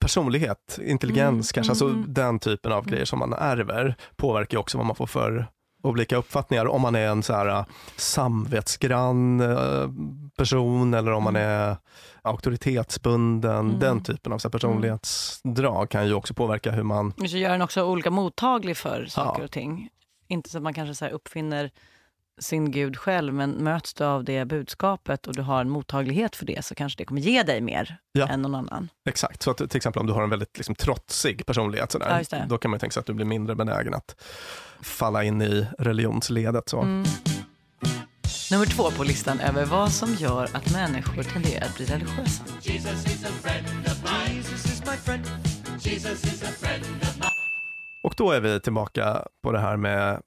personlighet, 0.00 0.78
intelligens 0.84 1.28
Mm, 1.32 1.42
kanske, 1.54 1.70
alltså 1.70 1.86
mm. 1.88 2.04
den 2.08 2.38
typen 2.38 2.72
av 2.72 2.86
grejer 2.86 3.04
som 3.04 3.18
man 3.18 3.32
ärver 3.32 3.94
påverkar 4.16 4.56
ju 4.56 4.60
också 4.60 4.78
vad 4.78 4.86
man 4.86 4.96
får 4.96 5.06
för 5.06 5.46
olika 5.82 6.16
uppfattningar. 6.16 6.66
Om 6.66 6.82
man 6.82 6.94
är 6.94 7.06
en 7.06 7.22
så 7.22 7.32
här 7.32 7.46
eh, 7.48 7.64
samvetsgrann 7.96 9.40
eh, 9.40 9.90
person 10.38 10.94
eller 10.94 11.12
om 11.12 11.22
man 11.24 11.36
är 11.36 11.76
auktoritetsbunden, 12.22 13.66
Mm. 13.66 13.78
den 13.80 14.02
typen 14.02 14.32
av 14.32 14.38
så 14.38 14.48
här, 14.48 14.50
personlighetsdrag 14.52 15.90
kan 15.90 16.06
ju 16.06 16.14
också 16.14 16.34
påverka 16.34 16.70
hur 16.70 16.82
man 16.82 17.12
Och 17.20 17.30
så 17.30 17.36
gör 17.36 17.50
den 17.50 17.62
också 17.62 17.82
olika 17.84 18.10
mottaglig 18.10 18.76
för 18.76 19.06
saker 19.06 19.40
Ja. 19.40 19.44
och 19.44 19.50
ting. 19.50 19.88
Inte 20.28 20.50
så 20.50 20.56
att 20.58 20.62
man 20.62 20.74
kanske 20.74 20.94
så 20.94 21.06
uppfinner 21.06 21.70
sin 22.40 22.70
gud 22.70 22.96
själv, 22.96 23.34
men 23.34 23.50
möts 23.50 23.94
du 23.94 24.04
av 24.04 24.24
det 24.24 24.44
budskapet 24.44 25.26
och 25.26 25.34
du 25.34 25.42
har 25.42 25.60
en 25.60 25.70
mottaglighet 25.70 26.36
för 26.36 26.46
det 26.46 26.64
så 26.64 26.74
kanske 26.74 27.00
det 27.00 27.04
kommer 27.04 27.20
ge 27.20 27.42
dig 27.42 27.60
mer 27.60 27.96
Ja. 28.12 28.28
än 28.28 28.42
någon 28.42 28.54
annan. 28.54 28.88
Exakt, 29.08 29.42
så 29.42 29.50
att 29.50 29.56
till 29.56 29.76
exempel 29.76 30.00
om 30.00 30.06
du 30.06 30.12
har 30.12 30.22
en 30.22 30.30
väldigt 30.30 30.56
liksom, 30.58 30.74
trotsig 30.74 31.46
personlighet, 31.46 31.94
Ja, 32.00 32.24
sådär, 32.24 32.40
det. 32.40 32.46
då 32.48 32.58
kan 32.58 32.70
man 32.70 32.76
ju 32.76 32.80
tänka 32.80 32.92
sig 32.92 33.00
att 33.00 33.06
du 33.06 33.14
blir 33.14 33.26
mindre 33.26 33.54
benägen 33.56 33.94
att 33.94 34.16
falla 34.82 35.24
in 35.24 35.42
i 35.42 35.66
religionsledet. 35.78 36.68
Så. 36.68 36.80
Mm. 36.80 37.04
Nummer 38.50 38.66
två 38.66 38.90
på 38.90 39.04
listan 39.04 39.40
över 39.40 39.64
vad 39.64 39.92
som 39.92 40.14
gör 40.14 40.44
att 40.44 40.72
människor 40.72 41.22
tenderar 41.22 41.64
att 41.66 41.76
bli 41.76 41.86
religiösa. 41.86 42.44
Och 48.04 48.14
då 48.16 48.30
är 48.30 48.40
vi 48.40 48.60
tillbaka 48.60 49.22
på 49.42 49.52
det 49.52 49.58
här 49.60 49.76
med 49.76 50.20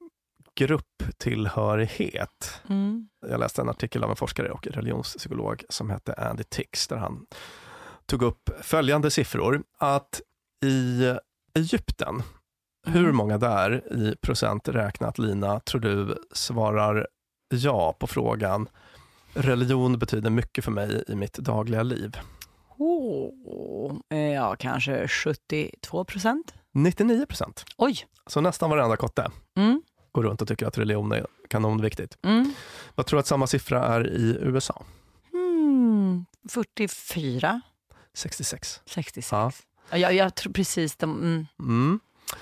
grupptillhörighet. 0.57 2.61
Mm. 2.69 3.09
Jag 3.27 3.39
läste 3.39 3.61
en 3.61 3.69
artikel 3.69 4.03
av 4.03 4.09
en 4.09 4.15
forskare 4.15 4.51
och 4.51 4.67
religionspsykolog 4.67 5.63
som 5.69 5.89
hette 5.89 6.13
Andy 6.13 6.43
Tix 6.43 6.87
där 6.87 6.97
han 6.97 7.25
tog 8.05 8.21
upp 8.21 8.49
följande 8.61 9.11
siffror. 9.11 9.63
Att 9.77 10.21
i 10.65 11.05
Egypten, 11.53 12.23
hur 12.87 13.11
många 13.11 13.37
där 13.37 13.93
i 13.93 14.15
procent 14.21 14.67
räknat, 14.67 15.17
Lina, 15.17 15.59
tror 15.59 15.81
du 15.81 16.17
svarar 16.33 17.07
ja 17.49 17.93
på 17.99 18.07
frågan 18.07 18.69
religion 19.33 19.99
betyder 19.99 20.29
mycket 20.29 20.63
för 20.63 20.71
mig 20.71 21.03
i 21.07 21.15
mitt 21.15 21.33
dagliga 21.33 21.83
liv? 21.83 22.17
Oh, 22.77 23.95
ja, 24.33 24.55
kanske 24.59 25.07
72 25.07 26.05
procent. 26.05 26.53
99 26.73 27.25
procent. 27.25 27.65
Oj. 27.77 27.97
Så 28.27 28.41
nästan 28.41 28.69
varenda 28.69 28.97
kotte 28.97 29.31
Mm. 29.57 29.81
Går 30.17 30.23
runt 30.23 30.41
och 30.41 30.47
tycker 30.47 30.65
att 30.65 30.77
religion 30.77 31.11
är 31.11 31.25
kanonviktigt. 31.47 32.17
Mm. 32.23 32.53
Vad 32.95 33.05
tror 33.05 33.17
du 33.17 33.19
att 33.19 33.27
samma 33.27 33.47
siffra 33.47 33.85
är 33.85 34.07
i 34.07 34.37
USA? 34.41 34.85
Mm. 35.33 36.25
44, 36.49 37.61
66. 38.13 38.81
66. 38.85 39.31
Ja. 39.31 39.51
Ja, 39.89 39.97
jag, 39.97 40.13
jag 40.13 40.35
tror 40.35 40.53
precis 40.53 40.95
de, 40.95 41.11
mm. 41.11 41.47
Mm. 41.59 41.99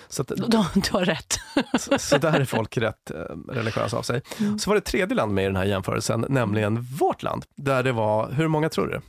Så, 0.08 0.22
att, 0.22 0.28
du, 0.28 0.36
du 0.36 0.58
har 0.92 1.06
rätt. 1.06 1.40
så, 1.80 2.00
så 2.00 2.18
där 2.18 2.40
är 2.40 2.46
folk 2.46 2.78
rätt 2.78 3.12
eh, 3.12 3.18
religiösa 3.48 3.98
av 3.98 4.02
sig. 4.02 4.22
Mm. 4.40 4.60
Så 4.60 4.70
var 4.70 4.76
det 4.76 4.82
tredje 4.82 5.16
land 5.16 5.34
med 5.34 5.44
i 5.44 5.48
den 5.48 5.56
här 5.56 5.66
jämförelsen, 5.66 6.26
nämligen 6.30 6.82
vårt 6.82 7.24
land. 7.24 7.46
Där 7.56 7.84
det 7.84 7.92
var, 7.92 8.32
hur 8.32 8.48
många 8.48 8.70
tror 8.70 8.88
du? 8.88 9.02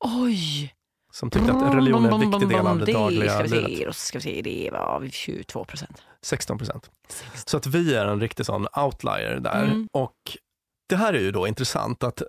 Oj! 0.00 0.74
Som 1.12 1.30
tyckte 1.30 1.52
att 1.52 1.74
religion 1.74 2.04
är 2.04 2.10
en 2.10 2.30
viktig 2.30 2.48
del 2.48 2.66
av 2.66 2.78
det 2.78 2.92
dagliga 2.92 3.32
ska 3.32 3.42
vi 3.42 3.48
se, 3.48 3.60
livet. 3.60 3.96
Ska 3.96 4.18
vi 4.18 4.22
se, 4.22 4.42
det 4.42 4.70
var 4.72 5.08
22 5.12 5.64
procent. 5.64 6.02
16 6.22 6.58
procent. 6.58 6.90
Så 7.46 7.56
att 7.56 7.66
vi 7.66 7.94
är 7.94 8.06
en 8.06 8.20
riktig 8.20 8.46
sån 8.46 8.66
outlier 8.76 9.40
där. 9.40 9.64
Mm. 9.64 9.88
Och 9.92 10.16
det 10.88 10.96
här 10.96 11.12
är 11.12 11.20
ju 11.20 11.32
då 11.32 11.46
intressant 11.46 12.02
att 12.02 12.22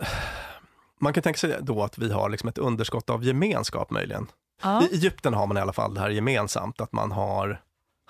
man 0.99 1.13
kan 1.13 1.23
tänka 1.23 1.37
sig 1.37 1.57
då 1.61 1.83
att 1.83 1.97
vi 1.97 2.11
har 2.11 2.29
liksom 2.29 2.49
ett 2.49 2.57
underskott 2.57 3.09
av 3.09 3.23
gemenskap 3.23 3.89
möjligen. 3.89 4.27
Ja. 4.63 4.83
I 4.83 4.95
Egypten 4.95 5.33
har 5.33 5.47
man 5.47 5.57
i 5.57 5.61
alla 5.61 5.73
fall 5.73 5.93
det 5.93 5.99
här 5.99 6.09
gemensamt, 6.09 6.81
att 6.81 6.91
man 6.91 7.11
har, 7.11 7.61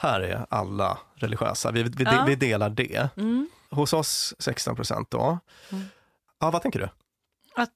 här 0.01 0.21
är 0.21 0.45
alla 0.49 0.97
religiösa, 1.15 1.71
vi, 1.71 1.83
vi, 1.83 2.03
Ja. 2.03 2.23
vi 2.27 2.35
delar 2.35 2.69
det. 2.69 3.09
Mm. 3.17 3.49
Hos 3.69 3.93
oss 3.93 4.33
16 4.39 4.75
procent 4.75 5.11
då. 5.11 5.39
Mm. 5.71 5.83
Ja, 6.39 6.51
vad 6.51 6.61
tänker 6.61 6.79
du? 6.79 6.89
Att 7.61 7.69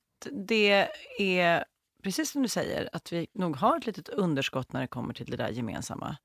det 0.47 0.87
är, 1.19 1.65
precis 2.07 2.31
som 2.31 2.41
du 2.41 2.47
säger, 2.47 2.89
att 2.93 3.13
vi 3.13 3.27
nog 3.33 3.55
har 3.55 3.77
ett 3.77 3.85
litet 3.85 4.09
underskott 4.09 4.73
när 4.73 4.81
det 4.81 4.87
kommer 4.87 5.13
till 5.13 5.25
det 5.25 5.37
där 5.37 5.49
gemensamma. 5.49 6.17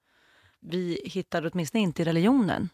Vi 0.61 1.03
hittar 1.05 1.51
åtminstone 1.53 1.83
inte 1.83 2.03
i 2.03 2.05
religionen. 2.05 2.68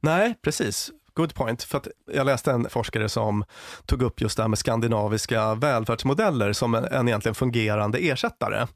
Nej, 0.00 0.34
precis. 0.42 0.90
Good 1.14 1.34
point. 1.34 1.62
För 1.62 1.82
jag 2.12 2.26
läste 2.26 2.52
en 2.52 2.70
forskare 2.70 3.08
som 3.08 3.44
tog 3.86 4.02
upp 4.02 4.20
just 4.20 4.36
det 4.36 4.42
här 4.42 4.48
med 4.48 4.58
skandinaviska 4.58 5.54
välfärdsmodeller 5.54 6.52
som 6.52 6.74
en, 6.74 6.84
en 6.84 7.08
egentligen 7.08 7.34
fungerande 7.34 7.98
ersättare. 7.98 8.66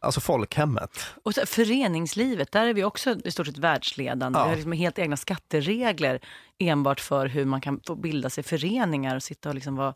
Alltså 0.00 0.20
folkhemmet. 0.20 0.90
Och 1.24 1.34
så, 1.34 1.46
föreningslivet, 1.46 2.52
där 2.52 2.66
är 2.66 2.74
vi 2.74 2.84
också 2.84 3.16
i 3.24 3.30
stort 3.30 3.46
sett 3.46 3.58
världsledande. 3.58 4.38
Ja. 4.38 4.44
Vi 4.44 4.48
har 4.48 4.56
liksom 4.56 4.72
helt 4.72 4.98
egna 4.98 5.16
skatteregler 5.16 6.20
enbart 6.58 7.00
för 7.00 7.26
hur 7.26 7.44
man 7.44 7.60
kan 7.60 7.80
få 7.86 7.94
bilda 7.94 8.30
sig 8.30 8.44
föreningar 8.44 9.16
och 9.16 9.22
sitta 9.22 9.48
och 9.48 9.54
liksom 9.54 9.76
vara 9.76 9.94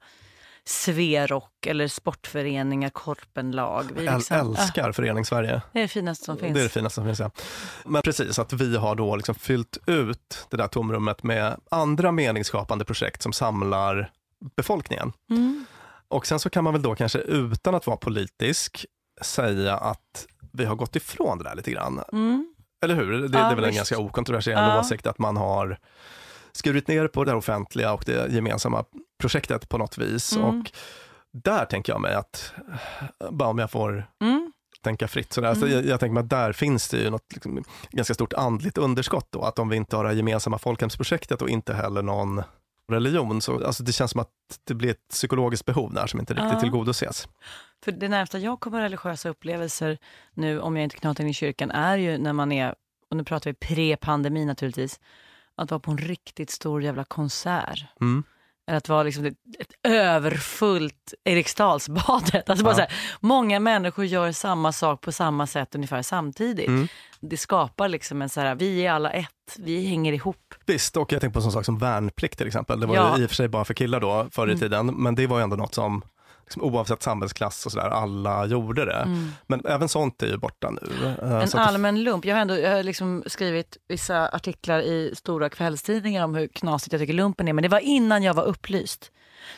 Sverok 0.65 1.67
eller 1.67 1.89
sportföreningar, 1.89 2.91
korpenlag. 2.91 3.85
Vi 3.97 4.01
liksom, 4.11 4.37
älskar 4.37 4.89
ah, 4.89 4.93
Föreningssverige. 4.93 5.63
det 5.73 5.79
är 5.79 5.83
det 5.83 5.89
finaste 5.89 6.25
som 6.25 6.37
finns. 6.37 6.55
Det 6.55 6.61
är 6.61 6.63
det 6.63 6.69
finaste 6.69 6.95
som 6.95 7.05
finns, 7.05 7.21
ja. 7.21 7.31
Men 7.85 8.03
precis, 8.03 8.39
att 8.39 8.53
vi 8.53 8.77
har 8.77 8.95
då 8.95 9.17
liksom 9.17 9.35
fyllt 9.35 9.79
ut 9.87 10.47
det 10.51 10.57
där 10.57 10.69
tomrummet 10.69 11.23
med 11.23 11.57
andra 11.71 12.13
meningsskapande 12.13 12.85
projekt 12.85 13.23
som 13.23 13.33
samlar 13.33 14.11
befolkningen. 14.57 15.13
Mm. 15.31 15.65
Och 16.09 16.27
sen 16.27 16.39
så 16.41 16.51
kan 16.51 16.65
man 16.65 16.73
väl 16.73 16.83
då 16.83 16.95
kanske 16.95 17.19
utan 17.19 17.75
att 17.75 17.87
vara 17.87 17.97
politisk 17.97 18.87
säga 19.23 19.77
att 19.77 20.27
vi 20.53 20.65
har 20.65 20.75
gått 20.75 20.97
ifrån 20.97 21.39
det 21.39 21.45
där 21.45 21.55
lite 21.55 21.71
grann. 21.71 22.01
Mm. 22.13 22.55
Eller 22.83 22.95
hur? 22.95 23.13
Det, 23.13 23.29
det 23.29 23.39
Ja, 23.39 23.51
är 23.51 23.55
väl 23.55 23.65
en 23.65 23.69
visst. 23.71 23.77
ganska 23.79 23.99
okontroversiell 23.99 24.59
Ja. 24.59 24.81
åsikt 24.81 25.07
att 25.07 25.19
man 25.19 25.37
har 25.37 25.79
skurit 26.53 26.89
ner 26.89 27.09
på 27.09 27.25
det 27.25 27.35
offentliga 27.35 27.93
och 27.93 28.03
det 28.07 28.33
gemensamma 28.33 28.85
projektet 29.21 29.69
på 29.69 29.79
något 29.79 29.99
vis. 29.99 30.37
Mm. 30.37 30.49
Och 30.61 30.71
där 31.33 31.65
tänker 31.65 31.93
jag 31.93 32.01
mig 32.01 32.15
att, 32.15 32.53
bara 33.31 33.49
om 33.49 33.59
jag 33.59 33.71
får 33.71 34.07
Mm. 34.21 34.53
tänka 34.83 35.09
fritt 35.09 35.33
sådär, 35.33 35.55
så 35.55 35.67
Mm. 35.67 35.77
jag, 35.77 35.87
jag 35.87 36.01
tänker 36.01 36.15
mig 36.15 36.21
att 36.21 36.31
där 36.31 36.53
finns 36.53 36.89
det 36.89 36.97
ju 36.97 37.11
något 37.11 37.33
liksom, 37.35 37.65
ganska 37.91 38.15
stort 38.15 38.33
andligt 38.33 38.79
underskott 38.79 39.27
då, 39.31 39.43
att 39.43 39.59
om 39.59 39.69
vi 39.69 39.77
inte 39.77 39.97
har 39.97 40.05
det 40.05 40.11
här 40.11 40.17
gemensamma 40.17 40.59
folkhemsprojektet 40.59 41.43
och 41.43 41.49
inte 41.49 41.75
heller 41.75 42.03
någon 42.03 42.43
religion, 42.93 43.43
så 43.43 43.67
alltså 43.67 43.83
det 43.83 43.93
känns 43.93 44.11
som 44.11 44.21
att 44.21 44.29
det 44.65 44.75
blir 44.75 44.91
ett 44.91 45.09
psykologiskt 45.11 45.67
behov 45.67 45.95
där 45.95 46.07
som 46.07 46.21
inte 46.21 46.35
riktigt 46.35 46.53
Ja. 46.53 46.61
tillgodoses. 46.61 47.29
För 47.85 47.93
det 47.93 48.09
närmsta 48.09 48.39
jag 48.39 48.61
kommer 48.61 48.81
religiösa 48.81 49.29
upplevelser 49.29 49.99
nu, 50.35 50.61
om 50.61 50.77
jag 50.77 50.85
inte 50.85 50.97
knatar 50.97 51.25
in 51.25 51.31
i 51.31 51.35
kyrkan, 51.35 51.71
är 51.71 51.97
ju 51.97 52.19
när 52.19 52.33
man 52.33 52.53
är, 52.53 52.75
och 53.11 53.17
nu 53.17 53.25
pratar 53.25 53.51
vi 53.51 53.55
pre-pandemi 53.55 54.45
naturligtvis, 54.45 55.01
att 55.55 55.71
vara 55.71 55.81
på 55.81 55.91
en 55.91 55.99
riktigt 55.99 56.51
stor 56.51 56.83
jävla 56.83 57.05
konsert. 57.05 57.85
Mm. 58.01 58.23
Eller 58.71 58.77
att 58.77 58.89
vara 58.89 59.03
liksom 59.03 59.25
ett, 59.25 59.35
ett 59.59 59.73
överfullt 59.93 61.15
Eriksdalsbadet. 61.25 62.51
Alltså 62.51 62.65
bara 62.65 62.71
Ja. 62.71 62.75
så 62.75 62.81
här, 62.81 62.93
många 63.21 63.61
människor 63.61 64.05
gör 64.05 64.33
samma 64.33 64.73
sak 64.73 65.01
på 65.01 65.13
samma 65.13 65.47
sätt 65.47 65.75
ungefär 65.75 66.03
samtidigt. 66.03 66.69
Mm. 66.69 66.89
Det 67.21 67.37
skapar 67.37 67.89
liksom 67.89 68.23
en 68.23 68.29
så 68.29 68.41
här, 68.41 68.55
vi 68.55 68.87
är 68.87 68.93
alla 68.93 69.11
ett, 69.11 69.57
vi 69.59 69.87
hänger 69.87 70.13
ihop. 70.13 70.55
Visst, 70.67 70.97
och 70.97 71.13
jag 71.13 71.21
tänker 71.21 71.33
på 71.33 71.39
en 71.39 71.43
sån 71.43 71.53
sak 71.53 71.65
som 71.65 71.79
värnplikt 71.79 72.39
till 72.39 72.47
exempel. 72.47 72.81
Det 72.81 72.87
var 72.87 72.95
Ja. 72.97 73.17
ju 73.17 73.23
i 73.23 73.27
och 73.27 73.31
för 73.31 73.37
sig 73.37 73.49
bara 73.49 73.65
för 73.65 73.75
killar 73.75 74.01
då 74.01 74.29
förr 74.31 74.47
i 74.49 74.51
Mm. 74.51 74.61
tiden, 74.61 74.87
men 74.87 75.15
det 75.15 75.27
var 75.27 75.39
ju 75.39 75.43
ändå 75.43 75.57
något 75.57 75.75
som 75.75 76.03
liksom, 76.51 76.75
oavsett 76.75 77.03
samhällsklass 77.03 77.67
och 77.67 77.73
sådär, 77.73 77.89
alla 77.89 78.47
gjorde 78.47 78.85
det. 78.85 78.97
Mm. 78.97 79.29
Men 79.47 79.67
även 79.67 79.89
sånt 79.89 80.23
är 80.23 80.27
ju 80.27 80.37
borta 80.37 80.71
nu. 80.71 81.15
Eh, 81.23 81.33
En 81.33 81.49
så 81.49 81.59
att 81.59 81.65
det- 81.65 81.69
allmän 81.69 82.03
lump. 82.03 82.25
Jag 82.25 82.35
har, 82.35 82.41
ändå, 82.43 82.59
jag 82.59 82.71
har 82.77 82.83
liksom 82.83 83.23
skrivit 83.27 83.77
vissa 83.89 84.29
artiklar 84.29 84.81
i 84.81 85.13
stora 85.17 85.49
kvällstidningar 85.49 86.25
om 86.25 86.35
hur 86.35 86.47
knasigt 86.49 86.93
jag 86.93 87.01
tycker 87.01 87.15
lumpen 87.15 87.49
är, 87.49 87.53
men 87.53 87.63
det 87.63 87.69
var 87.69 87.79
innan 87.81 88.23
jag 88.23 88.35
var 88.35 88.45
upplyst. 88.45 89.11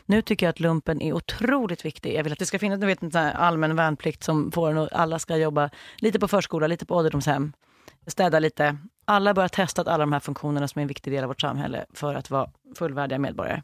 Nu 0.07 0.23
tycker 0.23 0.47
jag 0.47 0.51
att 0.51 0.61
lumpen 0.61 1.03
är 1.03 1.13
otroligt 1.13 1.85
viktig. 1.85 2.15
Jag 2.15 2.25
vill 2.25 2.33
att 2.33 2.39
det 2.39 2.47
ska 2.47 2.59
finnas 2.59 2.81
du 2.81 2.87
vet, 2.87 3.03
en 3.03 3.17
allmän 3.17 3.77
värnplikt 3.77 4.23
som 4.25 4.53
får 4.53 4.71
en 4.71 4.79
och 4.79 4.89
alla 4.93 5.19
ska 5.19 5.37
jobba 5.37 5.71
lite 5.97 6.19
på 6.21 6.29
förskola, 6.29 6.67
lite 6.67 6.87
på 6.87 6.97
ålderdomshem, 6.97 7.53
städa 8.07 8.39
lite. 8.39 8.77
Alla 9.05 9.35
bör 9.35 9.43
ha 9.43 9.49
testat 9.49 9.89
alla 9.89 9.99
de 9.99 10.13
här 10.13 10.21
funktionerna 10.21 10.69
som 10.69 10.79
är 10.79 10.83
en 10.83 10.89
viktig 10.89 11.13
del 11.13 11.25
av 11.25 11.29
vårt 11.29 11.41
samhälle 11.41 11.85
för 11.95 12.15
att 12.15 12.31
vara 12.31 12.51
fullvärdiga 12.79 13.19
medborgare. 13.19 13.63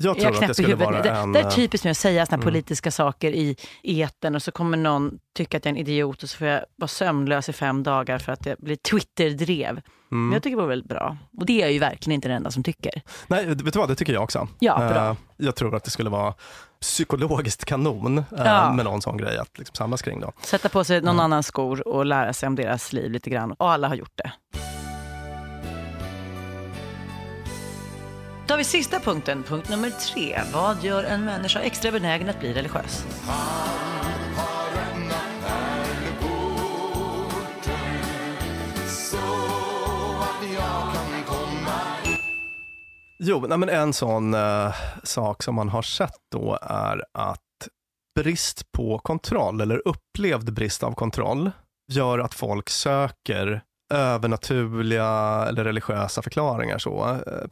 Jag 0.00 0.02
tror 0.02 0.12
att 0.12 0.36
knäpper 0.36 0.46
det 0.46 0.54
skulle 0.54 0.68
huvudet. 0.68 0.86
vara 0.86 1.02
det, 1.02 1.10
en... 1.10 1.32
det 1.32 1.40
är 1.40 1.50
typiskt 1.50 1.84
med 1.84 1.90
att 1.90 1.96
säga 1.96 2.26
såna 2.26 2.34
mm. 2.34 2.44
politiska 2.44 2.90
saker 2.90 3.32
i 3.32 3.56
etern 3.82 4.34
och 4.34 4.42
så 4.42 4.52
kommer 4.52 4.78
någon 4.78 5.18
tycka 5.36 5.56
att 5.56 5.64
jag 5.64 5.70
är 5.70 5.74
en 5.74 5.80
idiot 5.80 6.22
och 6.22 6.30
så 6.30 6.36
får 6.36 6.46
jag 6.46 6.64
vara 6.76 6.88
sömnlös 6.88 7.48
i 7.48 7.52
fem 7.52 7.82
dagar 7.82 8.18
för 8.18 8.32
att 8.32 8.44
det 8.44 8.58
blir 8.58 8.76
Twitter-drev. 8.76 9.70
Mm. 9.70 9.82
Men 10.28 10.32
jag 10.32 10.42
tycker 10.42 10.56
det 10.56 10.62
vore 10.62 10.68
väldigt 10.68 10.88
bra. 10.88 11.16
Och 11.38 11.46
det 11.46 11.52
är 11.52 11.60
jag 11.60 11.72
ju 11.72 11.78
verkligen 11.78 12.14
inte 12.14 12.28
den 12.28 12.36
enda 12.36 12.50
som 12.50 12.62
tycker. 12.62 13.02
Nej, 13.26 13.46
vet 13.46 13.72
du 13.72 13.78
vad, 13.78 13.88
det 13.88 13.94
tycker 13.94 14.12
jag 14.12 14.22
också. 14.22 14.48
Ja, 14.58 14.76
bra. 14.76 15.08
Eh, 15.10 15.16
jag 15.36 15.56
tror 15.56 15.76
att 15.76 15.84
det 15.84 15.90
skulle 15.90 16.10
vara 16.10 16.34
psykologiskt 16.80 17.64
kanon 17.64 18.18
eh, 18.18 18.24
Ja. 18.30 18.72
med 18.72 18.84
någon 18.84 19.02
sån 19.02 19.16
grej 19.16 19.38
att 19.38 19.58
liksom 19.58 19.74
samlas 19.74 20.02
kring 20.02 20.20
då. 20.20 20.32
Sätta 20.42 20.68
på 20.68 20.84
sig 20.84 21.00
någon 21.00 21.20
annans 21.20 21.46
skor 21.46 21.88
och 21.88 22.06
lära 22.06 22.32
sig 22.32 22.46
om 22.46 22.54
deras 22.54 22.92
liv 22.92 23.10
lite 23.10 23.30
grann. 23.30 23.52
Och 23.52 23.70
alla 23.70 23.88
har 23.88 23.94
gjort 23.94 24.14
det. 24.14 24.32
Då 28.46 28.52
har 28.52 28.58
vi 28.58 28.64
sista 28.64 29.00
punkten, 29.00 29.42
punkt 29.42 29.68
nummer 29.68 29.90
tre. 29.90 30.40
Vad 30.52 30.84
gör 30.84 31.04
en 31.04 31.24
människa 31.24 31.60
extra 31.60 31.92
benägen 31.92 32.28
att 32.28 32.40
bli 32.40 32.52
religiös? 32.52 33.06
Jo, 43.18 43.46
nej, 43.48 43.58
men 43.58 43.68
en 43.68 43.92
sån 43.92 44.34
eh, 44.34 44.74
sak 45.02 45.42
som 45.42 45.54
man 45.54 45.68
har 45.68 45.82
sett 45.82 46.20
då 46.32 46.58
är 46.62 47.04
att 47.12 47.40
brist 48.20 48.72
på 48.72 48.98
kontroll 48.98 49.60
eller 49.60 49.88
upplevd 49.88 50.52
brist 50.52 50.82
av 50.82 50.92
kontroll 50.92 51.50
gör 51.92 52.18
att 52.18 52.34
folk 52.34 52.70
söker 52.70 53.62
övernaturliga 53.94 55.44
eller 55.48 55.64
religiösa 55.64 56.22
förklaringar. 56.22 56.78
Så. 56.78 57.04
Eh, 57.26 57.48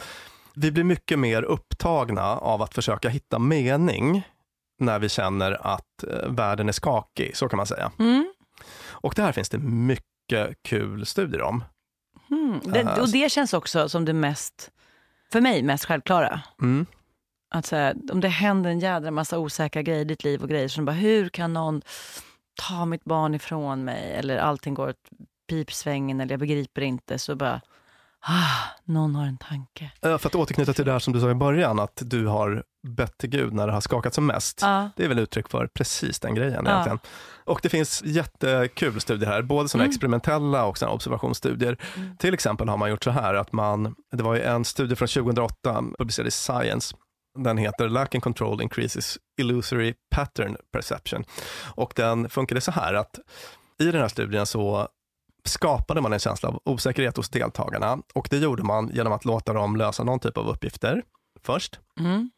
Eh, 0.56 0.60
Vi 0.60 0.70
blir 0.70 0.84
mycket 0.84 1.18
mer 1.18 1.42
upptagna 1.42 2.22
av 2.22 2.62
att 2.62 2.74
försöka 2.74 3.08
hitta 3.08 3.38
mening 3.38 4.22
när 4.78 4.98
vi 4.98 5.08
känner 5.08 5.66
att 5.66 6.04
eh, 6.04 6.28
världen 6.28 6.68
är 6.68 6.72
skakig, 6.72 7.36
så 7.36 7.48
kan 7.48 7.56
man 7.56 7.66
säga. 7.66 7.92
Mm. 7.98 8.32
Och 8.90 9.12
det 9.16 9.22
här 9.22 9.32
finns 9.32 9.48
det 9.48 9.58
mycket 9.58 10.62
kul 10.62 11.06
studier 11.06 11.42
om. 11.42 11.64
Mm. 12.30 12.60
Det, 12.64 13.00
och 13.00 13.08
det 13.08 13.32
känns 13.32 13.54
också 13.54 13.88
som 13.88 14.04
det 14.04 14.12
mest, 14.12 14.70
för 15.32 15.40
mig, 15.40 15.62
mest 15.62 15.84
självklara. 15.84 16.40
Mm. 16.62 16.86
Att 17.50 17.66
så 17.66 17.76
här, 17.76 17.96
om 18.12 18.20
det 18.20 18.28
händer 18.28 18.70
en 18.70 18.80
jädra 18.80 19.10
massa 19.10 19.38
osäkra 19.38 19.82
grejer 19.82 20.00
i 20.00 20.04
ditt 20.04 20.24
liv 20.24 20.42
och 20.42 20.48
grejer 20.48 20.68
som 20.68 20.84
bara, 20.84 20.92
hur 20.92 21.28
kan 21.28 21.52
någon 21.52 21.82
ta 22.68 22.84
mitt 22.84 23.04
barn 23.04 23.34
ifrån 23.34 23.84
mig? 23.84 24.12
Eller 24.12 24.38
allting 24.38 24.74
går 24.74 24.88
åt 24.88 25.08
pipsvängen 25.48 26.20
eller 26.20 26.32
jag 26.32 26.40
begriper 26.40 26.82
inte. 26.82 27.18
Så 27.18 27.36
bara, 27.36 27.60
Ah, 28.26 28.80
någon 28.84 29.14
har 29.14 29.26
en 29.26 29.36
tanke. 29.38 29.92
För 30.02 30.14
att 30.26 30.34
återknyta 30.34 30.72
till 30.72 30.84
det 30.84 30.92
här 30.92 30.98
som 30.98 31.12
du 31.12 31.20
sa 31.20 31.30
i 31.30 31.34
början, 31.34 31.80
att 31.80 32.02
du 32.04 32.26
har 32.26 32.62
bett 32.88 33.18
till 33.18 33.30
Gud 33.30 33.52
när 33.52 33.66
det 33.66 33.72
har 33.72 33.80
skakat 33.80 34.14
som 34.14 34.26
mest. 34.26 34.58
Ja. 34.62 34.90
Det 34.96 35.04
är 35.04 35.08
väl 35.08 35.18
uttryck 35.18 35.48
för 35.48 35.66
precis 35.66 36.20
den 36.20 36.34
grejen 36.34 36.62
Ja. 36.64 36.70
egentligen. 36.70 36.98
Och 37.44 37.60
det 37.62 37.68
finns 37.68 38.02
jättekul 38.04 39.00
studier 39.00 39.30
här, 39.30 39.42
både 39.42 39.68
sådana 39.68 39.84
Mm. 39.84 39.90
experimentella 39.90 40.64
och 40.64 40.78
sådana 40.78 40.94
observationsstudier. 40.94 41.76
Till 42.18 42.34
exempel 42.34 42.68
har 42.68 42.76
man 42.76 42.90
gjort 42.90 43.04
så 43.04 43.10
här 43.10 43.34
att 43.34 43.52
man, 43.52 43.94
det 44.12 44.22
var 44.22 44.34
ju 44.34 44.42
en 44.42 44.64
studie 44.64 44.96
från 44.96 45.08
2008 45.08 45.82
publicerad 45.98 46.26
i 46.28 46.30
Science, 46.30 46.96
den 47.38 47.58
heter 47.58 47.88
Lack 47.88 48.14
and 48.14 48.24
Control 48.24 48.62
Increases 48.62 49.18
Illusory 49.40 49.94
Pattern 50.14 50.56
Perception. 50.72 51.24
Och 51.74 51.92
den 51.96 52.28
funkade 52.28 52.60
så 52.60 52.70
här 52.70 52.94
att 52.94 53.18
i 53.80 53.84
den 53.84 54.00
här 54.00 54.08
studien 54.08 54.46
så 54.46 54.88
skapade 55.44 56.00
man 56.00 56.12
en 56.12 56.18
känsla 56.18 56.48
av 56.48 56.62
osäkerhet 56.64 57.16
hos 57.16 57.28
deltagarna 57.28 57.98
och 58.14 58.28
det 58.30 58.38
gjorde 58.38 58.62
man 58.62 58.90
genom 58.94 59.12
att 59.12 59.24
låta 59.24 59.52
dem 59.52 59.76
lösa 59.76 60.04
någon 60.04 60.18
typ 60.20 60.38
av 60.38 60.48
uppgifter 60.48 61.02
först. 61.42 61.80
Mm. 62.00 62.30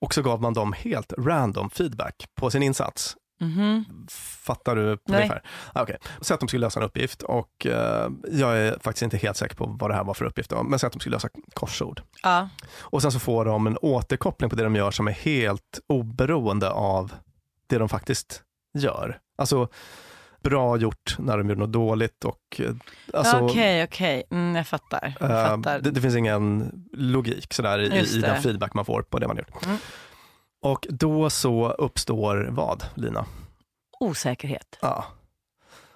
Och 0.00 0.14
så 0.14 0.22
gav 0.22 0.42
man 0.42 0.52
dem 0.54 0.72
helt 0.72 1.12
random 1.18 1.70
feedback 1.70 2.26
på 2.34 2.50
sin 2.50 2.62
insats. 2.62 3.16
Mhm. 3.40 3.84
Fattar 4.44 4.76
du 4.76 4.84
Nej. 4.84 4.98
ungefär? 5.06 5.42
Ah, 5.72 5.82
Okej, 5.82 5.96
så 6.20 6.34
att 6.34 6.40
de 6.40 6.48
skulle 6.48 6.66
lösa 6.66 6.80
en 6.80 6.86
uppgift 6.86 7.22
och 7.22 7.66
eh, 7.66 8.10
jag 8.30 8.58
är 8.58 8.78
faktiskt 8.78 9.02
inte 9.02 9.16
helt 9.16 9.36
säker 9.36 9.56
på 9.56 9.76
vad 9.80 9.90
det 9.90 9.94
här 9.94 10.04
var 10.04 10.14
för 10.14 10.24
uppgift, 10.24 10.50
då, 10.50 10.62
men 10.62 10.78
så 10.78 10.86
att 10.86 10.92
de 10.92 11.00
skulle 11.00 11.16
lösa 11.16 11.28
korsord. 11.54 12.02
Ja. 12.22 12.48
Och 12.78 13.02
sen 13.02 13.12
så 13.12 13.18
får 13.18 13.44
de 13.44 13.66
en 13.66 13.78
återkoppling 13.82 14.50
på 14.50 14.56
det 14.56 14.62
de 14.64 14.76
gör 14.76 14.90
som 14.90 15.08
är 15.08 15.12
helt 15.12 15.80
oberoende 15.86 16.70
av 16.70 17.12
det 17.66 17.78
de 17.78 17.88
faktiskt 17.88 18.42
gör. 18.78 19.18
Alltså 19.38 19.68
bra 20.42 20.76
gjort 20.76 21.16
när 21.18 21.38
de 21.38 21.48
gjorde 21.48 21.60
något 21.60 21.72
dåligt 21.72 22.24
och 22.24 22.60
eh, 22.60 22.70
alltså, 23.14 23.38
Okej, 23.38 23.84
okej. 23.84 24.22
Mm, 24.30 24.56
jag 24.56 24.66
fattar. 24.66 25.14
Jag 25.20 25.30
eh, 25.30 25.46
fattar. 25.46 25.80
det, 25.80 25.90
det 25.90 26.00
finns 26.00 26.16
ingen 26.16 26.72
logik 26.92 27.54
sådär 27.54 27.78
i, 27.78 27.98
i 28.16 28.20
den 28.20 28.42
feedback 28.42 28.74
man 28.74 28.84
får 28.84 29.02
på 29.02 29.18
det 29.18 29.28
man 29.28 29.36
gjort. 29.36 29.64
Mm. 29.64 29.76
Och 30.62 30.86
då 30.90 31.30
så 31.30 31.68
uppstår 31.70 32.48
vad, 32.50 32.84
Lina? 32.94 33.24
Osäkerhet. 34.00 34.78
Ja. 34.80 35.04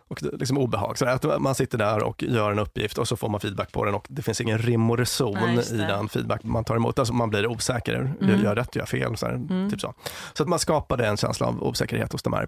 Och 0.09 0.23
liksom 0.23 0.59
obehag. 0.59 0.99
Så 0.99 1.07
att 1.07 1.41
man 1.43 1.55
sitter 1.55 1.79
där 1.79 2.03
och 2.03 2.23
gör 2.23 2.51
en 2.51 2.59
uppgift 2.59 2.99
och 2.99 3.09
så 3.09 3.17
får 3.17 3.29
man 3.29 3.41
feedback 3.41 3.73
på 3.73 3.85
den 3.85 3.95
och 3.95 4.07
det 4.11 4.23
finns 4.23 4.41
ingen 4.41 4.59
rim 4.59 4.91
och 4.91 4.99
reson 4.99 5.55
just 5.55 5.73
i 5.73 5.77
den 5.77 6.09
feedback 6.09 6.43
man 6.45 6.65
tar 6.65 6.77
emot. 6.77 6.99
Alltså 6.99 7.15
man 7.15 7.31
blir 7.31 7.47
osäker, 7.47 7.95
Mm. 7.95 8.17
jag 8.31 8.43
gör 8.43 8.55
rätt, 8.55 8.69
jag 8.77 8.81
gör 8.83 8.87
fel. 8.87 9.17
Så, 9.17 9.27
här, 9.27 9.33
Mm. 9.35 9.71
typ 9.71 9.81
så. 9.81 9.95
så 10.33 10.43
att 10.43 10.49
man 10.49 10.59
skapade 10.59 11.07
en 11.07 11.17
känsla 11.17 11.47
av 11.47 11.63
osäkerhet 11.63 12.13
hos 12.13 12.23
de 12.23 12.33
här 12.33 12.47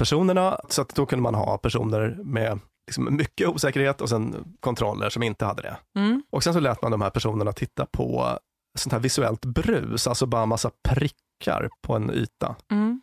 personerna. 0.00 0.60
Så 0.68 0.82
att 0.82 0.94
då 0.94 1.06
kunde 1.06 1.22
man 1.22 1.34
ha 1.34 1.58
personer 1.58 2.18
med 2.24 2.58
liksom 2.86 3.16
mycket 3.16 3.48
osäkerhet 3.48 4.00
och 4.00 4.08
sen 4.08 4.54
kontroller 4.60 5.10
som 5.10 5.22
inte 5.22 5.44
hade 5.44 5.62
det. 5.62 5.76
Mm. 5.98 6.22
Och 6.30 6.44
sen 6.44 6.54
så 6.54 6.60
lät 6.60 6.82
man 6.82 6.90
de 6.90 7.00
här 7.00 7.10
personerna 7.10 7.52
titta 7.52 7.86
på 7.86 8.38
sånt 8.78 8.92
här 8.92 9.00
visuellt 9.00 9.44
brus, 9.44 10.06
alltså 10.06 10.26
bara 10.26 10.46
massa 10.46 10.70
prickar 10.88 11.68
på 11.82 11.94
en 11.96 12.10
yta. 12.10 12.56
Mm. 12.70 13.02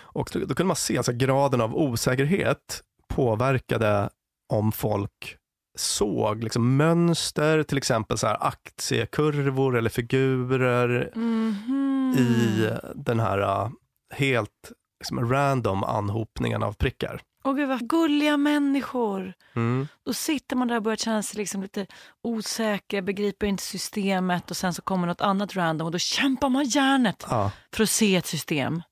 Och 0.00 0.30
då, 0.32 0.38
då 0.38 0.54
kunde 0.54 0.64
man 0.68 0.76
se 0.76 0.96
alltså 0.96 1.12
graden 1.12 1.60
av 1.60 1.76
osäkerhet 1.76 2.82
påverkade 3.14 4.08
om 4.52 4.72
folk 4.72 5.36
såg 5.78 6.44
liksom 6.44 6.76
mönster, 6.76 7.62
till 7.62 7.78
exempel 7.78 8.18
så 8.18 8.26
här 8.26 8.46
aktiekurvor 8.46 9.76
eller 9.76 9.90
figurer 9.90 11.10
Mhm. 11.14 12.14
i 12.18 12.70
den 12.94 13.20
här 13.20 13.38
uh, 13.40 13.70
helt 14.14 14.72
liksom, 15.10 15.32
random 15.32 15.84
anhopningen 15.84 16.62
av 16.62 16.72
prickar. 16.72 17.20
Åh 17.44 17.54
gud 17.54 17.68
vad 17.68 17.88
gulliga 17.88 18.36
människor. 18.36 19.32
Mm. 19.56 19.88
Då 20.06 20.12
sitter 20.12 20.56
man 20.56 20.68
där 20.68 20.76
och 20.76 20.82
börjar 20.82 20.96
känna 20.96 21.22
sig 21.22 21.38
liksom 21.38 21.62
lite 21.62 21.86
osäker, 22.22 23.02
begriper 23.02 23.46
inte 23.46 23.62
systemet 23.62 24.50
och 24.50 24.56
sen 24.56 24.74
så 24.74 24.82
kommer 24.82 25.06
något 25.06 25.20
annat 25.20 25.56
random 25.56 25.86
och 25.86 25.92
då 25.92 25.98
kämpar 25.98 26.48
man 26.48 26.64
hjärnet 26.64 27.26
Ja. 27.30 27.50
för 27.74 27.82
att 27.82 27.90
se 27.90 28.16
ett 28.16 28.26
system. 28.26 28.82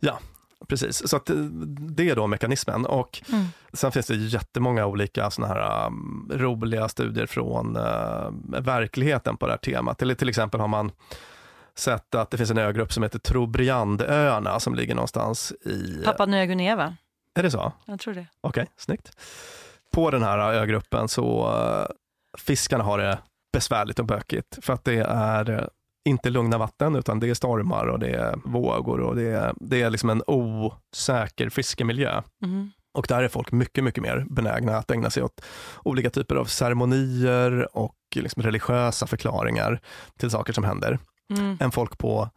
Ja, 0.00 0.18
precis. 0.68 1.08
Så 1.08 1.16
att 1.16 1.30
eh, 1.30 1.36
det 1.96 2.10
är 2.10 2.16
då 2.16 2.26
mekanismen. 2.26 2.86
Och 2.86 3.22
Mm. 3.28 3.46
sen 3.72 3.92
finns 3.92 4.06
det 4.06 4.14
jättemånga 4.16 4.86
olika 4.86 5.30
såna 5.30 5.46
här 5.48 5.86
um, 5.86 6.30
roliga 6.34 6.88
studier 6.88 7.26
från 7.26 7.76
uh, 7.76 8.30
verkligheten 8.60 9.36
på 9.36 9.46
det 9.46 9.52
här 9.52 9.58
temat. 9.58 9.98
Till, 9.98 10.16
till 10.16 10.28
exempel 10.28 10.60
har 10.60 10.68
man 10.68 10.92
sett 11.80 12.14
att 12.14 12.30
det 12.30 12.36
finns 12.36 12.50
en 12.50 12.58
ögrupp 12.58 12.92
som 12.92 13.02
heter 13.02 13.18
Trobriandöarna 13.18 14.60
som 14.60 14.74
ligger 14.74 14.94
någonstans 14.94 15.52
i... 15.52 16.02
Papua 16.04 16.26
Nya 16.26 16.46
Guinea 16.46 16.76
va? 16.76 16.96
Är 17.34 17.42
det 17.42 17.50
så? 17.50 17.72
Jag 17.84 18.00
tror 18.00 18.14
det. 18.14 18.26
Okej, 18.40 18.66
snyggt. 18.76 19.10
På 19.94 20.10
den 20.10 20.22
här 20.22 20.38
ögruppen 20.38 21.08
så 21.08 21.48
uh, 21.48 21.86
fiskarna 22.38 22.84
har 22.84 22.98
det 22.98 23.18
besvärligt 23.52 23.98
och 23.98 24.06
bökigt 24.06 24.58
för 24.62 24.72
att 24.72 24.84
det 24.84 25.00
är 25.08 25.50
eh, 25.50 25.66
inte 26.08 26.30
lugna 26.30 26.58
vatten 26.58 26.96
utan 26.96 27.20
det 27.20 27.30
är 27.30 27.34
stormar 27.34 27.86
och 27.86 27.98
det 27.98 28.10
är 28.10 28.36
vågor 28.44 29.00
och 29.00 29.16
det 29.16 29.30
är, 29.30 29.54
det 29.56 29.82
är 29.82 29.90
liksom 29.90 30.10
en 30.10 30.22
osäker 30.26 31.48
fiskemiljö. 31.48 32.22
Mm. 32.44 32.70
Och 32.98 33.06
där 33.08 33.22
är 33.22 33.28
folk 33.28 33.52
mycket, 33.52 33.84
mycket 33.84 34.02
mer 34.02 34.26
benägna 34.30 34.76
att 34.76 34.90
ägna 34.90 35.10
sig 35.10 35.22
åt 35.22 35.40
olika 35.84 36.10
typer 36.10 36.36
av 36.36 36.44
ceremonier 36.44 37.76
och 37.76 37.96
liksom 38.14 38.42
religiösa 38.42 39.06
förklaringar 39.06 39.80
till 40.18 40.30
saker 40.30 40.52
som 40.52 40.64
händer, 40.64 40.98
Mm. 41.30 41.56
än 41.60 41.70
folk 41.72 41.98
på 41.98 42.30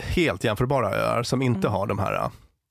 helt 0.00 0.44
jämförbara 0.44 0.90
öar 0.94 1.22
som 1.22 1.42
inte 1.42 1.68
Mm. 1.68 1.72
har 1.72 1.86
de 1.86 1.98
här 1.98 2.14
äh, 2.14 2.28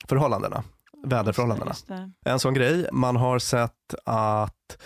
förhållandena, 0.08 0.64
väderförhållandena. 1.08 1.72
Just 1.72 1.88
det. 1.88 2.12
En 2.26 2.40
sån 2.40 2.54
grej, 2.54 2.88
man 2.92 3.16
har 3.16 3.40
sett 3.40 3.96
att 4.06 4.78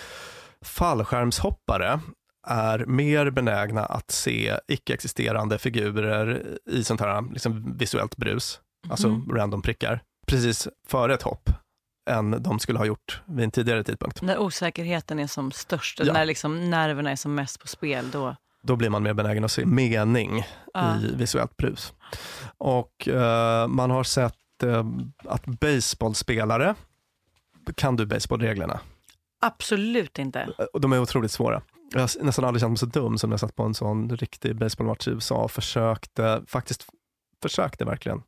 fallskärmshoppare 0.80 2.00
är 2.48 2.86
mer 2.86 3.30
benägna 3.30 3.86
att 3.86 4.12
se 4.12 4.60
icke-existerande 4.68 5.58
figurer 5.58 6.58
i 6.70 6.84
sånt 6.84 7.02
här 7.02 7.22
liksom 7.34 7.78
visuellt 7.78 8.18
brus, 8.18 8.60
alltså 8.90 9.10
Mhm. 9.10 9.36
random 9.36 9.62
prickar, 9.62 10.02
precis 10.28 10.68
före 10.88 11.14
ett 11.14 11.22
hopp 11.22 11.50
än 12.10 12.44
de 12.44 12.60
skulle 12.60 12.80
ha 12.80 12.86
gjort 12.86 13.22
vid 13.26 13.44
en 13.44 13.52
tidigare 13.52 13.84
tidpunkt. 13.84 14.22
När 14.22 14.38
osäkerheten 14.38 15.20
är 15.20 15.28
som 15.28 15.52
störst, 15.52 16.00
Ja. 16.04 16.14
när 16.14 16.26
liksom 16.26 16.70
nerverna 16.70 17.12
är 17.12 17.16
som 17.16 17.36
mest 17.36 17.60
på 17.60 17.68
spel, 17.68 18.12
då... 18.12 18.36
Då 18.64 18.76
blir 18.76 18.90
man 18.90 19.04
mer 19.04 19.14
benägen 19.14 19.44
att 19.44 19.52
se 19.52 19.66
mening 19.66 20.44
Ja. 20.74 20.98
i 20.98 21.16
visuellt 21.16 21.58
brus. 21.58 21.94
Och 22.58 23.08
eh, 23.08 23.68
man 23.68 23.92
har 23.92 24.04
sett 24.04 24.64
eh, 24.64 24.86
att 25.26 25.46
baseballspelare, 25.46 26.76
kan 27.76 27.96
du 27.96 28.06
baseballreglerna? 28.06 28.80
Absolut 29.42 30.20
inte. 30.20 30.50
Och 30.74 30.82
de 30.82 30.94
är 30.94 31.00
otroligt 31.02 31.32
svåra. 31.32 31.62
Jag 31.94 32.00
har 32.00 32.24
nästan 32.24 32.46
aldrig 32.46 32.62
känt 32.62 32.70
mig 32.72 32.78
så 32.78 32.86
dum 32.86 33.18
som 33.18 33.30
när 33.30 33.34
jag 33.34 33.40
satt 33.40 33.56
på 33.56 33.64
en 33.64 33.74
sån 33.74 34.10
riktig 34.18 34.56
baseballmatch 34.56 35.08
i 35.08 35.12
USA 35.12 35.36
och 35.36 35.52
försökte, 35.52 36.44
faktiskt 36.48 36.86
försökte 37.42 37.86
verkligen 37.86 38.22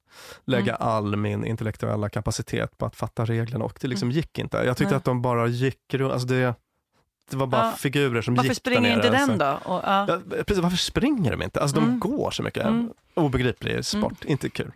lägga 0.45 0.75
Mm. 0.75 0.87
all 0.87 1.15
min 1.15 1.45
intellektuella 1.45 2.09
kapacitet 2.09 2.77
på 2.77 2.85
att 2.85 2.95
fatta 2.95 3.25
reglerna 3.25 3.65
och 3.65 3.77
det 3.81 3.87
liksom 3.87 4.07
Mm. 4.07 4.15
gick 4.15 4.39
inte. 4.39 4.57
Jag 4.57 4.77
tyckte 4.77 4.91
Nej. 4.93 4.97
att 4.97 5.03
de 5.03 5.21
bara 5.21 5.47
gick 5.47 5.93
runt, 5.93 6.13
alltså 6.13 6.27
det, 6.27 6.55
det 7.29 7.37
var 7.37 7.47
bara 7.47 7.65
Ja. 7.65 7.71
figurer 7.71 8.21
som 8.21 8.35
Varför 8.35 8.49
gick 8.49 8.57
springer 8.57 8.81
där 8.89 8.95
inte 8.95 9.09
den 9.09 9.27
så- 9.27 9.35
då? 9.35 9.59
Och, 9.73 9.81
ja. 9.85 10.05
Ja, 10.07 10.19
precis, 10.47 10.57
varför 10.63 10.77
springer 10.77 11.31
de 11.31 11.41
inte? 11.41 11.61
Alltså 11.61 11.75
de 11.75 11.83
Mm. 11.83 11.99
går 11.99 12.31
så 12.31 12.43
mycket. 12.43 12.65
Mm. 12.65 12.89
Obegriplig 13.13 13.85
sport, 13.85 14.25
inte 14.25 14.49
kul. 14.49 14.71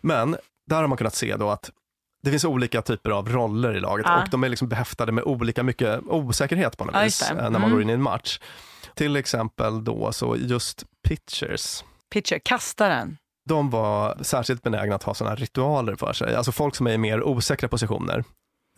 Men 0.00 0.36
där 0.66 0.76
har 0.76 0.86
man 0.86 0.98
kunnat 0.98 1.14
se 1.14 1.36
då 1.36 1.50
att 1.50 1.70
det 2.22 2.30
finns 2.30 2.44
olika 2.44 2.82
typer 2.82 3.10
av 3.10 3.28
roller 3.28 3.76
i 3.76 3.80
laget 3.80 4.06
och 4.06 4.30
de 4.30 4.44
är 4.44 4.48
liksom 4.48 4.68
behäftade 4.68 5.12
med 5.12 5.24
olika 5.24 5.62
mycket 5.62 6.00
osäkerhet 6.06 6.76
på 6.76 6.84
något 6.84 7.04
vis 7.04 7.22
eh, 7.30 7.36
när 7.36 7.42
man 7.50 7.54
Mm. 7.54 7.70
går 7.70 7.82
in 7.82 7.90
i 7.90 7.92
en 7.92 8.02
match. 8.02 8.40
Till 8.94 9.16
exempel 9.16 9.84
då 9.84 10.12
så 10.12 10.36
just 10.36 10.84
pitchers, 11.08 11.84
Pitcher, 12.12 12.38
kastaren. 12.38 13.16
de 13.48 13.70
var 13.70 14.18
särskilt 14.22 14.62
benägna 14.62 14.94
att 14.94 15.02
ha 15.02 15.14
sådana 15.14 15.36
ritualer 15.36 15.96
för 15.96 16.12
sig. 16.12 16.34
Alltså 16.34 16.52
folk 16.52 16.74
som 16.74 16.86
är 16.86 16.90
i 16.92 16.98
mer 16.98 17.22
osäkra 17.22 17.68
positioner 17.68 18.24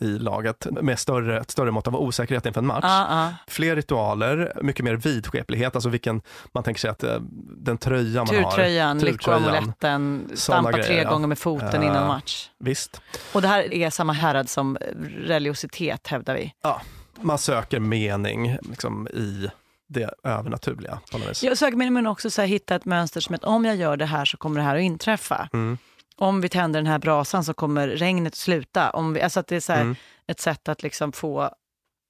i 0.01 0.05
laget 0.05 0.67
med 0.71 0.99
större, 0.99 1.39
ett 1.39 1.51
större 1.51 1.71
mått 1.71 1.87
av 1.87 1.95
osäkerhet 1.95 2.45
inför 2.45 2.61
en 2.61 2.67
match. 2.67 2.83
Ja, 2.83 3.07
ja. 3.09 3.33
Fler 3.47 3.75
ritualer, 3.75 4.53
mycket 4.61 4.85
mer 4.85 4.95
vidskeplighet, 4.95 5.75
alltså 5.75 5.89
vilken 5.89 6.21
man 6.51 6.63
tänker 6.63 6.79
sig 6.79 6.89
att 6.89 7.03
eh, 7.03 7.17
den 7.57 7.77
tröja 7.77 8.25
man 8.25 8.35
har. 8.35 8.51
Turtröjan, 8.51 8.99
turtröjan, 8.99 8.99
lyckoamuletten, 8.99 10.29
stampa 10.33 10.71
grejer, 10.71 10.85
tre 10.85 11.03
gånger 11.03 11.27
med 11.27 11.39
foten 11.39 11.81
Eh, 11.81 11.87
innan 11.87 12.07
match. 12.07 12.49
Visst. 12.59 13.01
Och 13.33 13.41
det 13.41 13.47
här 13.47 13.73
är 13.73 13.89
samma 13.89 14.13
härad 14.13 14.49
som 14.49 14.77
religiositet 15.17 16.07
hävdar 16.07 16.33
vi. 16.35 16.53
Ja, 16.61 16.81
man 17.21 17.37
söker 17.37 17.79
mening 17.79 18.57
liksom, 18.61 19.07
i 19.07 19.49
det 19.87 20.13
övernaturliga 20.23 20.99
på 21.11 21.17
något 21.17 21.29
vis. 21.29 21.43
Jag 21.43 21.57
söker 21.57 21.77
mig 21.77 21.89
men 21.89 22.07
också 22.07 22.29
så 22.29 22.41
här, 22.41 22.47
hitta 22.47 22.75
ett 22.75 22.85
mönster 22.85 23.21
som 23.21 23.35
att 23.35 23.43
om 23.43 23.65
jag 23.65 23.75
gör 23.75 23.97
det 23.97 24.05
här 24.05 24.25
så 24.25 24.37
kommer 24.37 24.59
det 24.59 24.65
här 24.65 24.75
att 24.75 24.81
inträffa. 24.81 25.49
Mm. 25.53 25.77
Om 26.23 26.41
vi 26.41 26.49
tänder 26.49 26.79
den 26.79 26.87
här 26.87 26.99
brasan 26.99 27.43
så 27.43 27.53
kommer 27.53 27.87
regnet 27.87 28.35
sluta. 28.35 28.89
Om 28.89 29.13
vi, 29.13 29.21
alltså 29.21 29.39
att 29.39 29.47
det 29.47 29.55
är 29.55 29.59
så 29.59 29.73
här, 29.73 29.81
Mm. 29.81 29.95
ett 30.27 30.39
sätt 30.39 30.69
att 30.69 30.83
liksom 30.83 31.11
få 31.11 31.49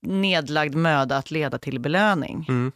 nedlagd 0.02 0.76
möda 0.76 1.18
att 1.18 1.32
leda 1.32 1.58
till 1.58 1.80
belöning. 1.80 2.46
Mm. 2.50 2.72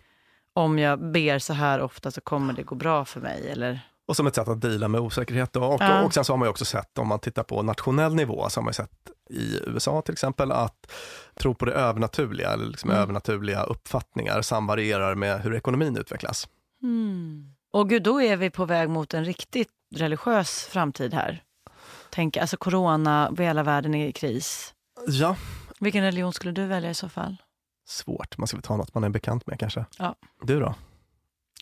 Om 0.54 0.80
jag 0.80 1.12
ber 1.12 1.40
så 1.40 1.54
här 1.54 1.82
ofta 1.82 2.12
så 2.12 2.22
kommer 2.22 2.54
det 2.54 2.64
gå 2.64 2.76
bra 2.76 3.06
för 3.06 3.20
mig. 3.22 3.50
Eller? 3.50 3.80
Och 4.08 4.16
som 4.16 4.28
ett 4.28 4.36
sätt 4.36 4.48
att 4.48 4.62
deala 4.62 4.88
med 4.88 5.02
osäkerhet. 5.02 5.54
Då. 5.54 5.64
Och, 5.64 5.82
Ja. 5.82 6.02
och 6.04 6.14
sen 6.14 6.26
så 6.26 6.34
har 6.34 6.38
man 6.38 6.46
ju 6.46 6.50
också 6.50 6.66
sett, 6.66 6.98
om 6.98 7.08
man 7.08 7.20
tittar 7.20 7.44
på 7.44 7.62
nationell 7.62 8.16
nivå, 8.16 8.50
så 8.50 8.60
har 8.60 8.64
man 8.64 8.70
ju 8.70 8.74
sett 8.74 9.12
i 9.30 9.60
USA 9.68 10.02
till 10.02 10.14
exempel, 10.14 10.52
att 10.52 10.92
tro 11.40 11.54
på 11.56 11.66
det 11.66 11.72
övernaturliga, 11.72 12.50
eller 12.54 12.66
liksom 12.66 12.90
Mm. 12.90 13.02
övernaturliga 13.02 13.64
uppfattningar 13.64 14.42
samvarierar 14.42 15.16
med 15.16 15.42
hur 15.42 15.56
ekonomin 15.56 15.98
utvecklas. 15.98 16.48
Mm. 16.84 17.54
Och 17.72 17.90
gud, 17.90 18.04
då 18.04 18.22
är 18.22 18.38
vi 18.38 18.50
på 18.50 18.66
väg 18.66 18.90
mot 18.90 19.14
en 19.14 19.26
riktigt 19.26 19.70
religiös 19.96 20.66
framtid 20.66 21.14
här. 21.14 21.44
Tänk, 22.10 22.38
alltså 22.38 22.58
corona, 22.58 23.34
hela 23.38 23.64
världen 23.64 23.96
är 23.96 24.08
i 24.08 24.12
kris. 24.12 24.74
Ja, 25.08 25.36
Vilken 25.80 26.04
religion 26.04 26.34
skulle 26.34 26.52
du 26.54 26.66
välja 26.66 26.90
i 26.90 26.94
så 26.94 27.10
fall? 27.10 27.38
svårt. 27.90 28.38
Man 28.38 28.48
ska 28.48 28.58
väl 28.58 28.62
ta 28.64 28.78
något 28.78 28.94
man 28.94 29.04
är 29.04 29.10
bekant 29.10 29.48
med 29.48 29.60
kanske. 29.60 29.86
Ja. 29.98 30.16
Du 30.44 30.60
då? 30.60 30.76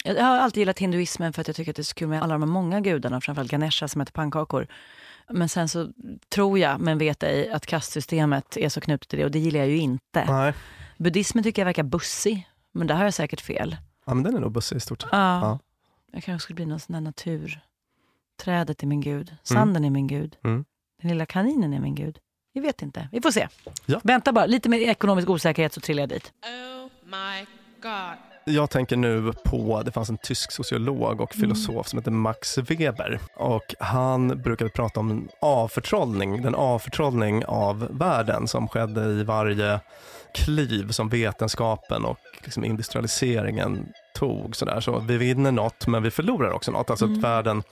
Jag 0.03 0.23
har 0.23 0.37
alltid 0.37 0.61
gillat 0.61 0.79
hinduismen 0.79 1.33
för 1.33 1.41
att 1.41 1.47
jag 1.47 1.55
tycker 1.55 1.71
att 1.71 1.75
det 1.75 1.81
är 1.81 1.83
så 1.83 1.93
kul 1.95 2.07
med 2.07 2.23
alla 2.23 2.33
de 2.33 2.41
här 2.41 2.47
många 2.47 2.81
gudarna, 2.81 3.21
framförallt 3.21 3.51
Ganesha 3.51 3.87
som 3.87 4.01
äter 4.01 4.11
pannkakor. 4.11 4.67
Men 5.29 5.49
sen 5.49 5.69
så 5.69 5.87
tror 6.29 6.59
jag, 6.59 6.79
men 6.79 6.97
vet 6.97 7.23
ej, 7.23 7.51
att 7.51 7.65
kastsystemet 7.65 8.57
är 8.57 8.69
så 8.69 8.81
knutet 8.81 9.09
till 9.09 9.19
det 9.19 9.25
och 9.25 9.31
det 9.31 9.39
gillar 9.39 9.59
jag 9.59 9.69
ju 9.69 9.77
inte. 9.77 10.25
Nej. 10.27 10.53
Buddhismen 10.97 11.43
tycker 11.43 11.61
jag 11.61 11.65
verkar 11.65 11.83
bussig, 11.83 12.49
men 12.71 12.87
där 12.87 12.95
har 12.95 13.03
jag 13.03 13.13
säkert 13.13 13.41
fel. 13.41 13.77
Ja, 14.05 14.13
men 14.13 14.23
den 14.23 14.35
är 14.35 14.39
nog 14.39 14.51
bussig 14.51 14.75
i 14.75 14.79
stort. 14.79 15.03
Ja. 15.03 15.09
Ja. 15.11 15.59
Jag 16.11 16.23
kanske 16.23 16.43
skulle 16.43 16.55
bli 16.55 16.65
någon 16.65 16.79
sån 16.79 16.93
där 16.93 17.01
natur. 17.01 17.59
Trädet 18.43 18.83
är 18.83 18.87
min 18.87 19.01
gud, 19.01 19.35
sanden 19.43 19.85
är 19.85 19.89
min 19.89 20.07
gud, 20.07 20.35
Mm. 20.43 20.65
den 21.01 21.09
lilla 21.11 21.25
kaninen 21.25 21.73
är 21.73 21.79
min 21.79 21.95
gud. 21.95 22.17
Vi 22.53 22.61
vet 22.61 22.81
inte, 22.81 23.09
vi 23.11 23.21
får 23.21 23.31
se. 23.31 23.47
Ja. 23.85 23.99
Vänta 24.03 24.33
bara, 24.33 24.45
lite 24.45 24.69
mer 24.69 24.79
ekonomisk 24.79 25.29
osäkerhet 25.29 25.73
så 25.73 25.81
trillar 25.81 26.01
jag 26.01 26.09
dit. 26.09 26.31
Oh 26.43 26.89
my 27.03 27.45
god. 27.81 28.17
Jag 28.55 28.69
tänker 28.69 28.97
nu 28.97 29.33
på, 29.45 29.81
det 29.85 29.91
fanns 29.91 30.09
en 30.09 30.17
tysk 30.17 30.51
sociolog 30.51 31.21
och 31.21 31.33
filosof 31.33 31.87
som 31.87 31.99
heter 31.99 32.11
Max 32.11 32.57
Weber. 32.57 33.19
Och 33.35 33.75
han 33.79 34.27
brukade 34.41 34.69
prata 34.69 34.99
om 34.99 35.29
avförtrollning, 35.41 36.41
den 36.41 36.55
avförtrollning 36.55 37.45
av 37.45 37.87
världen 37.97 38.47
som 38.47 38.67
skedde 38.67 39.01
i 39.05 39.23
varje 39.23 39.79
kliv 40.33 40.89
som 40.91 41.09
vetenskapen 41.09 42.05
och 42.05 42.17
liksom 42.43 42.63
industrialiseringen 42.65 43.87
tog. 44.15 44.55
Sådär. 44.55 44.79
Så 44.81 44.99
vi 44.99 45.17
vinner 45.17 45.51
något 45.51 45.87
men 45.87 46.03
vi 46.03 46.11
förlorar 46.11 46.51
också 46.51 46.71
något. 46.71 46.89
Alltså 46.89 47.05
att 47.05 47.17
världen 47.17 47.63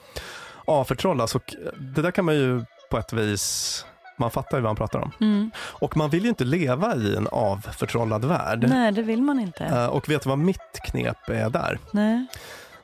avförtrollas 0.64 1.34
och 1.34 1.54
det 1.78 2.02
där 2.02 2.10
kan 2.10 2.24
man 2.24 2.34
ju 2.34 2.64
på 2.90 2.98
ett 2.98 3.12
vis 3.12 3.86
man 4.16 4.30
fattar 4.30 4.56
ju 4.58 4.62
vad 4.62 4.68
han 4.68 4.76
pratar 4.76 4.98
om. 4.98 5.12
Mm. 5.20 5.50
Och 5.58 5.96
man 5.96 6.10
vill 6.10 6.22
ju 6.22 6.28
inte 6.28 6.44
leva 6.44 6.94
i 6.96 7.16
en 7.16 7.28
avförtrollad 7.32 8.24
värld. 8.24 8.66
Nej, 8.68 8.92
det 8.92 9.02
vill 9.02 9.22
man 9.22 9.40
inte. 9.40 9.64
Eh, 9.64 9.86
Och 9.86 10.08
vet 10.08 10.22
du 10.22 10.28
vad 10.28 10.38
mitt 10.38 10.80
knep 10.84 11.28
är 11.28 11.50
där? 11.50 11.78
Nej. 11.90 12.26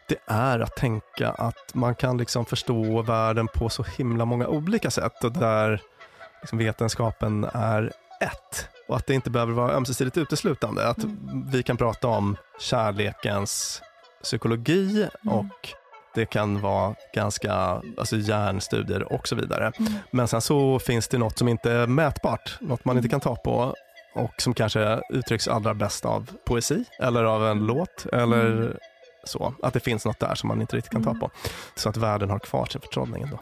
Det 0.09 0.16
är 0.26 0.61
att 0.61 0.76
tänka 0.76 1.31
att 1.31 1.74
man 1.74 1.95
kan 1.95 2.18
liksom 2.18 2.45
förstå 2.47 3.03
världen 3.03 3.49
på 3.49 3.68
så 3.68 3.83
himla 3.83 4.24
många 4.24 4.47
olika 4.47 4.91
sätt 4.91 5.24
och 5.24 5.33
där 5.33 5.81
liksom 6.41 6.59
vetenskapen 6.59 7.45
är 7.53 7.93
ett. 8.20 8.68
Och 8.89 8.97
att 8.97 9.07
det 9.07 9.14
inte 9.14 9.31
behöver 9.31 9.53
vara 9.53 9.72
ömsesidigt 9.72 10.16
uteslutande. 10.16 10.89
Att 10.89 11.05
vi 11.53 11.62
kan 11.62 11.76
prata 11.76 12.09
om 12.09 12.37
kärlekens 12.61 13.83
psykologi 14.22 15.09
och 15.26 15.68
det 16.15 16.27
kan 16.27 16.61
vara 16.61 16.95
ganska, 17.15 17.53
alltså 17.99 18.17
hjärnstudier 18.17 19.13
och 19.13 19.29
så 19.29 19.37
vidare. 19.37 19.73
Men 20.11 20.29
sen 20.29 20.41
så 20.41 20.79
finns 20.79 21.09
det 21.09 21.19
något 21.19 21.39
som 21.39 21.49
inte 21.49 21.73
är 21.73 21.87
mätbart, 21.87 22.57
något 22.61 22.85
man 22.85 22.97
inte 22.97 23.09
kan 23.09 23.21
ta 23.21 23.37
på 23.37 23.75
och 24.15 24.43
som 24.43 24.55
kanske 24.55 25.01
uttrycks 25.11 25.49
allra 25.49 25.75
bäst 25.75 26.05
av 26.05 26.31
poesi 26.45 26.85
eller 27.01 27.25
av 27.25 27.47
en 27.47 27.67
låt 27.67 28.07
eller 28.13 28.77
så. 29.25 29.55
Att 29.63 29.75
det 29.75 29.81
finns 29.81 30.05
något 30.05 30.21
där 30.21 30.35
som 30.35 30.49
man 30.49 30.61
inte 30.61 30.77
riktigt 30.77 30.93
kan 30.93 31.05
ta 31.05 31.15
på. 31.15 31.31
Så 31.75 31.89
att 31.89 31.97
världen 31.97 32.31
har 32.31 32.39
kvar 32.39 32.67
sin 32.67 32.81
förtrollning 32.81 33.23
ändå. 33.23 33.41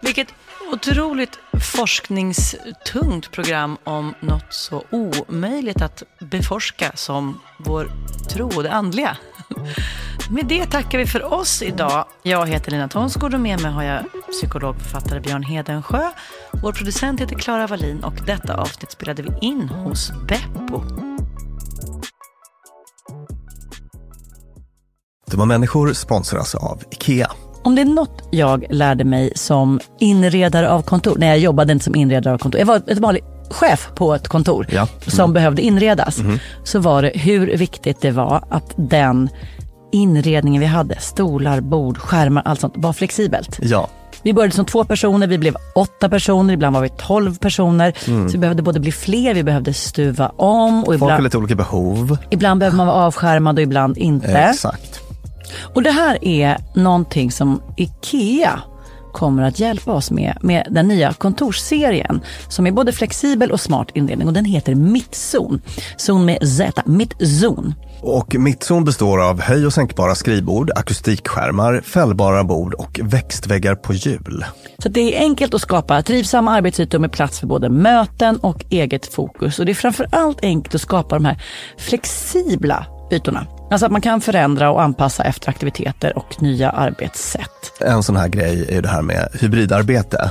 Vilket 0.00 0.34
otroligt 0.72 1.38
forskningstungt 1.74 3.32
program 3.32 3.76
om 3.84 4.14
något 4.20 4.52
så 4.52 4.82
omöjligt 4.90 5.82
att 5.82 6.02
beforska 6.18 6.92
som 6.94 7.40
vår 7.58 7.90
tro 8.28 8.56
och 8.56 8.62
det 8.62 8.72
andliga. 8.72 9.16
Med 10.30 10.46
det 10.46 10.66
tackar 10.66 10.98
vi 10.98 11.06
för 11.06 11.34
oss 11.34 11.62
idag. 11.62 12.04
Jag 12.22 12.46
heter 12.48 12.70
Lina 12.70 12.88
Thomsgård 12.88 13.34
och 13.34 13.40
med 13.40 13.60
mig 13.62 13.72
har 13.72 13.82
jag 13.82 14.04
psykologförfattare 14.30 15.20
Björn 15.20 15.42
Hedensjö. 15.42 16.10
Vår 16.62 16.72
producent 16.72 17.20
heter 17.20 17.36
Klara 17.36 17.66
Wallin 17.66 18.04
och 18.04 18.14
detta 18.26 18.54
avsnitt 18.56 18.90
spelade 18.90 19.22
vi 19.22 19.30
in 19.40 19.68
hos 19.68 20.12
Beppo. 20.28 20.82
Dumma 25.30 25.44
människor 25.44 25.92
sponsras 25.92 26.54
av 26.54 26.82
IKEA. 26.90 27.30
Om 27.62 27.74
det 27.74 27.80
är 27.80 27.86
något 27.86 28.28
jag 28.30 28.64
lärde 28.70 29.04
mig 29.04 29.32
som 29.36 29.80
inredare 30.00 30.70
av 30.70 30.82
kontor, 30.82 31.16
när 31.18 31.26
jag 31.26 31.38
jobbade 31.38 31.72
inte 31.72 31.84
som 31.84 31.94
inredare 31.94 32.34
av 32.34 32.38
kontor, 32.38 32.58
jag 32.58 32.66
var 32.66 32.76
ett 32.86 32.98
vanlig 32.98 33.24
chef 33.50 33.88
på 33.94 34.14
ett 34.14 34.28
kontor 34.28 34.66
Ja. 34.70 34.88
som 35.06 35.32
behövde 35.32 35.62
inredas, 35.62 36.18
Mhm. 36.18 36.38
så 36.64 36.78
var 36.78 37.02
det 37.02 37.12
hur 37.14 37.56
viktigt 37.56 38.00
det 38.00 38.10
var 38.10 38.44
att 38.50 38.72
den 38.76 39.28
inredningen 39.96 40.60
vi 40.60 40.66
hade, 40.66 41.00
stolar, 41.00 41.60
bord, 41.60 41.98
skärmar, 41.98 42.42
allt 42.44 42.60
sånt, 42.60 42.74
var 42.76 42.92
flexibelt. 42.92 43.58
Ja, 43.62 43.88
Vi 44.22 44.32
började 44.32 44.54
som 44.54 44.64
två 44.64 44.84
personer, 44.84 45.26
vi 45.26 45.38
blev 45.38 45.56
åtta 45.74 46.08
personer, 46.08 46.54
ibland 46.54 46.74
var 46.76 46.82
vi 46.82 46.88
tolv 46.88 47.38
personer. 47.38 47.92
Mm. 48.06 48.28
Så 48.28 48.32
vi 48.32 48.38
behövde 48.38 48.62
både 48.62 48.80
bli 48.80 48.92
fler, 48.92 49.34
vi 49.34 49.42
behövde 49.42 49.74
stuva 49.74 50.28
om 50.36 50.80
och 50.80 50.86
folk 50.86 51.00
har 51.00 51.06
ibland, 51.08 51.24
lite 51.24 51.38
olika 51.38 51.54
behov. 51.54 52.18
ibland 52.30 52.60
behöver 52.60 52.76
man 52.76 52.86
vara 52.86 52.96
avskärmad 52.96 53.56
och 53.58 53.62
ibland 53.62 53.98
inte. 53.98 54.32
Exakt. 54.32 55.00
Och 55.74 55.82
det 55.82 55.90
här 55.90 56.24
är 56.24 56.56
någonting 56.74 57.30
som 57.30 57.62
IKEA 57.76 58.60
kommer 59.12 59.42
att 59.42 59.58
hjälpa 59.60 59.92
oss 59.92 60.10
med, 60.10 60.38
med 60.40 60.66
den 60.70 60.88
nya 60.88 61.12
kontorsserien 61.12 62.20
som 62.48 62.66
är 62.66 62.70
både 62.70 62.92
flexibel 62.92 63.50
och 63.50 63.60
smart 63.60 63.88
inredning 63.94 64.28
och 64.28 64.34
den 64.34 64.44
heter 64.44 64.74
Mittzon. 64.74 65.60
Zon 65.96 66.24
med 66.24 66.48
Z, 66.48 66.82
Mittzon. 66.86 67.74
Och 68.08 68.34
mittzon 68.38 68.84
består 68.84 69.22
av 69.22 69.40
höj 69.40 69.66
och 69.66 69.72
sänkbara 69.72 70.14
skrivbord, 70.14 70.70
akustikskärmar, 70.74 71.80
fällbara 71.80 72.44
bord 72.44 72.74
och 72.74 73.00
växtväggar 73.02 73.74
på 73.74 73.94
hjul. 73.94 74.44
Så 74.78 74.88
det 74.88 75.16
är 75.16 75.20
enkelt 75.20 75.54
att 75.54 75.60
skapa 75.60 76.02
trivsamma 76.02 76.50
arbetsytor 76.50 76.98
med 76.98 77.12
plats 77.12 77.40
för 77.40 77.46
både 77.46 77.68
möten 77.68 78.36
och 78.36 78.64
eget 78.70 79.06
fokus. 79.06 79.58
Och 79.58 79.66
det 79.66 79.72
är 79.72 79.74
framförallt 79.74 80.38
enkelt 80.42 80.74
att 80.74 80.80
skapa 80.80 81.14
de 81.14 81.24
här 81.24 81.42
flexibla 81.78 82.86
ytorna. 83.12 83.46
Alltså 83.70 83.86
att 83.86 83.92
man 83.92 84.00
kan 84.00 84.20
förändra 84.20 84.70
och 84.70 84.82
anpassa 84.82 85.24
efter 85.24 85.48
aktiviteter 85.50 86.18
och 86.18 86.42
nya 86.42 86.70
arbetssätt. 86.70 87.80
En 87.80 88.02
sån 88.02 88.16
här 88.16 88.28
grej 88.28 88.66
är 88.68 88.74
ju 88.74 88.80
det 88.80 88.88
här 88.88 89.02
med 89.02 89.28
hybridarbete. 89.40 90.30